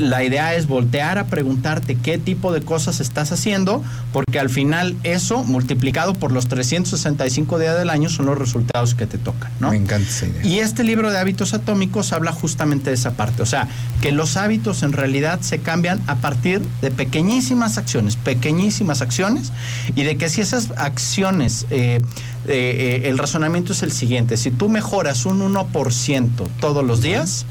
la 0.00 0.24
idea 0.24 0.54
es 0.54 0.66
voltear 0.66 1.18
a 1.18 1.26
preguntarte 1.26 1.96
qué 1.96 2.18
tipo 2.18 2.52
de 2.52 2.62
cosas 2.62 3.00
estás 3.00 3.32
haciendo, 3.32 3.82
porque 4.12 4.38
al 4.38 4.50
final 4.50 4.96
eso 5.02 5.44
multiplicado 5.44 6.14
por 6.14 6.32
los 6.32 6.48
365 6.48 7.58
días 7.58 7.78
del 7.78 7.90
año 7.90 8.08
son 8.08 8.26
los 8.26 8.38
resultados 8.38 8.94
que 8.94 9.06
te 9.06 9.18
tocan, 9.18 9.50
¿no? 9.60 9.70
Me 9.70 9.76
encanta 9.76 10.08
esa 10.08 10.26
idea. 10.26 10.44
Y 10.44 10.58
este 10.60 10.84
libro 10.84 11.10
de 11.10 11.18
hábitos 11.18 11.54
atómicos 11.54 12.12
habla 12.12 12.32
justamente 12.32 12.90
de 12.90 12.94
esa 12.94 13.12
parte, 13.12 13.42
o 13.42 13.46
sea, 13.46 13.68
que 14.00 14.12
los 14.12 14.36
hábitos 14.36 14.82
en 14.82 14.92
realidad 14.92 15.40
se 15.40 15.58
cambian 15.58 16.00
a 16.06 16.16
partir 16.16 16.60
de 16.80 16.90
pequeñísimas 16.90 17.78
acciones, 17.78 18.16
pequeñísimas 18.16 19.02
acciones, 19.02 19.52
y 19.94 20.02
de 20.04 20.16
que 20.16 20.28
si 20.28 20.40
esas 20.40 20.72
acciones, 20.76 21.66
eh, 21.70 22.00
eh, 22.46 23.00
eh, 23.04 23.08
el 23.08 23.18
razonamiento 23.18 23.72
es 23.72 23.82
el 23.82 23.92
siguiente, 23.92 24.36
si 24.36 24.50
tú 24.50 24.68
mejoras 24.68 25.26
un 25.26 25.40
1% 25.40 26.48
todos 26.60 26.84
los 26.84 27.02
días, 27.02 27.46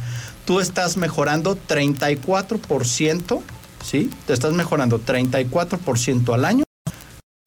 tú 0.51 0.59
estás 0.59 0.97
mejorando 0.97 1.57
34%, 1.65 3.41
¿sí? 3.85 4.09
Te 4.27 4.33
estás 4.33 4.51
mejorando 4.51 4.99
34% 4.99 6.33
al 6.33 6.43
año 6.43 6.65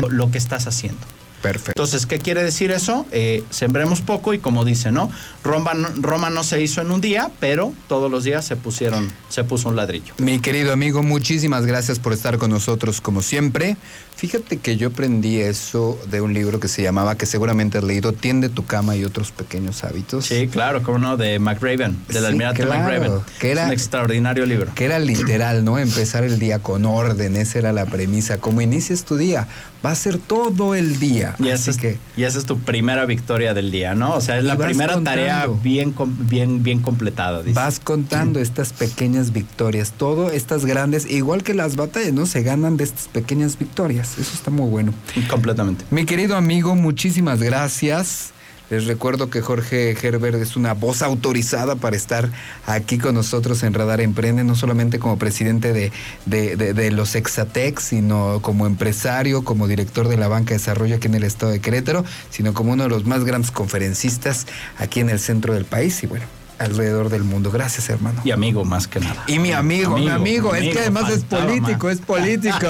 lo 0.09 0.31
que 0.31 0.39
estás 0.39 0.67
haciendo. 0.67 1.03
Perfecto. 1.43 1.73
Entonces, 1.73 2.07
¿qué 2.07 2.19
quiere 2.19 2.43
decir 2.43 2.71
eso? 2.71 3.05
Eh, 3.13 3.45
sembremos 3.51 4.01
poco 4.01 4.33
y 4.33 4.39
como 4.39 4.65
dice, 4.65 4.91
¿no? 4.91 5.11
Roma, 5.43 5.73
Roma 5.97 6.31
no 6.31 6.45
se 6.45 6.63
hizo 6.63 6.81
en 6.81 6.91
un 6.91 7.03
día, 7.03 7.31
pero 7.41 7.75
todos 7.89 8.11
los 8.11 8.25
días 8.25 8.47
se 8.47 8.57
pusieron, 8.57 9.13
se 9.29 9.45
puso 9.45 9.69
un 9.69 9.77
ladrillo. 9.77 10.15
Mi 10.17 10.39
querido 10.39 10.73
amigo, 10.73 11.03
muchísimas 11.03 11.67
gracias 11.67 11.99
por 11.99 12.15
estar 12.15 12.39
con 12.39 12.51
nosotros 12.51 13.03
como 13.03 13.21
siempre. 13.21 13.77
Fíjate 14.25 14.57
que 14.57 14.79
yo 14.79 14.89
aprendí 14.89 15.37
eso 15.41 15.99
de 16.11 16.23
un 16.23 16.33
libro 16.33 16.59
que 16.59 16.67
se 16.67 16.83
llamaba, 16.83 17.15
que 17.19 17.27
seguramente 17.27 17.77
has 17.77 17.85
leído, 17.85 18.13
Tiende 18.15 18.49
tu 18.49 18.65
cama 18.65 18.97
y 18.97 19.05
otros 19.05 19.33
pequeños 19.33 19.85
hábitos. 19.85 20.25
Sí, 20.25 20.49
claro, 20.49 20.83
cómo 20.83 20.97
no, 20.99 21.19
de 21.19 21.39
McRaven, 21.39 21.99
del 22.09 22.23
Sí, 22.23 22.25
almirante 22.25 22.63
claro, 22.63 22.81
McRaven. 22.83 23.13
que 23.39 23.51
era- 23.53 23.63
es 23.65 23.67
un 23.67 23.73
extraordinario 23.75 24.47
libro. 24.47 24.73
Que 24.75 24.87
era 24.87 24.99
literal, 24.99 25.63
¿no? 25.63 25.79
Empezar 25.79 26.25
el 26.25 26.39
día 26.39 26.59
con 26.61 26.87
orden, 26.87 27.37
esa 27.37 27.59
era 27.59 27.73
la 27.75 27.85
premisa. 27.85 28.39
Como 28.39 28.63
inicies 28.63 29.05
tu 29.05 29.17
día, 29.19 29.47
va 29.85 29.91
a 29.91 29.95
ser 29.95 30.17
todo 30.17 30.75
el 30.75 30.99
día. 30.99 31.37
Y 31.39 31.51
Así 31.51 31.69
es, 31.69 31.77
que 31.77 31.99
y 32.17 32.23
esa 32.23 32.39
es 32.39 32.47
tu 32.47 32.59
primera 32.61 33.05
victoria 33.05 33.53
del 33.53 33.71
día, 33.71 33.95
¿no? 33.95 34.15
O 34.15 34.21
sea, 34.23 34.39
es 34.39 34.45
la 34.45 34.57
primera 34.57 34.95
contando. 34.95 35.21
tarea 35.21 35.47
bien, 35.63 35.95
bien, 36.21 36.63
bien 36.63 36.81
completada. 36.81 37.43
dice. 37.43 37.55
vas 37.55 37.79
contando 37.79 38.41
estas 38.41 38.73
pequeñas 38.73 39.33
victorias, 39.33 39.93
todo 39.93 40.31
estas 40.31 40.65
grandes, 40.65 41.05
igual 41.11 41.43
que 41.43 41.53
las 41.53 41.77
batallas, 41.77 42.15
¿no? 42.15 42.25
Se 42.25 42.43
ganan 42.43 42.79
de 42.79 42.85
estas 42.85 43.09
pequeñas 43.09 43.59
victorias. 43.59 44.14
Eso 44.19 44.33
está 44.35 44.51
muy 44.51 44.69
bueno. 44.69 44.93
Completamente. 45.29 45.85
Mi 45.91 46.05
querido 46.05 46.37
amigo, 46.37 46.75
muchísimas 46.75 47.43
gracias. 47.43 48.31
Les 48.71 48.87
recuerdo 48.87 49.29
que 49.29 49.43
Jorge 49.43 49.91
Herbert 49.91 50.37
es 50.37 50.57
una 50.57 50.73
voz 50.73 51.03
autorizada 51.03 51.77
para 51.77 51.97
estar 51.97 52.31
aquí 52.67 52.97
con 52.97 53.15
nosotros 53.15 53.63
en 53.63 53.75
Radar 53.75 54.01
Emprende, 54.01 54.43
no 54.43 54.57
solamente 54.57 54.99
como 54.99 55.19
presidente 55.19 55.75
de, 55.75 55.93
de- 56.25 56.57
de- 56.57 56.73
de 56.73 56.91
los 56.91 57.15
Exatec, 57.15 57.79
sino 57.79 58.41
como 58.41 58.67
empresario, 58.67 59.45
como 59.45 59.69
director 59.69 60.09
de 60.09 60.17
la 60.17 60.29
banca 60.29 60.51
de 60.51 60.59
desarrollo 60.59 60.97
aquí 60.97 61.09
en 61.09 61.15
el 61.15 61.25
estado 61.25 61.53
de 61.53 61.61
Querétaro, 61.61 62.07
sino 62.31 62.55
como 62.55 62.73
uno 62.73 62.85
de 62.85 62.89
los 62.89 63.05
más 63.05 63.25
grandes 63.25 63.51
conferencistas 63.51 64.47
aquí 64.79 65.01
en 65.01 65.11
el 65.11 65.19
centro 65.21 65.53
del 65.53 65.67
país 65.67 66.03
y 66.03 66.07
bueno, 66.07 66.25
alrededor 66.65 67.09
del 67.09 67.25
mundo. 67.25 67.51
Gracias, 67.51 67.89
hermano. 67.89 68.21
Y 68.25 68.31
amigo, 68.31 68.65
más 68.65 68.89
que 68.89 69.01
nada. 69.01 69.25
Y 69.27 69.39
mi 69.39 69.53
amigo, 69.53 69.97
mi 69.97 70.09
amigo, 70.09 70.55
es 70.55 70.73
que 70.73 70.81
además 70.81 71.11
es 71.11 71.25
político, 71.25 71.87
más. 71.87 71.97
es 71.97 72.01
político. 72.03 72.57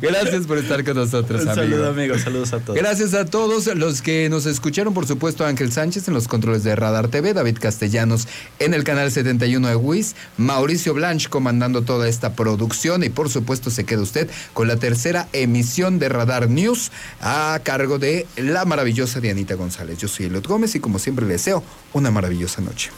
Gracias 0.00 0.46
por 0.46 0.58
estar 0.58 0.84
con 0.84 0.96
nosotros, 0.96 1.42
Un 1.42 1.48
amigo. 1.48 1.62
saludo, 1.64 1.90
amigo. 1.90 2.18
Saludos 2.18 2.52
a 2.52 2.60
todos. 2.60 2.78
Gracias 2.78 3.14
a 3.14 3.24
todos 3.24 3.66
los 3.74 4.02
que 4.02 4.28
nos 4.28 4.46
escucharon, 4.46 4.94
por 4.94 5.06
supuesto, 5.06 5.44
Ángel 5.46 5.72
Sánchez 5.72 6.08
en 6.08 6.14
los 6.14 6.28
controles 6.28 6.64
de 6.64 6.76
Radar 6.76 7.08
TV, 7.08 7.34
David 7.34 7.58
Castellanos 7.60 8.28
en 8.58 8.74
el 8.74 8.84
canal 8.84 9.10
71 9.10 9.68
de 9.68 9.76
WIS, 9.76 10.14
Mauricio 10.36 10.94
Blanche 10.94 11.28
comandando 11.28 11.82
toda 11.82 12.08
esta 12.08 12.34
producción 12.34 13.02
y 13.04 13.08
por 13.08 13.30
supuesto 13.30 13.70
se 13.70 13.84
queda 13.84 14.02
usted 14.02 14.28
con 14.52 14.68
la 14.68 14.76
tercera 14.76 15.28
emisión 15.32 15.98
de 15.98 16.08
Radar 16.08 16.48
News 16.48 16.90
a 17.20 17.58
cargo 17.62 17.98
de 17.98 18.26
la 18.36 18.64
maravillosa 18.64 19.20
Dianita 19.20 19.54
González. 19.54 19.98
Yo 19.98 20.08
soy 20.08 20.26
Eliot 20.26 20.46
Gómez 20.46 20.74
y 20.74 20.80
como 20.80 20.98
siempre 20.98 21.26
les 21.26 21.46
una 21.92 22.10
maravillosa 22.10 22.60
noche. 22.60 22.90